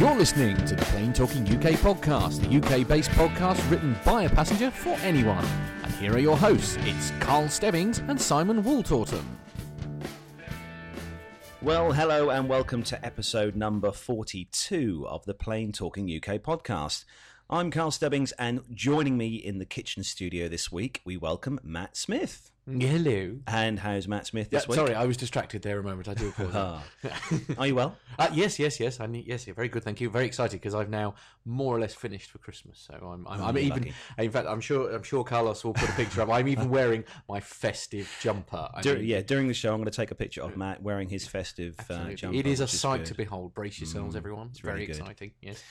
[0.00, 4.28] You're listening to the Plane Talking UK podcast, the UK based podcast written by a
[4.28, 5.44] passenger for anyone.
[5.84, 9.22] And here are your hosts it's Carl Stebbings and Simon Wooltorton.
[11.62, 17.04] Well, hello and welcome to episode number 42 of the Plane Talking UK podcast.
[17.50, 21.94] I'm Carl Stebbings, and joining me in the kitchen studio this week, we welcome Matt
[21.94, 22.50] Smith.
[22.66, 23.36] Hello.
[23.46, 24.76] And how's Matt Smith Yeah, this week?
[24.76, 26.08] sorry, I was distracted there a moment.
[26.08, 26.82] I do apologize.
[27.04, 27.10] Ah.
[27.58, 27.98] Are you well?
[28.18, 28.98] uh, yes, yes, yes.
[28.98, 29.84] I need, yes, yeah, very good.
[29.84, 30.08] Thank you.
[30.08, 32.88] Very excited because I've now more or less finished for Christmas.
[32.90, 33.70] So I'm, I'm, I'm even.
[33.70, 33.94] lucky.
[34.16, 36.30] In fact, I'm sure, I'm sure Carlos will put a picture up.
[36.30, 38.70] I'm even wearing my festive jumper.
[38.80, 41.10] Dur- mean, yeah, during the show, I'm going to take a picture of Matt wearing
[41.10, 42.38] his festive uh, jumper.
[42.38, 43.52] it is a sight to behold.
[43.52, 44.48] Brace yourselves, everyone.
[44.52, 44.96] It's really very good.
[44.96, 45.32] exciting.
[45.42, 45.62] Yes.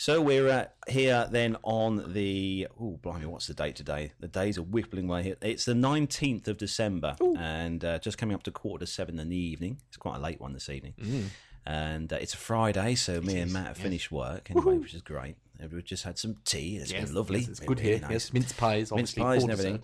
[0.00, 4.12] So we're uh, here then on the oh blimey, what's the date today?
[4.18, 5.36] The days are whippling away here.
[5.42, 9.28] It's the nineteenth of December, and uh, just coming up to quarter to seven in
[9.28, 9.76] the evening.
[9.88, 10.94] It's quite a late one this evening,
[11.66, 15.02] and uh, it's a Friday, so me and Matt have finished work anyway, which is
[15.02, 15.36] great.
[15.58, 16.78] And We've just had some tea.
[16.78, 17.40] It's Yes, been lovely.
[17.40, 18.00] yes, It's Been good really here.
[18.00, 18.10] nice.
[18.10, 19.82] Yes, mince pies, Mince pies and everything.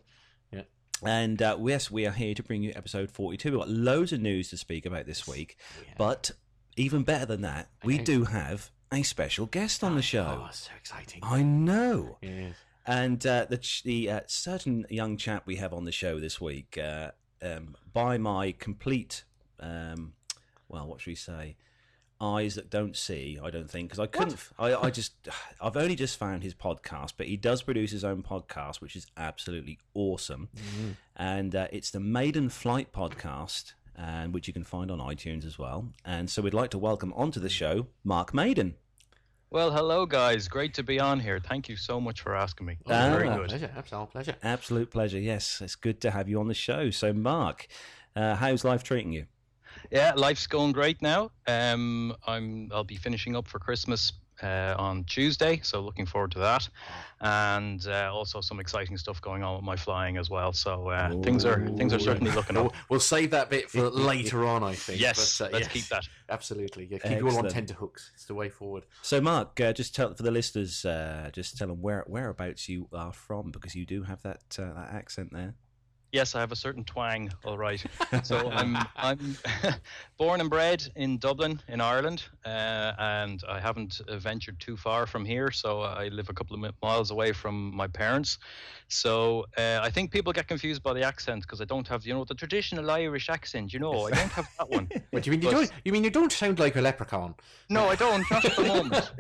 [0.51, 0.63] Yeah.
[1.05, 3.51] And uh, yes, we are here to bring you episode 42.
[3.51, 5.59] We've got loads of news to speak about this week.
[5.99, 6.31] But
[6.79, 8.05] even better than that, we Okay.
[8.05, 10.45] do have a special guest on the show.
[10.47, 11.21] Oh, so exciting.
[11.23, 12.19] I know.
[12.23, 12.55] Yes.
[12.87, 16.41] And uh, the, ch- the uh, certain young chap we have on the show this
[16.41, 17.11] week, uh,
[17.43, 19.25] um, by my complete,
[19.59, 20.13] um,
[20.69, 21.57] well, what should we say?
[22.21, 24.35] Eyes that don't see, I don't think, because I couldn't.
[24.35, 25.13] f- I, I just,
[25.61, 29.07] I've only just found his podcast, but he does produce his own podcast, which is
[29.17, 30.49] absolutely awesome.
[31.17, 35.59] And uh, it's the Maiden Flight podcast, and which you can find on iTunes as
[35.59, 35.89] well.
[36.05, 38.75] And so we'd like to welcome onto the show Mark Maiden.
[39.51, 40.49] Well, hello guys.
[40.49, 41.39] Great to be on here.
[41.39, 42.79] Thank you so much for asking me.
[42.87, 43.11] Ah.
[43.11, 43.49] Very good.
[43.49, 43.71] Pleasure.
[43.77, 44.35] Absolute pleasure.
[44.43, 45.19] Absolute pleasure.
[45.19, 46.91] Yes, it's good to have you on the show.
[46.91, 47.69] So, Mark,
[48.15, 49.27] uh, how's life treating you?
[49.91, 51.31] Yeah, life's going great now.
[51.47, 56.39] Um, I'm I'll be finishing up for Christmas uh, on Tuesday, so looking forward to
[56.41, 56.69] that,
[57.21, 60.53] and uh, also some exciting stuff going on with my flying as well.
[60.53, 62.75] So uh, things are things are certainly looking We'll, up.
[62.89, 65.01] we'll save that bit for later on, I think.
[65.01, 66.09] Yes, but, uh, let's yes, keep that.
[66.29, 66.89] Absolutely.
[66.91, 67.55] Yeah, keep you all on Excellent.
[67.55, 68.11] tenterhooks.
[68.15, 68.85] It's the way forward.
[69.03, 72.89] So, Mark, uh, just tell for the listeners, uh, just tell them where whereabouts you
[72.93, 75.55] are from because you do have that uh, that accent there.
[76.17, 77.31] Yes, I have a certain twang.
[77.45, 77.85] All right.
[78.23, 79.37] So I'm I'm
[80.19, 85.07] born and bred in Dublin, in Ireland, uh, and I haven't uh, ventured too far
[85.07, 85.51] from here.
[85.51, 88.39] So I live a couple of miles away from my parents.
[88.89, 92.15] So uh, I think people get confused by the accent because I don't have, you
[92.15, 93.75] know, the traditional Irish accent.
[93.75, 94.89] You know, I don't have that one.
[95.11, 95.43] What do you mean?
[95.43, 95.73] You don't?
[95.85, 97.35] You mean you don't sound like a leprechaun?
[97.69, 98.25] No, I don't.
[98.31, 99.13] Not at the moment.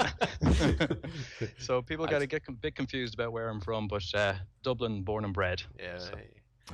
[1.59, 5.03] so people got to get a bit confused about where I'm from, but uh, Dublin,
[5.03, 5.63] born and bred.
[5.79, 5.99] Yeah.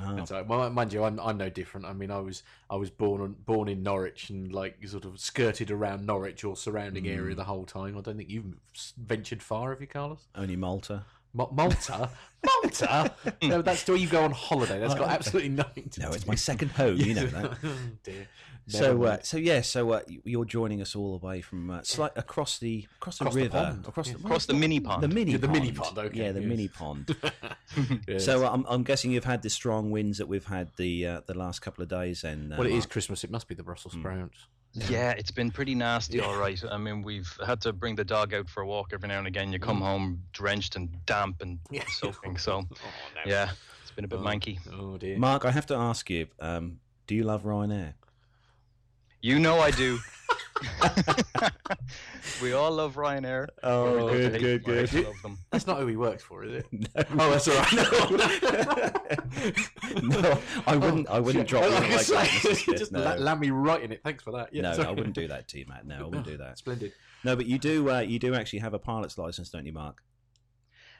[0.00, 0.46] Oh, right.
[0.46, 1.86] Well, mind you, I'm, I'm no different.
[1.86, 5.20] I mean, I was I was born on, born in Norwich and like sort of
[5.20, 7.14] skirted around Norwich or surrounding Mm.
[7.16, 7.98] area the whole time.
[7.98, 8.54] I don't think you've
[8.96, 10.28] ventured far, have you, Carlos?
[10.34, 11.04] only Malta.
[11.34, 12.10] Ma- Malta,
[12.44, 13.14] Malta.
[13.42, 14.78] no, that's where you go on holiday.
[14.78, 16.14] That's got absolutely nothing to No, do.
[16.14, 16.96] it's my second home.
[16.96, 17.58] You know that.
[17.64, 18.28] Oh, dear.
[18.68, 22.12] So, uh, so yeah, so uh, you're joining us all the way from uh, slight
[22.14, 23.86] across the across the Across the river, pond.
[23.88, 25.02] across the, Across the mini pond.
[25.02, 25.60] the mini Yeah, the pond.
[25.60, 26.48] mini pond, okay, yeah, the yes.
[26.48, 27.16] mini pond.
[28.06, 28.24] Yes.
[28.24, 31.20] So uh, I'm, I'm guessing you've had the strong winds that we've had the uh,
[31.26, 32.22] the last couple of days.
[32.22, 32.90] And uh, well, it is Mark.
[32.90, 33.24] Christmas.
[33.24, 34.46] It must be the Brussels sprouts.
[34.74, 36.58] Yeah, it's been pretty nasty, all right.
[36.70, 39.26] I mean, we've had to bring the dog out for a walk every now and
[39.26, 39.52] again.
[39.52, 41.84] You come home drenched and damp and Yeah.
[41.88, 42.38] soaking.
[42.38, 43.20] So, Oh no.
[43.26, 43.50] yeah,
[43.82, 44.58] it's been a bit manky.
[44.72, 45.18] Oh dear.
[45.18, 47.92] Mark, I have to ask you, um, do you love Ryanair?
[49.20, 49.98] You know I do.
[52.42, 53.48] we all love Ryanair.
[53.62, 55.04] Oh, or we love to good, good, good.
[55.06, 55.38] Love them.
[55.50, 56.66] That's not who he works for, is it?
[56.72, 56.86] No.
[57.18, 57.72] Oh, that's all right.
[60.02, 61.08] no, I wouldn't.
[61.08, 62.04] I wouldn't drop I you like gonna that.
[62.04, 62.56] say, Mr.
[62.56, 63.00] Smith, just no.
[63.02, 64.02] la- land me right in it.
[64.02, 64.52] Thanks for that.
[64.52, 64.88] Yeah, no, sorry.
[64.88, 65.86] I wouldn't do that to you, Matt.
[65.86, 66.58] No, I wouldn't do that.
[66.58, 66.92] Splendid.
[67.24, 67.90] No, but you do.
[67.90, 70.02] Uh, you do actually have a pilot's license, don't you, Mark?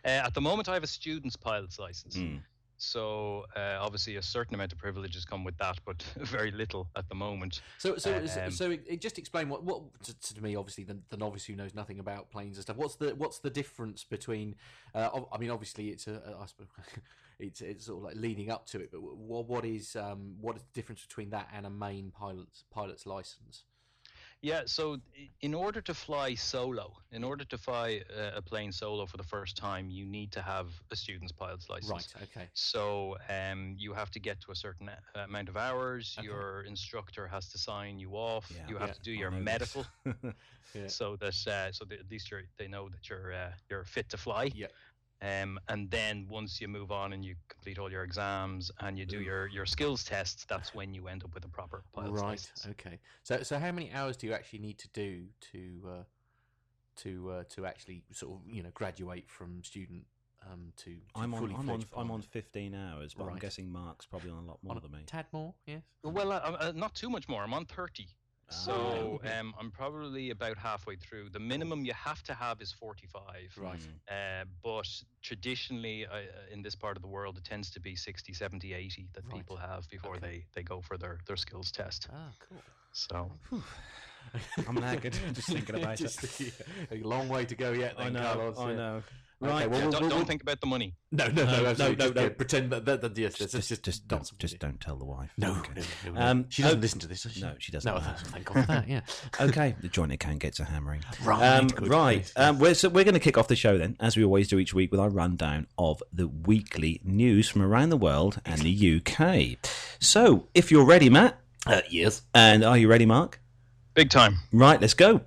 [0.05, 2.17] Uh, at the moment, I have a student's pilot's license.
[2.17, 2.41] Mm.
[2.83, 7.09] So, uh, obviously, a certain amount of privileges come with that, but very little at
[7.09, 7.61] the moment.
[7.79, 10.83] So, so, so, Um, so it, it just explain what, what to, to me, obviously,
[10.83, 12.77] the, the novice who knows nothing about planes and stuff.
[12.77, 14.57] What's the what's the difference between?
[14.97, 16.67] Uh, I mean, obviously, it's a, I suppose,
[17.39, 18.91] it's it's sort of like leading up to it.
[18.91, 22.65] But what what is um what is the difference between that and a main pilot's
[22.73, 23.63] pilot's license?
[24.43, 24.99] Yeah, so
[25.41, 29.23] in order to fly solo, in order to fly uh, a plane solo for the
[29.23, 32.13] first time, you need to have a student's pilot's license.
[32.15, 32.23] Right.
[32.25, 32.49] Okay.
[32.55, 36.17] So um, you have to get to a certain uh, amount of hours.
[36.19, 36.27] Okay.
[36.27, 38.51] Your instructor has to sign you off.
[38.51, 38.67] Yeah.
[38.69, 39.87] you have Yeah, to do your medical,
[40.75, 40.89] Yeah.
[40.89, 44.09] so that uh, so that at least you're, they know that you're uh, you're fit
[44.11, 44.51] to fly.
[44.55, 44.69] Yeah.
[45.23, 49.07] Um, and then once you move on and you complete all your exams and you
[49.07, 52.31] do your, your skills tests, that's when you end up with a proper pilot's right.
[52.31, 52.67] license.
[52.71, 52.99] Okay.
[53.23, 56.03] So, so how many hours do you actually need to do to uh,
[56.97, 60.05] to uh, to actually sort of you know graduate from student
[60.51, 61.41] um, to, to I'm on.
[61.41, 61.85] fully I'm on.
[61.97, 64.91] I'm on 15 hours, but I'm guessing Mark's probably on a lot more On than
[64.91, 64.99] me.
[65.07, 65.83] tad more, yes.
[66.03, 67.43] Well, uh, uh, not too much more.
[67.43, 68.09] I'm on 30.
[68.53, 71.31] Ah, So um, I'm probably about halfway through.
[71.31, 73.55] The minimum you have to have is 45.
[73.59, 73.79] Right.
[73.79, 74.43] Mm.
[74.43, 74.89] Uh, but
[75.23, 79.09] traditionally, uh, in this part of the world, it tends to be 60, 70, 80
[79.15, 79.35] that Right.
[79.37, 80.27] people have before Okay.
[80.27, 82.09] they, they go for their, their skills test.
[82.13, 82.65] Ah, cool.
[82.93, 83.31] So
[84.69, 86.05] I'm knackered just thinking about it.
[86.05, 86.51] Just, yeah,
[86.91, 87.95] a long way to go yet.
[87.99, 88.21] I know.
[88.21, 88.77] Carlos, I yeah.
[88.77, 89.03] know.
[89.43, 89.71] Okay, Right.
[89.71, 90.95] well, Yeah, we'll- don't, we'll- don't think about the money.
[91.11, 91.97] No, no, no, No, absolutely.
[91.97, 92.23] no, just, no.
[92.23, 94.31] yeah, pretend that, that, that yes, just, that's just, just, nonsense.
[94.31, 95.31] don't, just don't tell the wife.
[95.37, 95.73] No, Okay.
[95.77, 96.21] no, no, no.
[96.27, 97.23] Um, she doesn't oh, listen to this.
[97.25, 97.41] Does she?
[97.41, 97.93] No, she doesn't.
[97.93, 98.89] No, thank God for that.
[98.89, 99.01] Yeah.
[99.41, 101.03] okay, the joint account gets a hammering.
[101.25, 102.19] Right, Um, good, right.
[102.19, 104.49] yes, Um, we're, so we're going to kick off the show then, as we always
[104.49, 108.61] do each week, with our rundown of the weekly news from around the world and
[108.63, 109.59] the UK.
[110.01, 112.23] So, if you're ready, Matt, Uh, yes.
[112.35, 113.41] and are you ready, Mark?
[113.95, 114.39] Big time.
[114.53, 115.21] Right, let's go.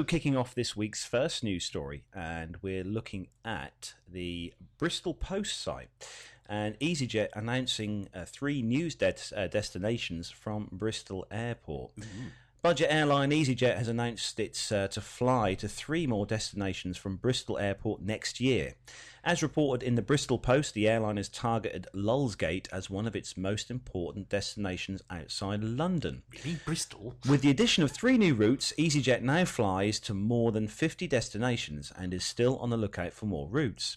[0.00, 5.60] So, kicking off this week's first news story, and we're looking at the Bristol Post
[5.60, 5.90] site
[6.48, 11.90] and EasyJet announcing uh, three news de- uh, destinations from Bristol Airport.
[12.62, 17.56] Budget airline EasyJet has announced it's uh, to fly to three more destinations from Bristol
[17.56, 18.74] Airport next year.
[19.24, 23.34] As reported in the Bristol Post, the airline has targeted Lulsgate as one of its
[23.34, 26.22] most important destinations outside London.
[26.44, 27.14] Really, Bristol.
[27.26, 31.90] With the addition of three new routes, EasyJet now flies to more than 50 destinations
[31.96, 33.96] and is still on the lookout for more routes.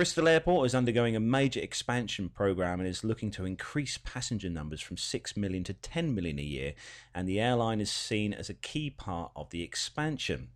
[0.00, 4.80] Bristol Airport is undergoing a major expansion program and is looking to increase passenger numbers
[4.80, 6.72] from 6 million to 10 million a year,
[7.14, 10.48] and the airline is seen as a key part of the expansion.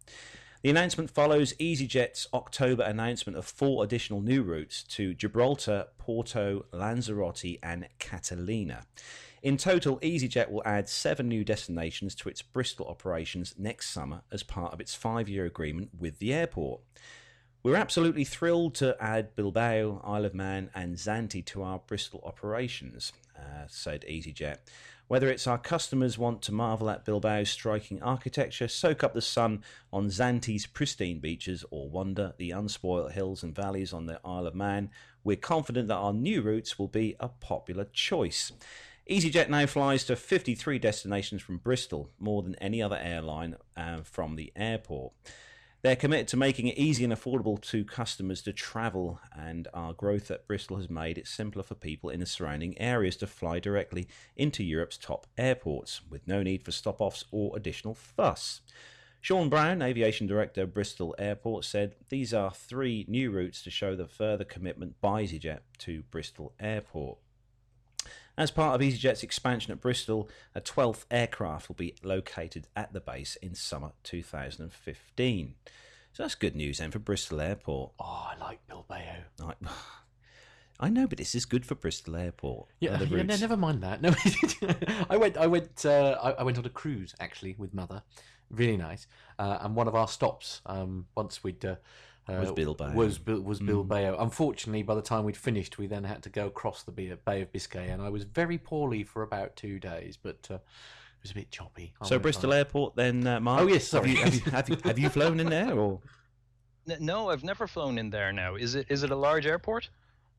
[0.62, 7.58] The announcement follows EasyJet's October announcement of four additional new routes to Gibraltar, Porto, Lanzarote,
[7.62, 8.86] and Catalina.
[9.42, 14.42] In total, EasyJet will add seven new destinations to its Bristol operations next summer as
[14.42, 16.80] part of its five year agreement with the airport.
[17.64, 23.10] We're absolutely thrilled to add Bilbao, Isle of Man, and Zante to our Bristol operations,
[23.34, 24.58] uh, said EasyJet.
[25.08, 29.64] Whether it's our customers want to marvel at Bilbao's striking architecture, soak up the sun
[29.90, 34.54] on Zante's pristine beaches, or wander the unspoilt hills and valleys on the Isle of
[34.54, 34.90] Man,
[35.24, 38.52] we're confident that our new routes will be a popular choice.
[39.08, 44.36] EasyJet now flies to 53 destinations from Bristol, more than any other airline uh, from
[44.36, 45.14] the airport.
[45.84, 50.30] They're committed to making it easy and affordable to customers to travel, and our growth
[50.30, 54.08] at Bristol has made it simpler for people in the surrounding areas to fly directly
[54.34, 58.62] into Europe's top airports, with no need for stop offs or additional fuss.
[59.20, 64.08] Sean Brown, Aviation Director Bristol Airport, said these are three new routes to show the
[64.08, 67.18] further commitment by EasyJet to Bristol Airport.
[68.36, 73.00] As part of EasyJet's expansion at Bristol, a 12th aircraft will be located at the
[73.00, 75.54] base in summer 2015.
[76.12, 77.92] So that's good news then for Bristol Airport.
[77.98, 78.96] Oh, I like Bilbao.
[79.42, 79.52] I,
[80.80, 82.68] I know, but this is good for Bristol Airport.
[82.80, 84.02] Yeah, yeah no, never mind that.
[84.02, 84.12] No,
[85.10, 85.36] I went.
[85.36, 85.84] I went.
[85.86, 88.02] Uh, I, I went on a cruise actually with mother.
[88.50, 89.06] Really nice.
[89.38, 91.76] Uh, and one of our stops, um, once we'd uh,
[92.28, 92.92] uh, Was Bilbao.
[92.94, 93.66] Was Bil- was Mm.
[93.66, 94.16] Bilbao.
[94.18, 97.42] Unfortunately, by the time we'd finished, we then had to go across the Bay Bay
[97.42, 100.16] of Biscay, and I was very poorly for about two days.
[100.16, 100.60] But uh, it
[101.22, 101.94] was a bit choppy.
[102.00, 102.58] I So Bristol lie.
[102.58, 103.62] Airport then, uh, Mark?
[103.62, 106.00] Oh, yes, Have you, have, you, have, you, have you flown in there or?
[107.00, 108.56] No, I've never flown in there now.
[108.56, 109.88] Is it is it a large airport?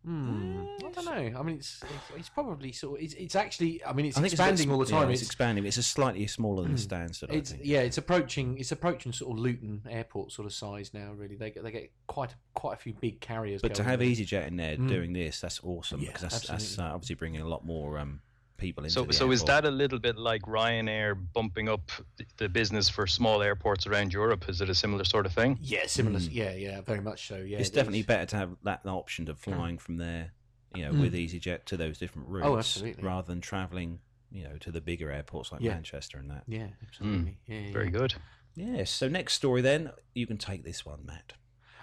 [0.06, 0.66] Hmm.
[0.86, 1.40] I don't know.
[1.40, 3.00] I mean, it's it's, it's probably sort.
[3.00, 3.84] Of, it's it's actually.
[3.84, 5.10] I mean, it's I think it's expanding all the yeah, time.
[5.10, 5.66] it's, it's expanding.
[5.66, 6.88] It's a slightly smaller than Mm.
[6.88, 7.62] Stansted, I think.
[7.64, 11.12] yeah, it's approaching it's approaching sort of Luton Airport sort of size now.
[11.16, 13.62] Really, they get they get quite quite a few big carriers.
[13.64, 14.08] But to have there.
[14.08, 14.88] EasyJet in there Mm.
[14.90, 18.22] doing this, that's awesome Yeah, because that's, that's uh, obviously bringing a lot more um,
[18.58, 21.92] people into So the so is that a little bit like Ryanair bumping up
[22.38, 24.48] the business for small airports around Europe?
[24.50, 25.58] Is it a similar sort of thing?
[25.62, 26.20] yeah, similar.
[26.20, 26.30] Mm.
[26.32, 27.38] Yeah, yeah, very much so.
[27.38, 28.06] Yeah, it's it definitely is.
[28.06, 30.32] better to have that option of flying from there,
[30.74, 31.02] you know, Mm.
[31.02, 33.04] with EasyJet to those different routes, Oh, absolutely.
[33.04, 34.00] rather than travelling,
[34.32, 35.74] you know, to the bigger airports like Yeah.
[35.74, 36.44] Manchester and that.
[36.48, 37.38] Yeah, absolutely.
[37.48, 37.92] Yeah, yeah, Very yeah.
[37.92, 38.16] good.
[38.56, 38.90] Yes.
[38.92, 41.34] So next story, then you can take this one, Matt.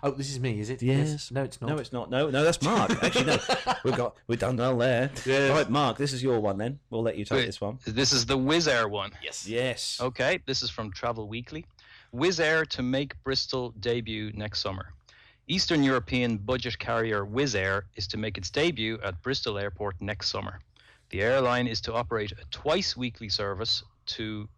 [0.04, 0.82] Oh, this is me, is it?
[0.82, 1.30] Yes.
[1.30, 1.68] No, it's not.
[1.68, 2.10] No, it's not.
[2.10, 2.90] No, no, that's Mark.
[3.04, 3.38] Actually, no,
[3.84, 5.10] we've got we've done well there.
[5.24, 5.50] Yes.
[5.50, 6.58] Right, Mark, this is your one.
[6.58, 7.46] Then we'll let you take Wait.
[7.46, 7.78] this one.
[7.86, 9.12] This is the Wizz Air one.
[9.22, 9.46] yes.
[9.46, 9.98] Yes.
[10.00, 11.64] Okay, this is from Travel Weekly.
[12.12, 14.92] Wizz Air to make Bristol debut next summer.
[15.46, 20.28] Eastern European budget carrier Wizz Air is to make its debut at Bristol Airport next
[20.30, 20.58] summer.
[21.10, 24.48] The airline is to operate a twice weekly service to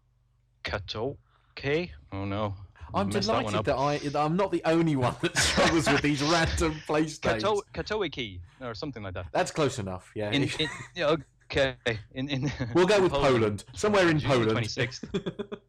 [0.63, 1.19] Kato.
[1.57, 1.91] Katoke.
[2.13, 2.55] Oh no.
[2.93, 6.03] I'm messed that delighted that, I that I'm not the only one that struggles with
[6.03, 7.43] these random place names.
[7.43, 9.27] Kato- Katowice or something like that.
[9.33, 10.11] That's close enough.
[10.15, 10.31] Yeah.
[10.31, 11.17] In, in, yeah,
[11.51, 11.77] okay.
[12.15, 13.65] In, in we'll go with Poland.
[13.75, 14.59] Somewhere in June Poland.
[14.59, 15.59] 26th.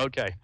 [0.00, 0.34] Okay.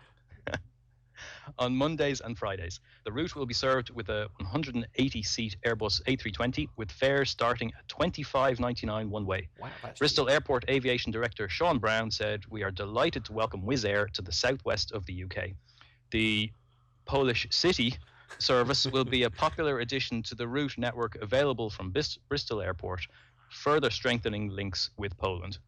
[1.58, 6.90] On Mondays and Fridays, the route will be served with a 180-seat Airbus A320 with
[6.90, 9.48] fares starting at 25.99 one way.
[9.58, 13.88] Wow, that's Bristol Airport Aviation Director Sean Brown said, "We are delighted to welcome Wizz
[13.88, 15.50] Air to the southwest of the UK.
[16.10, 16.50] The
[17.04, 17.96] Polish city
[18.38, 23.06] service will be a popular addition to the route network available from Bis- Bristol Airport,
[23.50, 25.58] further strengthening links with Poland."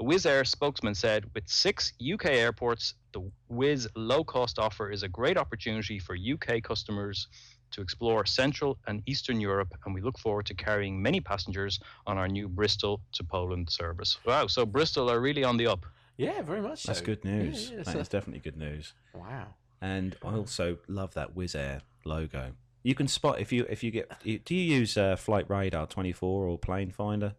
[0.00, 5.08] A Wizz Air spokesman said, "With six UK airports, the Wizz low-cost offer is a
[5.08, 7.28] great opportunity for UK customers."
[7.70, 12.18] To explore Central and Eastern Europe, and we look forward to carrying many passengers on
[12.18, 14.16] our new Bristol to Poland service.
[14.24, 15.84] Wow, so Bristol are really on the up.
[16.16, 16.92] Yeah, very much so.
[16.92, 17.70] That's good news.
[17.70, 18.92] Yeah, yeah, That so- is definitely good news.
[19.12, 19.54] wow.
[19.84, 22.52] And I also love that Wizz Air logo.
[22.82, 24.10] You can spot if you if you get.
[24.22, 27.34] Do you use uh, Flight Radar 24 or Plane Finder?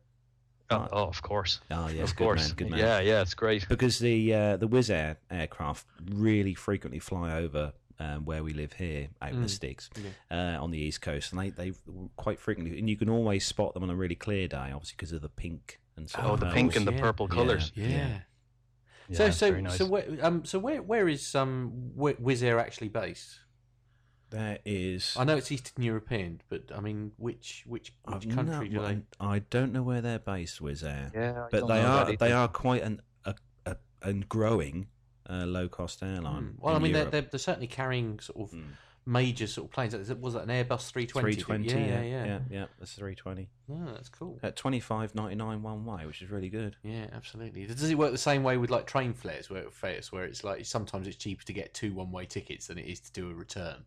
[0.69, 2.47] Oh, oh, of course, Oh yes, of good course.
[2.47, 2.79] man, good man.
[2.79, 3.67] Yeah, yeah, it's great.
[3.69, 8.73] because the uh, the Wizz Air aircraft really frequently fly over um, where we live
[8.73, 9.49] here out in the Mm.
[9.51, 9.89] sticks
[10.31, 11.71] uh, on the east coast, and they they
[12.15, 15.11] quite frequently, and you can always spot them on a really clear day, obviously because
[15.13, 16.19] of the pink and so.
[16.23, 17.01] Oh, the pink and the yeah.
[17.01, 17.35] purple Yeah.
[17.35, 17.71] colours.
[17.75, 17.87] Yeah.
[17.87, 18.17] Yeah.
[19.09, 19.77] Yeah, so so nice.
[19.77, 23.39] so where um so where where is um Wi- Wizz Air actually based?
[24.31, 25.15] There is.
[25.17, 29.01] I know it's Eastern European, but I mean which which I've country no- do they?
[29.19, 32.47] I don't know where they're based, Wizz Air, yeah, I but they are they are
[32.47, 33.35] quite an a,
[33.65, 34.87] a, and growing
[35.29, 36.43] uh, low cost airline.
[36.43, 36.49] Hmm.
[36.65, 38.63] Well, I mean they're, they're they're certainly carrying sort of Mm.
[39.05, 39.93] Major sort of planes.
[40.15, 41.35] Was that an Airbus 320?
[41.35, 44.39] 320, yeah, yeah, yeah, yeah, yeah, that's 320 Oh, ah, that's cool.
[44.43, 46.75] at 25.99 one way, which is really good.
[46.83, 47.65] Yeah, absolutely.
[47.65, 50.65] Does it work the same way with like train fares, where fares, where it's like
[50.65, 53.83] sometimes it's cheaper to get two one-way tickets than it is to do a return?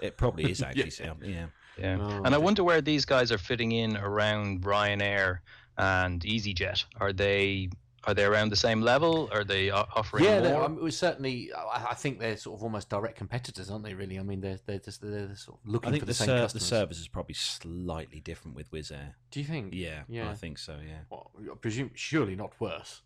[0.00, 1.12] It probably is actually, yeah.
[1.22, 1.46] yeah.
[1.78, 5.40] Yeah, Oh, and I wonder where these guys are fitting in around Ryanair
[5.76, 6.86] and EasyJet.
[6.98, 7.68] Are they
[8.06, 9.28] are they around the same level?
[9.32, 10.64] Are they uh, offering Yeah, they're- more?
[10.64, 11.50] I mean, it was certainly.
[11.52, 13.94] I, I think they're sort of almost direct competitors, aren't they?
[13.94, 16.14] Really, I mean, they're they're just they're sort of looking I think for the, the,
[16.14, 19.16] same ser- the service is probably slightly different with Wizz Air.
[19.30, 19.74] Do you think?
[19.74, 20.30] Yeah, Yeah.
[20.30, 20.76] I think so.
[20.86, 23.02] Yeah, Well, I presume surely not worse.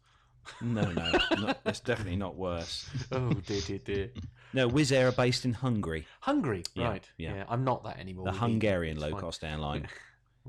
[0.62, 2.88] no, no, not, it's definitely not worse.
[3.12, 4.11] oh dear, dear, dear.
[4.52, 7.09] No, Wizz Air are based in Hungary, Hungary, Yeah, right?
[7.19, 7.45] yeah.
[7.49, 8.25] I'm not that anymore.
[8.26, 9.87] the Hungarian low cost airline.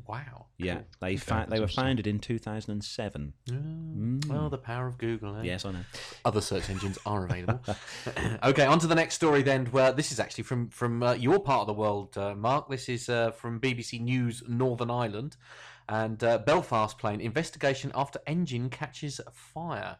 [0.07, 0.45] Wow.
[0.57, 0.85] Yeah, cool.
[1.01, 3.33] they fa- they were founded in 2007.
[3.49, 4.25] Mm.
[4.27, 5.35] Well, the power of Google.
[5.37, 5.43] Eh?
[5.43, 5.79] Yes, I know.
[6.23, 7.59] other search engines are available.
[8.43, 9.65] okay, on to the next story then.
[9.67, 12.69] Where this is actually from from uh, your part of the world, uh, Mark.
[12.69, 15.35] This is uh, from BBC News Northern Ireland,
[15.89, 19.97] and uh, Belfast plane investigation after engine catches fire.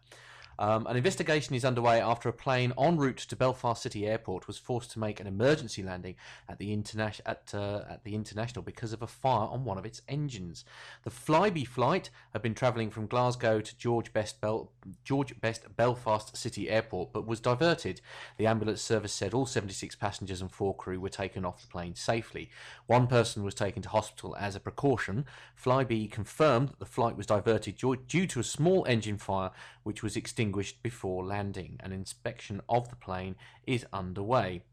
[0.59, 4.57] Um, an investigation is underway after a plane en route to Belfast City Airport was
[4.57, 6.15] forced to make an emergency landing
[6.47, 9.85] at the, interna- at, uh, at the international because of a fire on one of
[9.85, 10.63] its engines.
[11.03, 14.71] The Flybe flight had been travelling from Glasgow to George Best, Bel-
[15.03, 18.01] George Best Belfast City Airport, but was diverted.
[18.37, 21.95] The ambulance service said all 76 passengers and four crew were taken off the plane
[21.95, 22.49] safely.
[22.87, 25.25] One person was taken to hospital as a precaution.
[25.59, 29.51] Flybe confirmed that the flight was diverted due to a small engine fire
[29.83, 30.40] which was extinguished
[30.81, 31.77] before landing.
[31.81, 33.35] An inspection of the plane
[33.67, 34.63] is underway.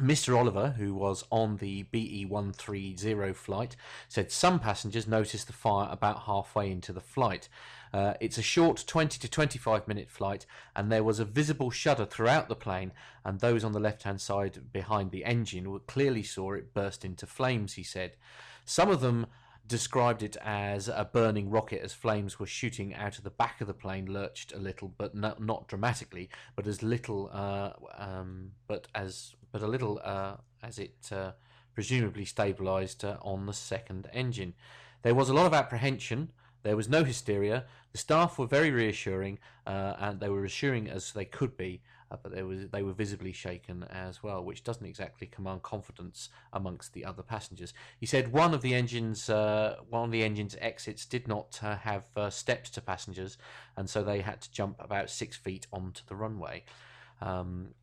[0.00, 0.36] Mr.
[0.36, 3.76] Oliver, who was on the BE 130 flight,
[4.08, 7.48] said some passengers noticed the fire about halfway into the flight.
[7.92, 12.04] Uh, it's a short 20 to 25 minute flight, and there was a visible shudder
[12.04, 12.92] throughout the plane,
[13.24, 17.26] and those on the left hand side behind the engine clearly saw it burst into
[17.26, 18.14] flames, he said.
[18.64, 19.26] Some of them
[19.68, 23.66] described it as a burning rocket as flames were shooting out of the back of
[23.66, 28.88] the plane lurched a little but not, not dramatically but as little uh, um, but
[28.94, 31.32] as but a little uh, as it uh,
[31.74, 34.54] presumably stabilized uh, on the second engine.
[35.02, 36.32] There was a lot of apprehension.
[36.62, 37.66] There was no hysteria.
[37.92, 42.16] The staff were very reassuring uh, and they were reassuring as they could be uh,
[42.22, 46.92] but they was they were visibly shaken as well, which doesn't exactly command confidence amongst
[46.92, 47.74] the other passengers.
[47.98, 51.76] He said one of the engines uh, one of the engine's exits did not uh,
[51.76, 53.36] have uh, steps to passengers,
[53.76, 56.64] and so they had to jump about six feet onto the runway.
[57.20, 57.74] Um,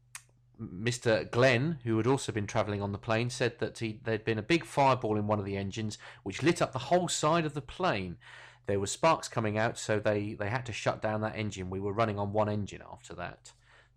[0.61, 1.29] Mr.
[1.29, 4.43] Glenn, who had also been travelling on the plane, said that he, there'd been a
[4.43, 7.61] big fireball in one of the engines, which lit up the whole side of the
[7.61, 8.17] plane.
[8.65, 11.69] There were sparks coming out, so they, they had to shut down that engine.
[11.69, 13.51] We were running on one engine after that.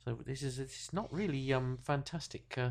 [0.09, 2.71] So this is it's not really um fantastic uh,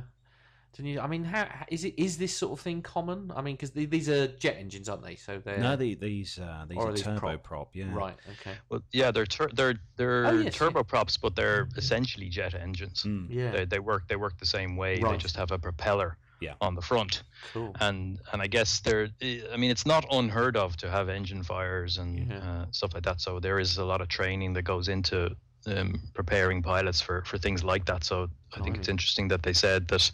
[0.75, 0.99] Can you?
[0.99, 1.93] I mean, how how- is it?
[1.97, 3.31] Is this sort of thing common?
[3.35, 5.15] I mean, because these are jet engines, aren't they?
[5.15, 7.43] So they're No, the, these uh, these are are these turbo prop?
[7.43, 7.69] prop.
[7.75, 7.93] Yeah.
[7.93, 8.17] right.
[8.33, 8.55] Okay.
[8.69, 10.67] Well, yeah, they're tur- they're they're Oh, yes, yeah.
[10.67, 13.03] turboprops, but they're essentially jet engines.
[13.03, 13.27] Mm.
[13.29, 13.51] Yeah.
[13.51, 14.99] They, they work they work the same way.
[14.99, 16.55] They just have a propeller Yeah.
[16.59, 17.71] on the front, Cool.
[17.79, 19.09] and and I guess they're.
[19.53, 22.37] I mean, it's not unheard of to have engine fires and Yeah.
[22.49, 23.21] uh, stuff like that.
[23.21, 25.35] So there is a lot of training that goes into
[25.65, 28.03] um, preparing pilots for for things like that.
[28.03, 30.09] So I think it's interesting that they said that,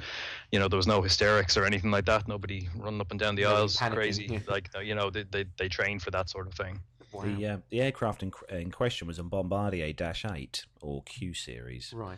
[0.52, 2.28] you know, there was no hysterics or anything like that.
[2.28, 4.26] Nobody running up and down the aisles panicking, crazy.
[4.30, 4.40] yeah.
[4.48, 6.80] Like uh, you know, they, they they train for that sort of thing.
[7.12, 7.24] Wow.
[7.26, 11.94] The uh, the aircraft in, in question was a Bombardier Dash Eight or Q series
[11.94, 12.18] right.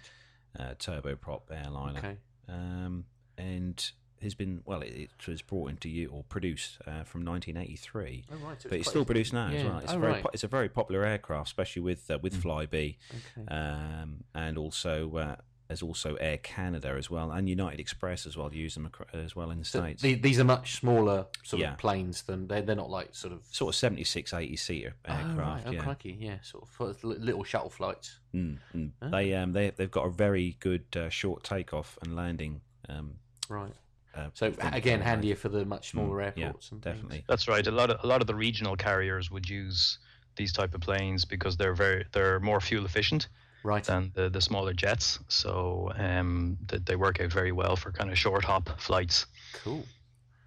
[0.58, 2.18] uh, turboprop airliner, Okay.
[2.48, 3.04] um,
[3.38, 3.92] and
[4.22, 4.82] has been well.
[4.82, 8.24] It, it was brought into you or produced uh, from 1983.
[8.32, 8.62] Oh right.
[8.62, 9.80] So But it's still produced now as well.
[9.80, 10.24] It's Oh, a very right.
[10.24, 12.96] po- it's a very popular aircraft, especially with uh, with Flybe,
[13.38, 13.48] Okay.
[13.56, 15.36] um, and also uh,
[15.68, 19.50] as also Air Canada as well, and United Express as well use them as well
[19.50, 20.02] in the So states.
[20.04, 21.72] the- these are much smaller sort Yeah.
[21.74, 25.14] of planes than they're they're not like sort of sort of 76, 80 seater Oh,
[25.14, 25.26] right.
[25.26, 25.68] aircraft.
[25.68, 25.82] Oh, yeah.
[25.84, 26.18] crikey.
[26.20, 26.38] Yeah.
[26.44, 28.20] Sort of little shuttle flights.
[28.34, 28.92] Mm, mm.
[29.02, 29.10] Ah.
[29.10, 32.62] They um they they've got a very good uh, short takeoff and landing.
[32.88, 33.16] Um,
[33.50, 33.74] Right.
[34.16, 36.72] Uh, So again, from handier for the much smaller Mm, yeah, airports.
[36.72, 36.96] and things.
[36.96, 37.26] definitely.
[37.28, 37.66] That's right.
[37.68, 40.00] A lot of a lot of the regional carriers would use
[40.36, 43.28] these type of planes because they're very they're more fuel efficient
[43.64, 43.84] Right.
[43.84, 45.18] than the, the smaller jets.
[45.28, 49.26] So um, they, they work out very well for kind of short hop flights.
[49.64, 49.84] Cool.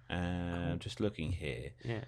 [0.09, 2.03] Uh, just looking here, Yeah.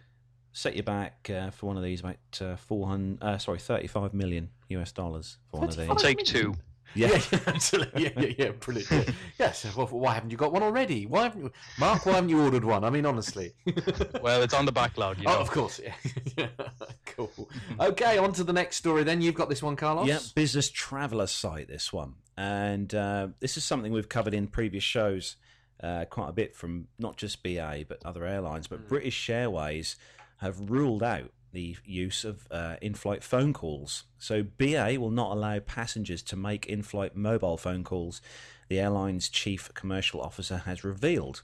[0.53, 3.21] set you back uh, for one of these about uh, four hundred.
[3.21, 5.89] Uh, sorry, thirty-five million US dollars for one of these.
[5.89, 6.55] I'll take two.
[6.93, 7.07] Yeah.
[7.07, 8.03] Yeah, yeah, absolutely.
[8.03, 8.91] Yeah, yeah, yeah, brilliant.
[8.91, 9.13] Yeah.
[9.39, 9.75] yes.
[9.75, 11.05] Well, why haven't you got one already?
[11.05, 12.05] Why haven't you, Mark?
[12.05, 12.83] Why haven't you ordered one?
[12.83, 13.53] I mean, honestly.
[14.21, 15.17] Well, it's on the backlog.
[15.17, 15.37] You know.
[15.37, 15.79] Oh, of course.
[15.83, 15.93] Yeah.
[16.37, 16.47] yeah.
[17.05, 17.49] Cool.
[17.79, 19.03] Okay, on to the next story.
[19.03, 20.07] Then you've got this one, Carlos.
[20.07, 21.67] Yeah, business traveller site.
[21.67, 25.35] This one, and uh, this is something we've covered in previous shows
[25.83, 28.67] uh, quite a bit from not just BA but other airlines.
[28.67, 29.95] But British Airways
[30.37, 34.03] have ruled out the use of uh, in-flight phone calls.
[34.19, 38.21] So BA will not allow passengers to make in-flight mobile phone calls.
[38.69, 41.43] The airline's chief commercial officer has revealed.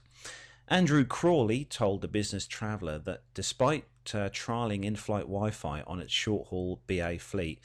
[0.68, 6.00] Andrew Crawley told the Business Traveller that despite uh, trialling in flight Wi Fi on
[6.00, 7.60] its short haul BA fleet,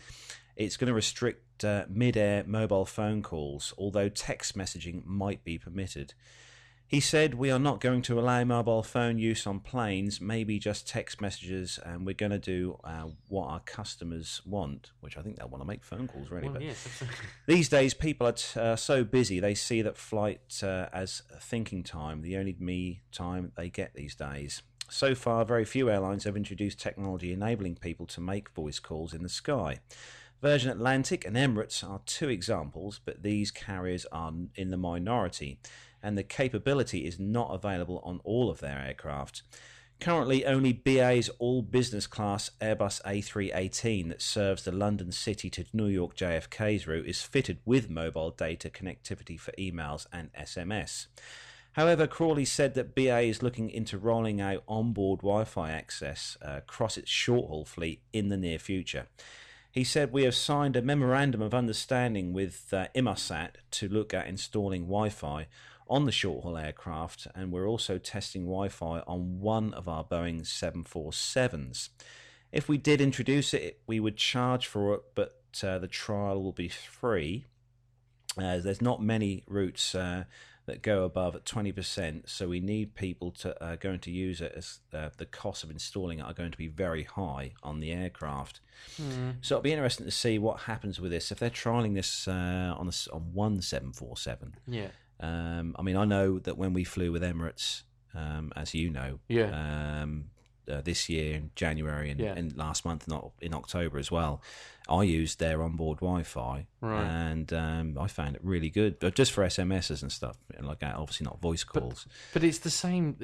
[0.55, 5.57] it's going to restrict uh, mid air mobile phone calls, although text messaging might be
[5.57, 6.13] permitted.
[6.93, 10.87] He said, We are not going to allow mobile phone use on planes, maybe just
[10.87, 15.37] text messages, and we're going to do uh, what our customers want, which I think
[15.37, 16.49] they'll want to make phone calls, really.
[16.49, 16.85] Well, but yes.
[16.85, 17.17] absolutely.
[17.47, 21.81] these days, people are t- uh, so busy they see that flight uh, as thinking
[21.81, 24.61] time, the only me time they get these days.
[24.87, 29.23] So far, very few airlines have introduced technology enabling people to make voice calls in
[29.23, 29.79] the sky.
[30.43, 35.57] Virgin Atlantic and Emirates are two examples, but these carriers are in the minority,
[36.03, 39.41] and the capability is not available on all of their aircraft.
[39.99, 45.87] Currently, only BA's all business class Airbus A318 that serves the London City to New
[45.87, 51.07] York JFK's route is fitted with mobile data connectivity for emails and SMS.
[51.73, 56.55] However, Crawley said that BA is looking into rolling out onboard Wi Fi access uh,
[56.57, 59.07] across its short haul fleet in the near future.
[59.71, 64.27] He said, We have signed a memorandum of understanding with uh, Inmarsat to look at
[64.27, 65.47] installing Wi Fi
[65.89, 70.03] on the short haul aircraft, and we're also testing Wi Fi on one of our
[70.03, 71.89] Boeing 747s.
[72.51, 76.51] If we did introduce it, we would charge for it, but uh, the trial will
[76.51, 77.45] be free.
[78.37, 80.23] Uh, there's not many routes uh,
[80.65, 84.53] that go above at 20%, so we need people to uh, going to use it
[84.55, 87.91] as uh, the cost of installing it are going to be very high on the
[87.91, 88.61] aircraft.
[89.41, 92.75] So it'll be interesting to see what happens with this if they're trialing this uh,
[92.77, 94.55] on on one 747.
[94.67, 94.87] Yeah.
[95.23, 97.83] Um, I mean, I know that when we flew with Emirates,
[98.13, 99.49] um, as you know, Yeah.
[100.01, 100.25] um,
[100.69, 102.33] uh, this year in January and, Yeah.
[102.35, 104.41] and last month, not in October as well,
[104.87, 107.05] I used their onboard Wi-Fi, Right.
[107.05, 110.79] and um, I found it really good, but just for SMSs and stuff, and like
[110.79, 110.95] that.
[110.95, 112.05] Obviously, not voice calls.
[112.33, 113.15] But it's the same.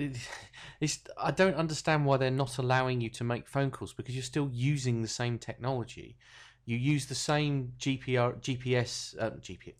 [0.79, 4.23] It's I don't understand why they're not allowing you to make phone calls because you're
[4.23, 6.15] still using the same technology.
[6.65, 9.73] You use the same GPR, GPS, uh, GPS.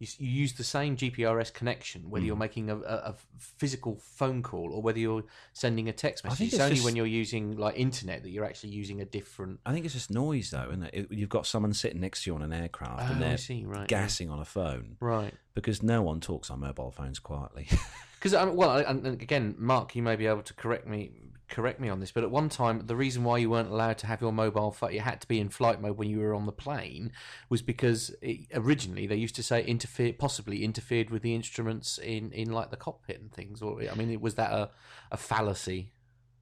[0.00, 2.26] You, you use the same GPRS connection whether Hmm.
[2.26, 6.46] you're making a, a, physical phone call or whether you're sending a text message.
[6.46, 9.60] It's, it's only just- when you're using like internet that you're actually using a different.
[9.64, 10.94] I think it's just noise, though, isn't it?
[10.94, 13.64] It- You've got someone sitting next to you on an aircraft, Oh, and they're see.
[13.64, 13.80] Right.
[13.80, 13.86] yeah.
[13.86, 15.32] gassing on a phone Right.
[15.54, 17.68] because no one talks on mobile phones quietly.
[18.18, 21.10] Because um, well, and again, Mark, you may be able to correct me
[21.48, 24.06] correct me on this, but at one time the reason why you weren't allowed to
[24.06, 26.46] have your mobile phone, you had to be in flight mode when you were on
[26.46, 27.12] the plane,
[27.48, 32.32] was because it, originally they used to say interfere, possibly interfered with the instruments in,
[32.32, 33.62] in like the cockpit and things.
[33.62, 34.70] Or I mean, was that a,
[35.10, 35.92] a fallacy?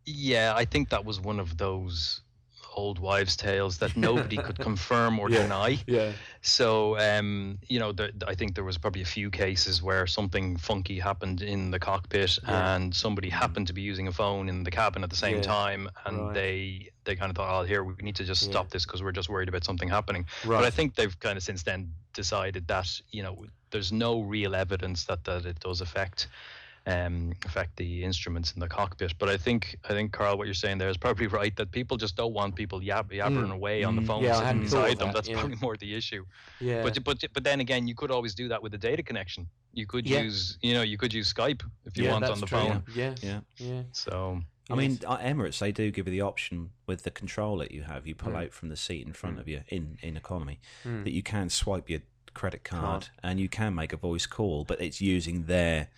[0.05, 2.23] Yeah, I think that was one of those
[2.75, 5.43] old wives' tales that nobody could confirm or Yeah.
[5.43, 5.79] deny.
[5.87, 7.93] Yeah, So, um, you know,
[8.27, 12.39] I think there was probably a few cases where something funky happened in the cockpit,
[12.47, 12.75] Yeah.
[12.75, 15.43] and somebody happened to be using a phone in the cabin at the same Yeah.
[15.43, 16.35] time, and Right.
[16.35, 19.13] they they kind of thought, "Oh, here we need to just stop this because we're
[19.13, 20.59] just worried about something happening." right.
[20.59, 24.55] But I think they've kind of since then decided that you know there's no real
[24.55, 26.29] evidence that that it does affect
[26.87, 29.14] um, affect the instruments in the cockpit.
[29.18, 31.97] But I think I think Carl, what you're saying there is probably right that people
[31.97, 33.55] just don't want people yab- yabbering Mm.
[33.55, 34.07] away on the Mm.
[34.07, 35.09] phone Yeah, sitting hadn't thought of inside them.
[35.09, 35.38] that, That's yeah.
[35.38, 36.25] probably more the issue.
[36.61, 39.49] yeah, But but but then again, you could always do that with a data connection.
[39.73, 40.23] You could Yeah.
[40.23, 42.83] use you know you could use Skype if you yeah, want on the true, phone.
[42.95, 43.40] Yeah, Yeah.
[43.59, 43.83] yeah.
[43.92, 44.40] So
[44.71, 47.83] I mean, uh, Emirates they do give you the option with the control that you
[47.83, 48.07] have.
[48.07, 48.45] You pull Mm.
[48.45, 49.40] out from the seat in front Mm.
[49.40, 51.05] of you in in economy Mm.
[51.05, 52.01] that you can swipe your
[52.35, 53.09] credit card, Card.
[53.23, 55.88] and you can make a voice call, but it's using their.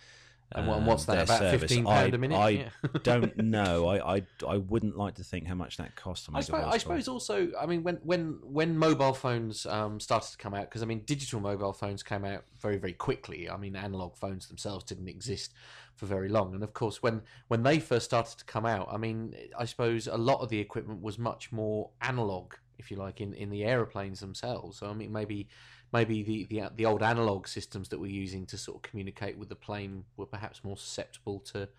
[0.51, 1.39] And what- um, what's that about?
[1.39, 1.61] service.
[1.61, 2.37] Fifteen pound a minute?
[2.37, 2.69] I Yeah.
[3.03, 3.87] don't know.
[3.87, 5.95] I, I I wouldn't like to think how much that
[6.31, 10.31] make I suppose, I suppose also, I mean, when when when mobile phones um, started
[10.31, 13.49] to come out, because I mean, digital mobile phones came out very very quickly.
[13.49, 15.53] I mean, analog phones themselves didn't exist
[15.95, 18.97] for very long, and of course, when when they first started to come out, I
[18.97, 23.19] mean, I suppose a lot of the equipment was much more analog, if you like,
[23.21, 24.77] in, in the aeroplanes themselves.
[24.77, 25.47] So I mean, maybe
[25.93, 29.49] maybe the, the the old analog systems that we're using to sort of communicate with
[29.49, 31.69] the plane were perhaps more susceptible to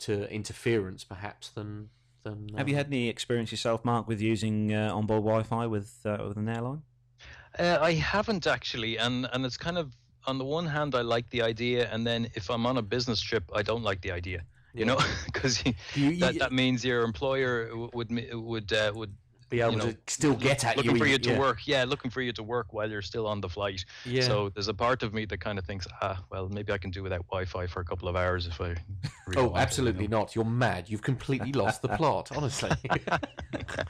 [0.00, 1.88] to interference, perhaps than
[2.22, 2.48] than.
[2.56, 6.36] Have you had any experience yourself, Mark, with using uh, onboard Wi-Fi with uh, with
[6.36, 6.82] an airline?
[7.58, 11.30] Uh, I haven't actually, and and it's kind of on the one hand I like
[11.30, 14.44] the idea, and then if I'm on a business trip, I don't like the idea.
[14.74, 14.86] You Yeah.
[14.94, 19.14] know, because You- you- that that means your employer w- would would uh, would
[19.48, 20.92] be able you know, to still get at looking you.
[20.92, 21.38] Looking for you to yeah.
[21.38, 21.66] work.
[21.66, 23.84] Yeah, looking for you to work while you're still on the flight.
[24.04, 24.22] Yeah.
[24.22, 26.90] So there's a part of me that kind of thinks, ah, well, maybe I can
[26.90, 28.74] do without Wi-Fi for a couple of hours if I.
[29.28, 30.18] Really oh, want to, you absolutely know.
[30.20, 30.36] not.
[30.36, 30.88] You're mad.
[30.88, 32.30] You've completely lost the plot.
[32.36, 32.70] Honestly.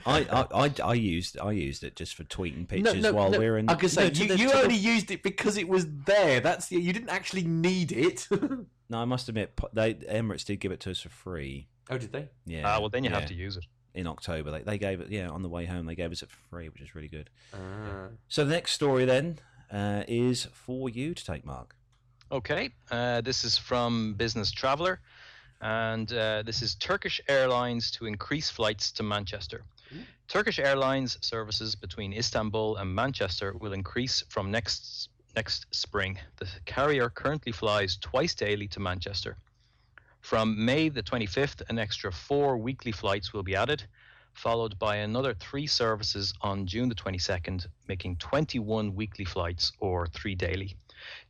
[0.06, 3.58] I, I, I, I used I used it just for tweeting pictures while no, we're
[3.58, 3.68] in.
[3.68, 5.86] I could say no, you, the- you to the- only used it because it was
[6.06, 6.40] there.
[6.40, 8.26] That's the, you didn't actually need it.
[8.88, 11.66] No, I must admit, po- they Emirates did give it to us for free.
[11.90, 12.28] oh, did they?
[12.44, 12.62] Yeah.
[12.64, 13.64] Ah, well, then you yeah, have to use it.
[13.96, 14.50] In October.
[14.50, 15.08] They, they gave it.
[15.08, 17.30] Yeah, on the way home, they gave us it for free, which is really good.
[17.52, 18.08] Ah.
[18.28, 19.38] So the next story then
[19.72, 21.74] uh, is for you to take, Mark.
[22.30, 25.00] Okay, uh, this is from Business Traveller,
[25.60, 29.64] and uh, this is Turkish Airlines to increase flights to Manchester.
[30.28, 36.18] Turkish Airlines services between Istanbul and Manchester will increase from next next spring.
[36.38, 39.36] The carrier currently flies twice daily to Manchester.
[40.26, 43.84] From May the 25th, an extra four weekly flights will be added,
[44.34, 50.34] followed by another three services on June the 22nd, making 21 weekly flights or three
[50.34, 50.74] daily.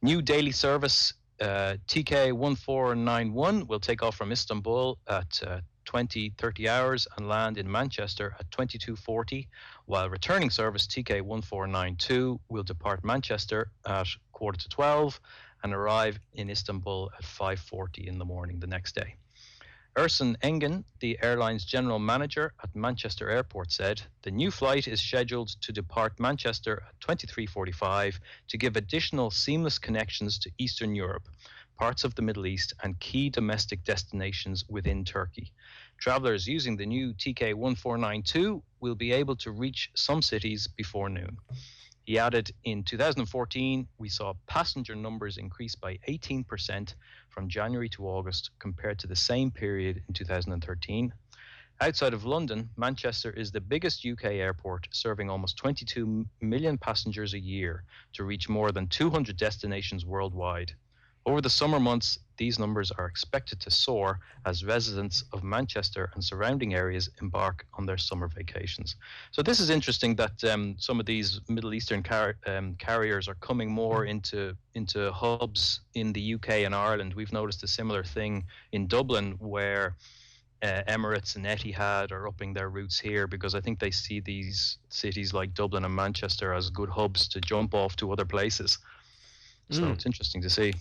[0.00, 6.66] New daily service uh, TK 1491 will take off from Istanbul at uh, 20 30
[6.66, 9.46] hours and land in Manchester at 2240,
[9.84, 15.20] while returning service TK 1492 will depart Manchester at quarter to 12
[15.62, 19.16] and arrive in Istanbul at 5:40 in the morning the next day.
[19.96, 25.48] Ersin Engen, the airline's general manager at Manchester Airport, said the new flight is scheduled
[25.62, 31.26] to depart Manchester at 23:45 to give additional seamless connections to Eastern Europe,
[31.78, 35.54] parts of the Middle East, and key domestic destinations within Turkey.
[35.98, 41.38] Travelers using the new TK 1492 will be able to reach some cities before noon.
[42.06, 46.94] He added, in 2014, we saw passenger numbers increase by 18%
[47.30, 51.12] from January to August compared to the same period in 2013.
[51.80, 57.40] Outside of London, Manchester is the biggest UK airport, serving almost 22 million passengers a
[57.40, 60.76] year to reach more than 200 destinations worldwide.
[61.26, 66.22] Over the summer months, these numbers are expected to soar as residents of Manchester and
[66.22, 68.94] surrounding areas embark on their summer vacations.
[69.32, 73.34] So this is interesting that um, some of these Middle Eastern car- um, carriers are
[73.36, 77.14] coming more into into hubs in the UK and Ireland.
[77.14, 79.96] We've noticed a similar thing in Dublin where
[80.62, 84.78] uh, Emirates and Etihad are upping their routes here because I think they see these
[84.90, 88.78] cities like Dublin and Manchester as good hubs to jump off to other places.
[89.72, 89.94] So Mm.
[89.94, 90.72] it's interesting to see.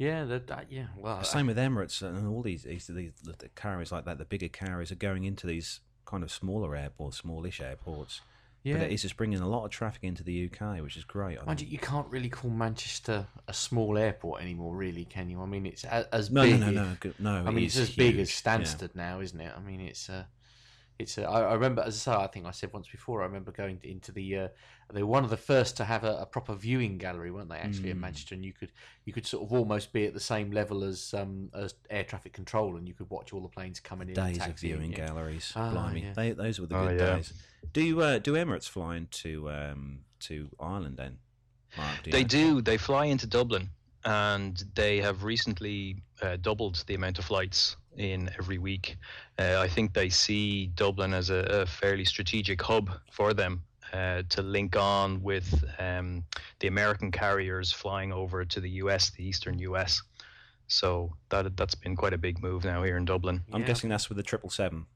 [0.00, 0.86] Yeah, that, that yeah.
[0.96, 4.16] Well, the Same with Emirates and all these, these, these the, the carriers like that.
[4.16, 8.22] The bigger carriers are going into these kind of smaller airports, smallish airports,
[8.62, 8.78] Yeah.
[8.78, 11.38] But it is just bringing a lot of traffic into the UK, which is great.
[11.38, 15.42] I Mind you, you can't really call Manchester a small airport anymore, really, can you?
[15.42, 16.60] I mean, it's a- as No, big.
[16.60, 17.34] no, no, no, no.
[17.46, 19.52] I mean, it's as big as Stansted now, isn't it?
[19.54, 20.24] I mean, it's uh,
[20.98, 21.18] it's.
[21.18, 23.20] Uh, I, I remember, as I say, I think I said once before.
[23.20, 24.36] I remember going into the.
[24.38, 24.48] Uh,
[24.92, 27.58] they were one of the first to have a, a proper viewing gallery, weren't they?
[27.58, 28.00] Actually, in Mm.
[28.00, 28.72] Manchester, and you could
[29.04, 32.32] you could sort of almost be at the same level as um, as air traffic
[32.32, 34.18] control, and you could watch all the planes coming in.
[34.18, 35.06] and Days of taxiing, viewing yeah.
[35.06, 35.52] galleries.
[35.56, 36.12] Ah, Blimey, yeah.
[36.14, 37.16] they, those were the Oh, good yeah.
[37.16, 37.32] days.
[37.72, 41.18] Do you, uh, do Emirates fly into um, to Ireland then?
[41.76, 42.28] Mark, do They know?
[42.28, 42.60] do.
[42.62, 43.70] They fly into Dublin,
[44.04, 48.96] and they have recently uh, doubled the amount of flights in every week.
[49.38, 54.22] Uh, I think they see Dublin as a, a fairly strategic hub for them uh,
[54.28, 56.24] to link on with um,
[56.60, 60.02] the American carriers flying over to the US, the eastern US.
[60.68, 63.42] So that that's been quite a big move now here in Dublin.
[63.52, 63.66] I'm Yeah.
[63.66, 64.86] guessing that's with the triple seven.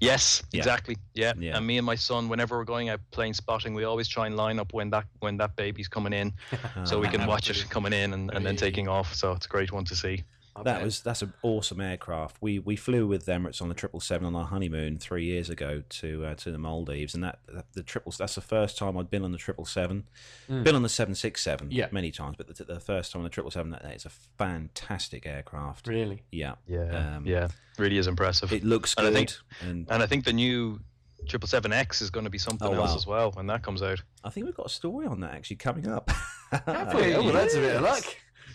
[0.00, 0.58] Yes, Yeah.
[0.60, 0.96] exactly.
[1.14, 1.34] Yeah.
[1.38, 1.56] Yeah.
[1.56, 4.36] and me and my son, whenever we're going out playing spotting, we always try and
[4.36, 6.32] line up when that when that baby's coming in,
[6.84, 9.14] so we can watch it coming in and, and then taking off.
[9.14, 10.24] So it's a great one to see.
[10.56, 10.84] I That bet.
[10.84, 12.36] was that's an awesome aircraft.
[12.40, 15.82] We we flew with Emirates on the triple seven on our honeymoon three years ago
[15.88, 17.38] to uh, to the Maldives, and that
[17.72, 20.08] the triple that's the first time I'd been on the triple seven.
[20.50, 20.64] Mm.
[20.64, 21.86] Been on the seven six seven Yeah.
[21.92, 24.10] many times, but the, the first time on the triple seven, that, that is a
[24.10, 25.86] fantastic aircraft.
[25.86, 26.22] really.
[26.32, 28.52] Yeah, Yeah, Um, yeah, really is impressive.
[28.52, 29.32] it looks And I good, think-
[29.62, 30.80] and and I think the new
[31.28, 32.96] triple seven X is going to be something Oh, else wow.
[32.96, 34.02] as well when that comes out.
[34.24, 36.10] I think we've got a story on that actually coming up.
[36.50, 37.14] Have we?
[37.14, 38.04] Oh, well, that's a bit of luck.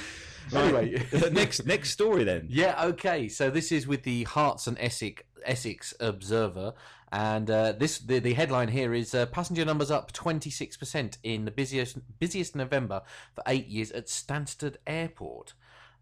[0.53, 2.47] Anyway, next next story then.
[2.49, 3.27] Yeah, okay.
[3.29, 6.73] So this is with the Herts and Essex Essex Observer,
[7.12, 11.17] and uh, this the, the headline here is uh, passenger numbers up twenty six percent
[11.23, 13.01] in the busiest busiest November
[13.36, 15.53] for eight years at Stansted Airport.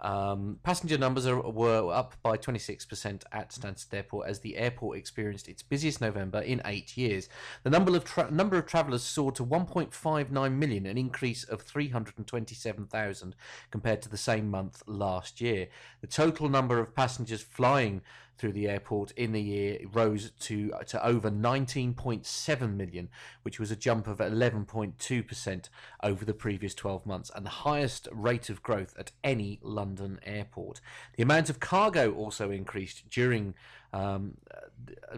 [0.01, 5.47] Um, passenger numbers are, were up by 26% at Stansted Airport as the airport experienced
[5.47, 7.29] its busiest November in eight years.
[7.63, 13.35] The number of tra- number of travellers soared to 1.59 million, an increase of 327,000
[13.69, 15.67] compared to the same month last year.
[16.01, 18.01] The total number of passengers flying
[18.41, 23.07] through the airport in the year rose to to over 19.7 million,
[23.43, 25.69] which was a jump of 11.2%
[26.01, 30.81] over the previous 12 months and the highest rate of growth at any London airport.
[31.17, 33.53] The amount of cargo also increased during.
[33.93, 35.17] Um, uh,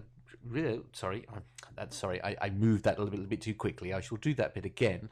[0.53, 1.37] uh, sorry, I-
[1.77, 2.21] that's sorry.
[2.21, 3.93] I, I moved that a little bit, bit too quickly.
[3.93, 5.09] I shall do that bit again.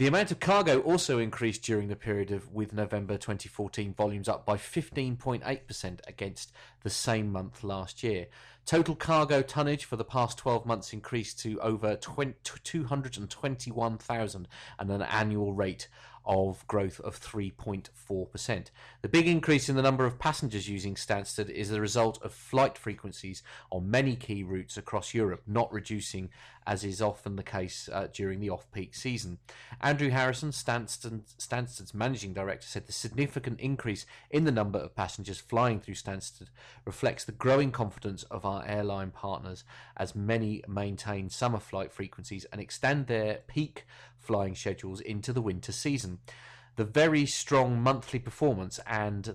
[0.00, 4.46] The amount of cargo also increased during the period of with November 2014 volumes up
[4.46, 8.28] by 15.8% against the same month last year.
[8.64, 15.02] Total cargo tonnage for the past 12 months increased to over 20, 221,000 and an
[15.02, 15.88] annual rate
[16.24, 18.66] of growth of 3.4%.
[19.02, 22.76] The big increase in the number of passengers using Stansted is the result of flight
[22.76, 26.30] frequencies on many key routes across Europe, not reducing
[26.66, 29.38] as is often the case uh, during the off peak season.
[29.80, 35.40] Andrew Harrison, Stansted, Stansted's managing director, said the significant increase in the number of passengers
[35.40, 36.48] flying through Stansted
[36.84, 39.64] reflects the growing confidence of our airline partners
[39.96, 43.84] as many maintain summer flight frequencies and extend their peak
[44.20, 46.18] flying schedules into the winter season.
[46.76, 49.34] The very strong monthly performance and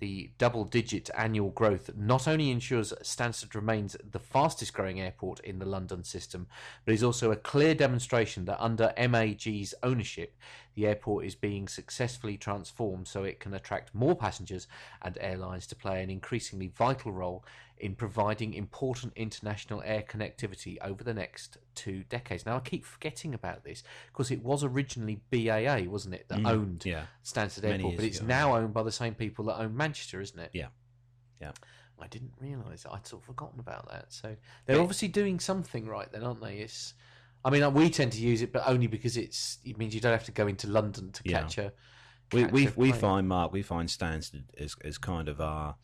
[0.00, 5.58] the double digit annual growth not only ensures Stansted remains the fastest growing airport in
[5.58, 6.46] the London system,
[6.84, 10.36] but is also a clear demonstration that under MAG's ownership,
[10.74, 14.66] the airport is being successfully transformed so it can attract more passengers
[15.02, 17.44] and airlines to play an increasingly vital role
[17.78, 22.46] in providing important international air connectivity over the next two decades.
[22.46, 26.50] Now, I keep forgetting about this because it was originally BAA, wasn't it, that mm,
[26.50, 29.58] owned Yeah, Stansted Many Airport, but it's ago, now owned by the same people that
[29.58, 30.50] own Manchester, isn't it?
[30.52, 30.68] Yeah.
[31.40, 31.52] Yeah.
[31.98, 32.92] I didn't realise that.
[32.92, 34.12] I'd sort of forgotten about that.
[34.12, 34.36] So
[34.66, 36.58] they're obviously doing something right then, aren't they?
[36.58, 36.94] It's,
[37.44, 40.12] I mean, we tend to use it, but only because it's it means you don't
[40.12, 41.42] have to go into London to Yeah.
[41.42, 41.72] catch a.
[42.32, 45.76] we catch we, a we find Mark we find Stansted as as kind of our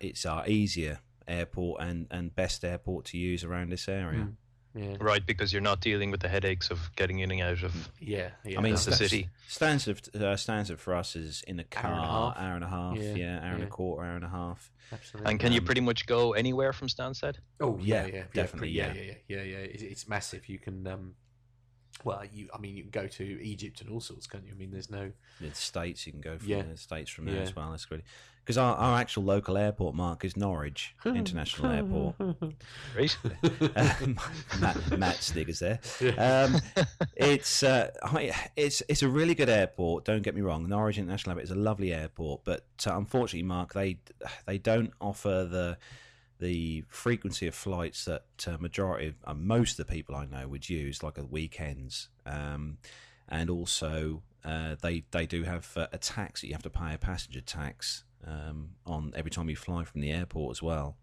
[0.00, 4.20] it's our easier airport and and best airport to use around this area.
[4.20, 4.34] Mm.
[4.74, 7.90] Yeah, Right, because you're not dealing with the headaches of getting in and out of.
[8.00, 8.58] yeah, yeah.
[8.58, 9.28] I mean, That's the city.
[9.48, 12.36] Stansted uh, Stansted for us is in a car and a half.
[12.36, 14.70] hour and a half, Yeah, yeah, hour and a quarter, hour and a half.
[14.92, 15.30] absolutely.
[15.32, 17.36] And can you Um, pretty much go anywhere from Stansted?
[17.60, 19.00] Oh yeah, Yeah, yeah, yeah, definitely, Yeah, yeah.
[19.02, 19.56] yeah, yeah, yeah, yeah.
[19.58, 20.48] It's, it's massive.
[20.48, 21.14] You can, um,
[22.04, 22.48] well, you.
[22.54, 24.52] I mean, you can go to Egypt and all sorts, can't you?
[24.52, 25.10] I mean, there's no.
[25.40, 26.62] The states you can go from Yeah.
[26.62, 27.42] the states from there Yeah.
[27.42, 27.70] as well.
[27.72, 28.02] That's great
[28.48, 32.14] because our, our actual local airport, Mark, is Norwich International Airport.
[32.96, 33.14] Right?
[33.76, 34.18] Um,
[34.60, 35.78] Matt, Matt Stiggers there.
[36.16, 36.58] Um,
[37.14, 40.06] it's uh, I, it's it's a really good airport.
[40.06, 40.66] Don't get me wrong.
[40.66, 43.98] Norwich International Airport is a lovely airport, but uh, unfortunately, Mark, they
[44.46, 45.76] they don't offer the
[46.40, 50.70] the frequency of flights that uh, majority, uh, most of the people I know would
[50.70, 52.78] use, like at weekends, um,
[53.28, 56.94] and also uh, they they do have uh, a tax that you have to pay
[56.94, 60.96] a passenger tax um, on every time you fly from the airport as well.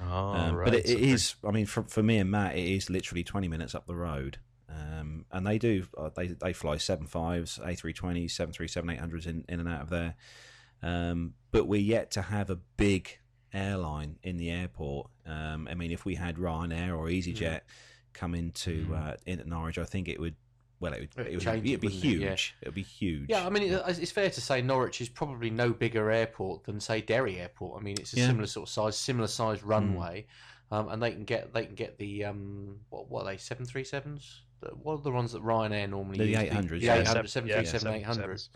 [0.00, 0.64] Oh, Um, right.
[0.64, 3.48] But it, it is, I mean, for, for me and Matt, it is literally 20
[3.48, 4.38] minutes up the road.
[4.68, 9.68] Um, and they do, uh, they, they fly 75s, A320s, 737 800s in, in and
[9.68, 10.16] out of there.
[10.82, 13.18] Um, but we're yet to have a big
[13.52, 15.10] airline in the airport.
[15.26, 17.60] Um, I mean, if we had Ryanair or EasyJet
[18.12, 20.34] come into, uh, into Norwich, I think it would,
[20.84, 22.08] well, it would, It'd it would change it, it'd be wouldn't it?
[22.08, 22.20] huge.
[22.22, 22.32] Yeah.
[22.62, 23.26] It would be huge.
[23.28, 26.78] Yeah, I mean, it, it's fair to say Norwich is probably no bigger airport than
[26.80, 27.80] say Derry Airport.
[27.80, 28.26] I mean, it's a Yeah.
[28.26, 30.26] similar sort of size, similar size runway,
[30.70, 33.64] um, and they can get they can get the um, what what are they seven
[33.64, 34.42] three sevens?
[34.82, 36.38] What are the ones that Ryanair normally The use?
[36.38, 36.94] 800s, the yeah.
[37.00, 38.48] 800, Seven- 737 yeah, 800s.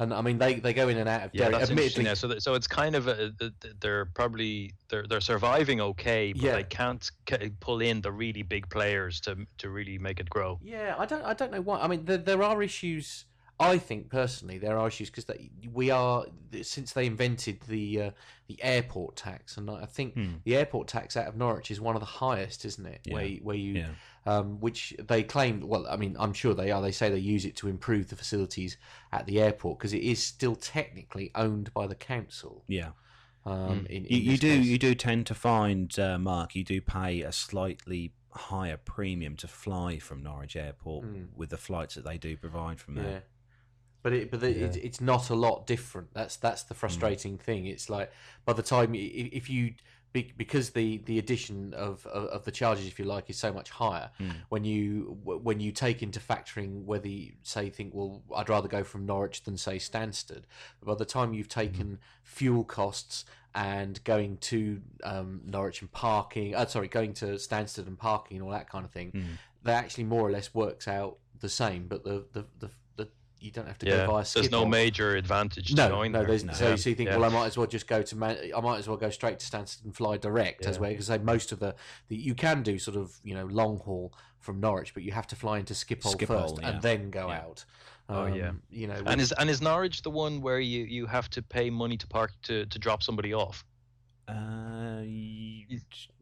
[0.00, 1.58] And I mean, they, they go in and out of Yeah, Derry.
[1.58, 2.04] that's Admittedly.
[2.06, 6.32] Yeah, so, so it's kind of a, th- th- they're probably they're they're surviving okay,
[6.32, 6.52] but Yeah.
[6.56, 10.58] they can't c- pull in the really big players to to really make it grow.
[10.62, 11.22] Yeah, I don't.
[11.22, 11.80] I don't know why.
[11.80, 13.26] I mean, there, there are issues.
[13.60, 15.26] I think personally, there are issues because
[15.72, 16.24] we are
[16.62, 18.10] since they invented the uh,
[18.48, 20.36] the airport tax, and I think Hmm.
[20.44, 23.00] the airport tax out of Norwich is one of the highest, isn't it?
[23.04, 23.14] Yeah.
[23.14, 23.90] Where where you, Yeah.
[24.26, 25.60] um, which they claim.
[25.60, 26.80] Well, I mean, I'm sure they are.
[26.80, 28.78] They say they use it to improve the facilities
[29.12, 32.64] at the airport because it is still technically owned by the council.
[32.66, 32.92] Yeah.
[33.44, 34.12] Um, in, Hmm.
[34.12, 34.66] You, you do case.
[34.66, 39.48] you do tend to find uh, Mark you do pay a slightly higher premium to
[39.48, 41.26] fly from Norwich Airport Mm.
[41.36, 43.20] with the flights that they do provide from Yeah.
[44.02, 46.14] But it, but the, it, it's not a lot different.
[46.14, 46.68] That's that's Hmm.
[46.68, 47.66] the frustrating thing.
[47.66, 48.10] It's like
[48.44, 49.74] by the time if you
[50.12, 53.70] because the the addition of, of of the charges, if you like, is so much
[53.70, 54.10] higher.
[54.18, 54.32] Mm.
[54.48, 58.82] When you when you take into factoring whether you say think, well, I'd rather go
[58.82, 60.42] from Norwich than say Stansted.
[60.84, 61.60] By the time you've Hmm.
[61.60, 67.86] taken fuel costs and going to um, Norwich and parking, uh, sorry, going to Stansted
[67.86, 69.24] and parking and all that kind of thing, Mm.
[69.64, 71.86] that actually more or less works out the same.
[71.88, 72.70] But the, the, the
[73.40, 74.70] you don't have to Yeah, go via there's no Schiphol.
[74.70, 76.28] major advantage to No, going no, there.
[76.28, 76.52] there's, No.
[76.52, 77.16] so, so you think, Yeah.
[77.16, 79.38] well, I might as well just go to Man- I might as well go straight
[79.38, 81.74] to Stansted and fly direct as well because most of the,
[82.08, 85.26] the you can do sort of you know long haul from Norwich, but you have
[85.28, 86.68] to fly into Schiphol, Schiphol, first yeah.
[86.70, 87.40] and then go Yeah.
[87.40, 87.64] out.
[88.08, 88.48] Oh, yeah.
[88.48, 91.42] Um, you know, And is and is Norwich the one where you, you have to
[91.42, 93.64] pay money to park to, to drop somebody off?
[94.30, 95.66] Uh, y-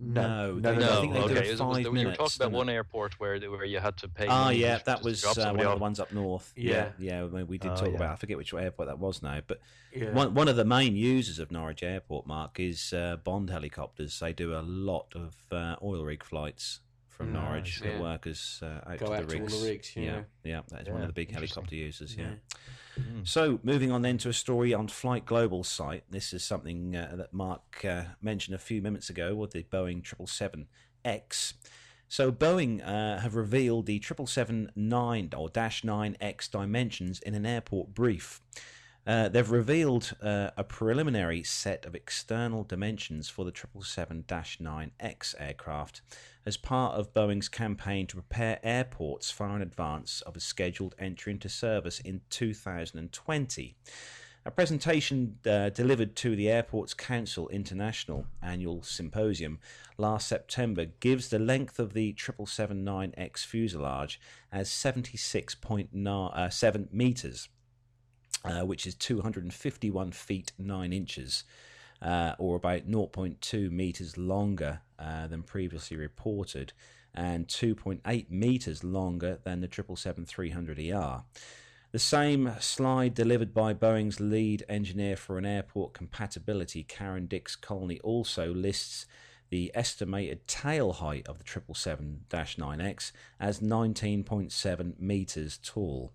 [0.01, 1.35] No, no, no, they- no, I think they okay.
[1.35, 2.01] do It was- was five minutes.
[2.03, 4.27] you were talking about one airport where where you had to pay.
[4.29, 6.53] Ah, yeah, just- that was drop uh, one somebody of the ones up north.
[6.57, 6.93] Yeah.
[6.99, 7.95] yeah, we we did Oh, talk yeah.
[7.97, 8.13] about.
[8.13, 9.61] I forget which airport that was now, but
[9.95, 10.13] yeah.
[10.13, 14.19] one one of the main users of Norwich Airport, Mark, is uh, Bond helicopters.
[14.21, 17.83] They do a lot of uh, oil rig flights from Nice, Norwich.
[17.85, 17.97] yeah.
[17.97, 19.61] The workers uh, out Go to out the to all rigs.
[19.63, 20.23] the rigs, yeah, yeah.
[20.45, 22.15] yeah, that is one of the big helicopter users.
[22.17, 22.35] yeah.
[22.99, 23.27] Mm.
[23.27, 26.05] So, moving on then to a story on Flight Global's site.
[26.11, 30.03] This is something uh, that Mark uh, mentioned a few minutes ago with the Boeing
[30.03, 31.55] 777X.
[32.09, 38.41] So, Boeing uh, have revealed the 777-9 or Dash 9X dimensions in an airport brief.
[39.09, 46.03] Uh, they've revealed uh, a preliminary set of external dimensions for the 777-9X aircraft
[46.45, 51.33] as part of Boeing's campaign to prepare airports far in advance of a scheduled entry
[51.33, 53.77] into service in 2020.
[54.45, 59.59] A presentation uh, delivered to the Airports Council International annual symposium
[59.97, 64.21] last September gives the length of the 777-9X fuselage
[64.53, 67.49] as 76.7 metres
[68.45, 71.45] uh, which is 251 feet 9 inches,
[72.03, 76.73] uh, or about 0.2 meters longer uh, than previously reported,
[77.15, 81.23] and 2.8 meters longer than the 777-300ER.
[81.91, 87.99] The same slide delivered by Boeing's lead engineer for an airport compatibility, Karen Dix Colney,
[88.01, 89.07] also lists
[89.49, 96.13] the estimated tail height of the 777-9X as 19.7 meters tall.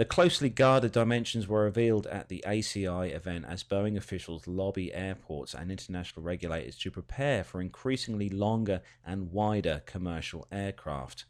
[0.00, 5.52] The closely guarded dimensions were revealed at the ACI event as Boeing officials lobby airports
[5.52, 11.26] and international regulators to prepare for increasingly longer and wider commercial aircraft.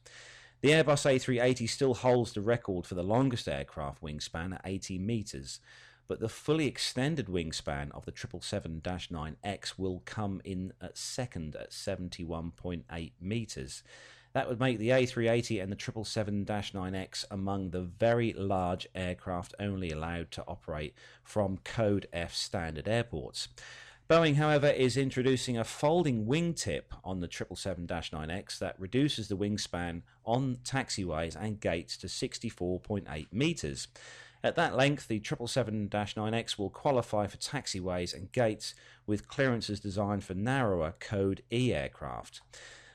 [0.61, 5.59] The Airbus A380 still holds the record for the longest aircraft wingspan at 80 metres,
[6.07, 13.13] but the fully extended wingspan of the 777-9X will come in at second at 71.8
[13.21, 13.83] metres.
[14.33, 20.31] That would make the A380 and the 777-9X among the very large aircraft only allowed
[20.33, 23.49] to operate from Code F standard airports.
[24.09, 30.59] Boeing, however, is introducing a folding wingtip on the 777-9X that reduces the wingspan on
[30.65, 33.89] taxiways and gates to 64.8 metres.
[34.43, 38.75] At that length, the 777-9X will qualify for taxiways and gates
[39.07, 42.41] with clearances designed for narrower Code E aircraft.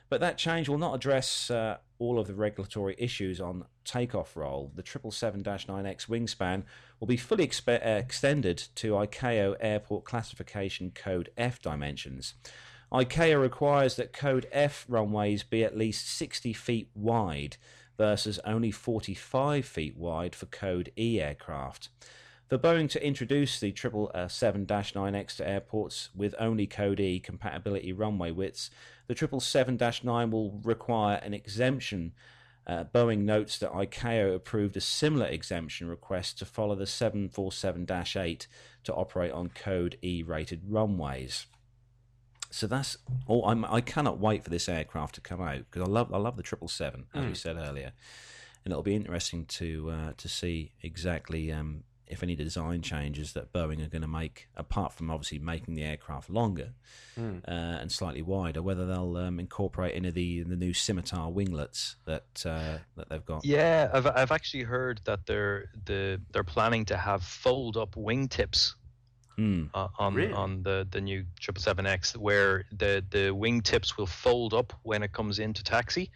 [0.10, 4.72] But that change will not address uh, all of the regulatory issues on takeoff roll.
[4.76, 6.64] The 777-9X wingspan
[7.00, 12.36] will be fully uh, extended to ICAO Airport Classification Code F dimensions.
[12.92, 17.58] ICAO requires that Code F runways be at least 60 feet wide
[17.98, 21.90] versus only 45 feet wide for Code E aircraft.
[22.48, 28.70] For Boeing to introduce the 777-9X to airports with only Code E compatibility runway widths,
[29.08, 32.14] the 777-9 will require an exemption.
[32.68, 38.46] Uh, Boeing notes that ICAO approved a similar exemption request to follow the 747-8
[38.84, 41.48] to operate on Code E rated runways.
[42.52, 43.48] So that's all.
[43.48, 46.38] I'm, I cannot wait for this aircraft to come out because I love I love
[46.38, 47.92] the triple seven as we said earlier,
[48.64, 53.52] and it'll be interesting to uh, to see exactly um, if any design changes that
[53.52, 56.74] Boeing are going to make, apart from obviously making the aircraft longer
[57.18, 61.96] uh, and slightly wider, whether they'll um, incorporate any of the the new scimitar winglets
[62.06, 63.44] that uh, that they've got.
[63.46, 68.74] Yeah, I've I've actually heard that they're the they're planning to have fold up wingtips
[69.38, 69.66] Hmm.
[69.74, 70.32] uh, on Really?
[70.32, 75.40] on the the new 777X, where the the wingtips will fold up when it comes
[75.40, 76.10] into taxi,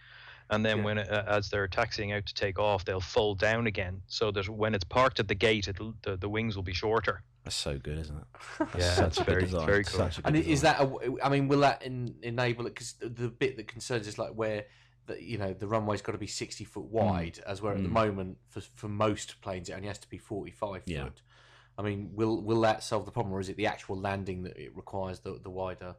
[0.49, 0.83] and then Yeah.
[0.83, 4.31] when it, uh, as they're taxiing out to take off, they'll fold down again, so
[4.31, 7.23] that when it's parked at the gate, it'll, the the wings will be shorter.
[7.43, 8.67] That's so good, isn't it?
[8.77, 10.05] Yeah, Such it's a good very design, very cool.
[10.05, 10.79] good And i- is that?
[10.81, 12.75] A, I mean, will that en- enable it?
[12.75, 14.65] Because the, the bit that concerns is like where
[15.05, 16.95] the you know the runway's got to be sixty foot Hmm.
[16.95, 20.17] wide, as where at the moment for for most planes it only has to be
[20.17, 21.03] forty five Yeah.
[21.05, 21.21] foot.
[21.77, 24.57] I mean, will will that solve the problem, or is it the actual landing that
[24.57, 25.95] it requires the the wider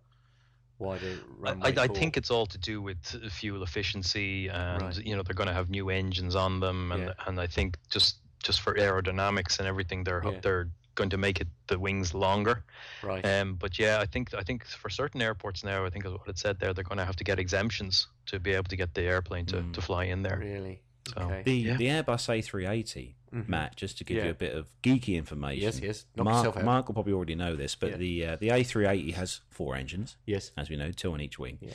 [0.80, 1.50] wider I?
[1.68, 2.98] I, I think it's all to do with
[3.30, 5.06] fuel efficiency, and Right.
[5.06, 7.26] you know they're going to have new engines on them, and Yeah.
[7.26, 10.40] and I think just just for aerodynamics and everything, they're Yeah.
[10.42, 12.64] they're going to make it the wings longer.
[13.02, 13.24] right.
[13.24, 16.28] Um, but yeah, I think I think for certain airports now, I think is what
[16.28, 18.94] it said there, they're going to have to get exemptions to be able to get
[18.94, 19.72] the airplane to, Mm.
[19.74, 20.38] to fly in there.
[20.38, 20.80] really.
[21.14, 21.42] So, Okay.
[21.44, 21.76] The Yeah.
[21.76, 23.48] the Airbus A380, Mhm.
[23.48, 24.24] Matt, just to give Yeah.
[24.26, 25.62] you a bit of geeky information.
[25.62, 26.06] Yes, yes.
[26.16, 26.64] Knock Mark, yourself out.
[26.64, 27.96] Mark will probably already know this, but Yeah.
[27.96, 30.52] the uh, the A380 has four engines, Yes.
[30.56, 31.58] as we know, two on each wing.
[31.60, 31.72] Yeah.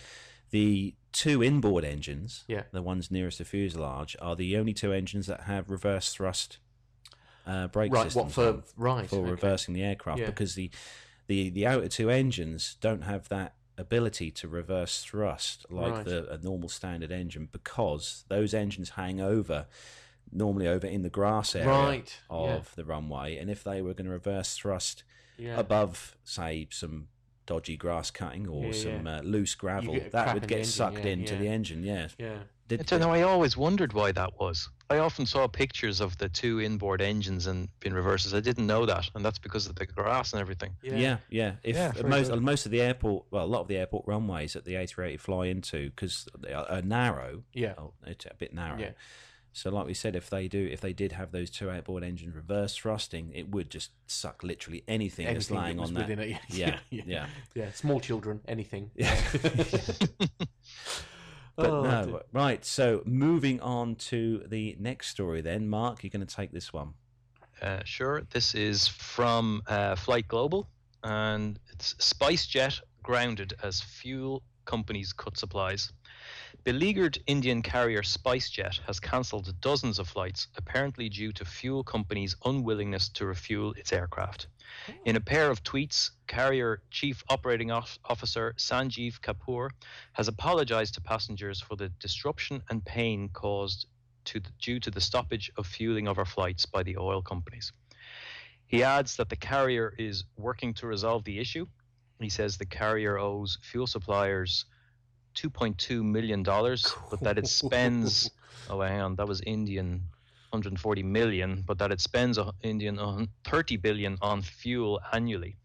[0.52, 2.64] The two inboard engines, Yeah.
[2.72, 6.60] the ones nearest the fuselage, are the only two engines that have reverse thrust
[7.48, 8.06] uh, brake Right.
[8.06, 8.64] systems What for?
[8.76, 9.08] Right.
[9.10, 9.30] for okay.
[9.32, 10.26] reversing the aircraft Yeah.
[10.28, 10.72] because the,
[11.28, 16.06] the the outer two engines don't have that ability to reverse thrust like Right.
[16.06, 19.68] the a normal standard engine because those engines hang over
[20.32, 22.20] normally over in the grass area Right.
[22.30, 22.62] of yeah.
[22.76, 25.04] the runway and if they were going to reverse thrust
[25.38, 25.60] Yeah.
[25.60, 27.10] above say some
[27.46, 29.08] dodgy grass cutting or Yeah, some.
[29.08, 32.40] Uh, loose gravel that would get engine, sucked into the engine yeah yeah.
[32.68, 33.12] Did- I don't know.
[33.12, 34.70] I always wondered why that was.
[34.90, 38.34] I often saw pictures of the two inboard engines and in reverses.
[38.34, 40.76] I didn't know that, and that's because of the grass and everything.
[40.84, 41.54] Yeah, yeah.
[41.64, 42.42] If Yeah, most good.
[42.42, 45.46] most of the airport, well, a lot of the airport runways that the A380 fly
[45.48, 47.74] into, because they are, are narrow, Yeah.
[47.78, 48.80] oh, it's a bit narrow.
[48.80, 48.92] Yeah.
[49.54, 52.36] So, like we said, if they do, if they did have those two outboard engines
[52.36, 56.10] reverse thrusting, it would just suck literally anything, that's lying that on that.
[56.10, 56.38] within it.
[56.50, 57.04] Yeah, yeah.
[57.08, 57.26] yeah.
[57.54, 58.92] Yeah, small children, anything.
[61.58, 61.64] Yeah.
[61.64, 62.22] But Oh, no, dear.
[62.34, 62.66] right.
[62.66, 66.94] So, moving on to the next story, then, Mark, you're going to take this one.
[67.62, 68.24] Uh, sure.
[68.32, 70.68] This is from uh, Flight Global,
[71.04, 75.94] and it's SpiceJet grounded as fuel companies cut supplies.
[76.64, 83.10] Beleaguered Indian carrier SpiceJet has cancelled dozens of flights, apparently due to fuel companies' unwillingness
[83.10, 84.48] to refuel its aircraft.
[84.90, 84.94] Oh.
[85.06, 89.70] In a pair of tweets, carrier chief operating officer Sanjeev Kapoor
[90.14, 93.86] has apologized to passengers for the disruption and pain caused
[94.26, 97.72] to the, due to the stoppage of fueling of our flights by the oil companies.
[98.66, 101.68] He adds that the carrier is working to resolve the issue.
[102.20, 104.66] He says the carrier owes fuel suppliers
[105.36, 108.32] $2.2 million, but that it spends,
[108.70, 110.02] oh, hang on, that was Indian
[110.52, 115.58] 140 million, but that it spends Indian uh, 30 billion on fuel annually.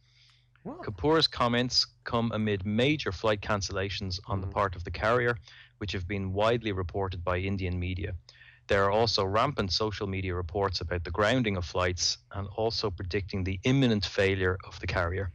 [0.65, 0.81] Wow.
[0.83, 4.53] Kapoor's comments come amid major flight cancellations on the Mhm.
[4.53, 5.37] part of the carrier,
[5.79, 8.15] which have been widely reported by Indian media.
[8.67, 13.45] There are also rampant social media reports about the grounding of flights and also predicting
[13.45, 15.33] the imminent failure of the carrier.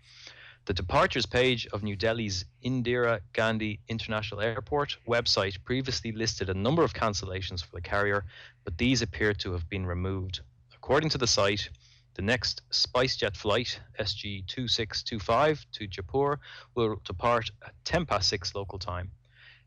[0.65, 6.83] The departures page of New Delhi's Indira Gandhi International Airport website previously listed a number
[6.83, 8.25] of cancellations for the carrier,
[8.63, 10.41] but these appear to have been removed.
[10.73, 11.69] According to the site,
[12.15, 16.39] the next SpiceJet flight, SG 2625 to Jaipur,
[16.73, 19.11] will depart at 10 past 6 local time.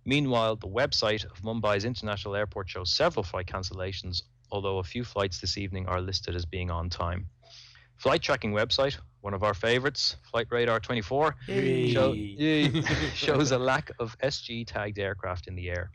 [0.05, 5.41] Meanwhile, the website of Mumbai's international airport shows several flight cancellations although a few flights
[5.41, 7.29] this evening are listed as being on time.
[7.97, 8.97] Flight tracking website,
[9.29, 11.37] one of our favorites, Flight Radar 24,
[11.93, 12.15] show,
[13.15, 15.91] shows a lack of SG tagged aircraft in the air.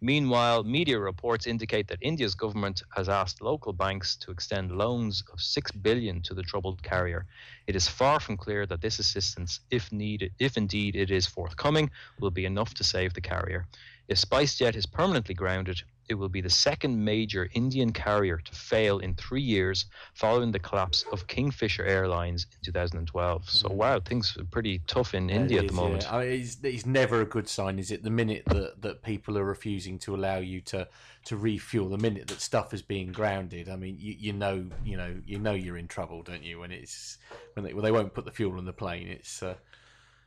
[0.00, 5.42] Meanwhile, media reports indicate that India's government has asked local banks to extend loans of
[5.42, 7.26] 6 billion to the troubled carrier.
[7.66, 11.90] It is far from clear that this assistance, if needed, if indeed it is forthcoming,
[12.18, 13.66] will be enough to save the carrier.
[14.08, 18.98] If SpiceJet is permanently grounded, it will be the second major Indian carrier to fail
[18.98, 23.48] in three years following the collapse of Kingfisher Airlines in 2012.
[23.48, 23.74] So, mm.
[23.74, 26.02] wow, things are pretty tough in India It at the moment.
[26.02, 26.16] Yeah.
[26.16, 28.02] I mean, it's, it's never a good sign, is it?
[28.02, 30.88] The minute that, that people are refusing to allow you to,
[31.26, 34.96] to refuel, the minute that stuff is being grounded, I mean, you, you know, you
[34.96, 36.58] know, you know, you're in trouble, don't you?
[36.58, 37.18] When it's
[37.54, 39.06] when they well, they won't put the fuel on the plane.
[39.06, 39.54] It's uh,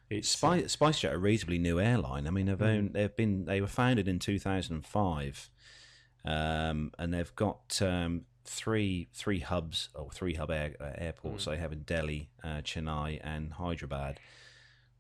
[0.10, 2.28] it's Spice, uh, SpiceJet a reasonably new airline.
[2.28, 2.68] I mean, they've, mm.
[2.68, 5.50] owned, they've been they were founded in 2005,
[6.26, 11.46] um, and they've got um, three three hubs or three hub air, uh, airports.
[11.46, 14.20] They have in Delhi, uh, Chennai, and Hyderabad.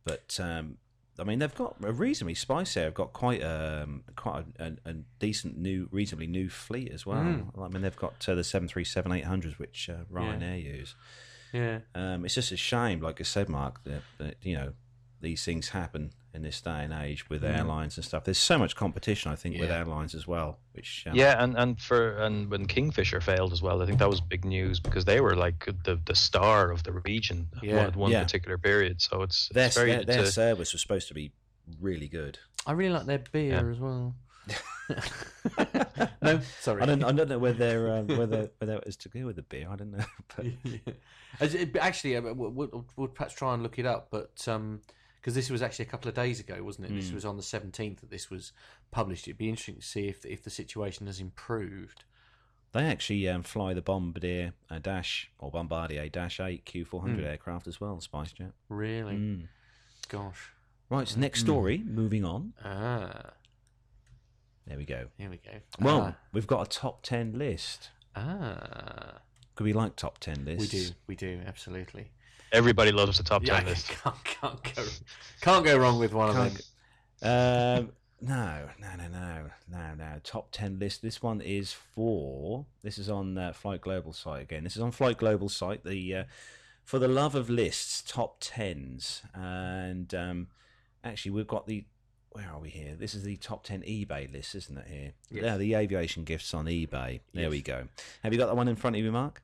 [0.05, 0.78] But um,
[1.19, 4.89] I mean, they've got a reasonably Spice Air have got quite um, quite a, a,
[4.89, 7.19] a decent new, reasonably new fleet as well.
[7.61, 10.95] I mean, they've got uh, the seven three seven eight hundreds, which uh, Ryanair use.
[11.53, 11.80] yeah.
[11.95, 14.74] Um, it's just a shame, like I said, Mark, that, that you know
[15.21, 18.23] these things happen in this day and age with airlines and stuff.
[18.23, 20.57] There's so much competition, I think, with airlines as well.
[20.73, 24.09] Which um, Yeah, and, and for and when Kingfisher failed as well, I think that
[24.09, 27.75] was big news because they were like the the star of the region at Yeah.
[27.77, 28.23] one, at one Yeah.
[28.23, 28.99] particular period.
[29.01, 31.31] So it's, their it's very their, their it's a- service was supposed to be
[31.79, 32.39] really good.
[32.65, 33.71] I really like their beer Yeah.
[33.71, 34.15] as well.
[36.21, 36.81] no, sorry.
[36.81, 39.41] I don't I don't know whether um, whether whether it was to do with the
[39.43, 39.67] beer.
[39.69, 40.03] I don't know.
[40.36, 40.77] But Yeah.
[41.39, 44.47] It- actually, we'll, we'll, we'll perhaps try and look it up, but
[45.24, 46.93] because this was actually a couple of days ago, wasn't it?
[46.93, 47.15] This Hmm.
[47.15, 48.51] was on the seventeenth that this was
[48.91, 49.26] published.
[49.26, 52.03] It'd be interesting to see if if the situation has improved.
[52.74, 57.80] they actually um, fly the Bombardier uh, Dash or Bombardier Dash Eight Q400 aircraft as
[57.80, 58.51] well, SpiceJet.
[58.67, 59.47] Really, Mm.
[60.09, 60.49] gosh.
[60.89, 61.78] Right, so next story.
[61.78, 62.53] Moving on.
[62.63, 63.34] Ah,
[64.65, 65.07] There we go.
[65.17, 65.59] here we go.
[65.80, 67.91] Well, we've got a top ten list.
[68.15, 69.21] ah, ah,
[69.55, 70.74] Could we like top ten lists?
[70.74, 72.11] we do, we do, absolutely.
[72.54, 73.89] Everybody loves the top Yeah, ten list.
[74.04, 74.84] can't, can't go,
[75.41, 76.54] can't go wrong with one of them.
[77.22, 77.91] Um,
[78.22, 80.20] no, no, no, no, no, no.
[80.24, 81.01] Top ten list.
[81.01, 82.66] This one is for.
[82.84, 84.64] This is on uh, Flight Global site again.
[84.64, 85.84] This is on Flight Global site.
[85.84, 86.24] The uh,
[86.86, 90.47] for the love of lists, top tens, and um,
[91.04, 91.86] actually we've got the.
[92.32, 92.95] Where are we here?
[92.97, 94.88] This is the top ten eBay list, isn't it?
[94.88, 95.43] Here, Yes.
[95.43, 97.20] yeah, the aviation gifts on eBay.
[97.34, 97.49] There Yes.
[97.51, 97.88] we go.
[98.24, 99.43] Have you got that one in front of you, Mark?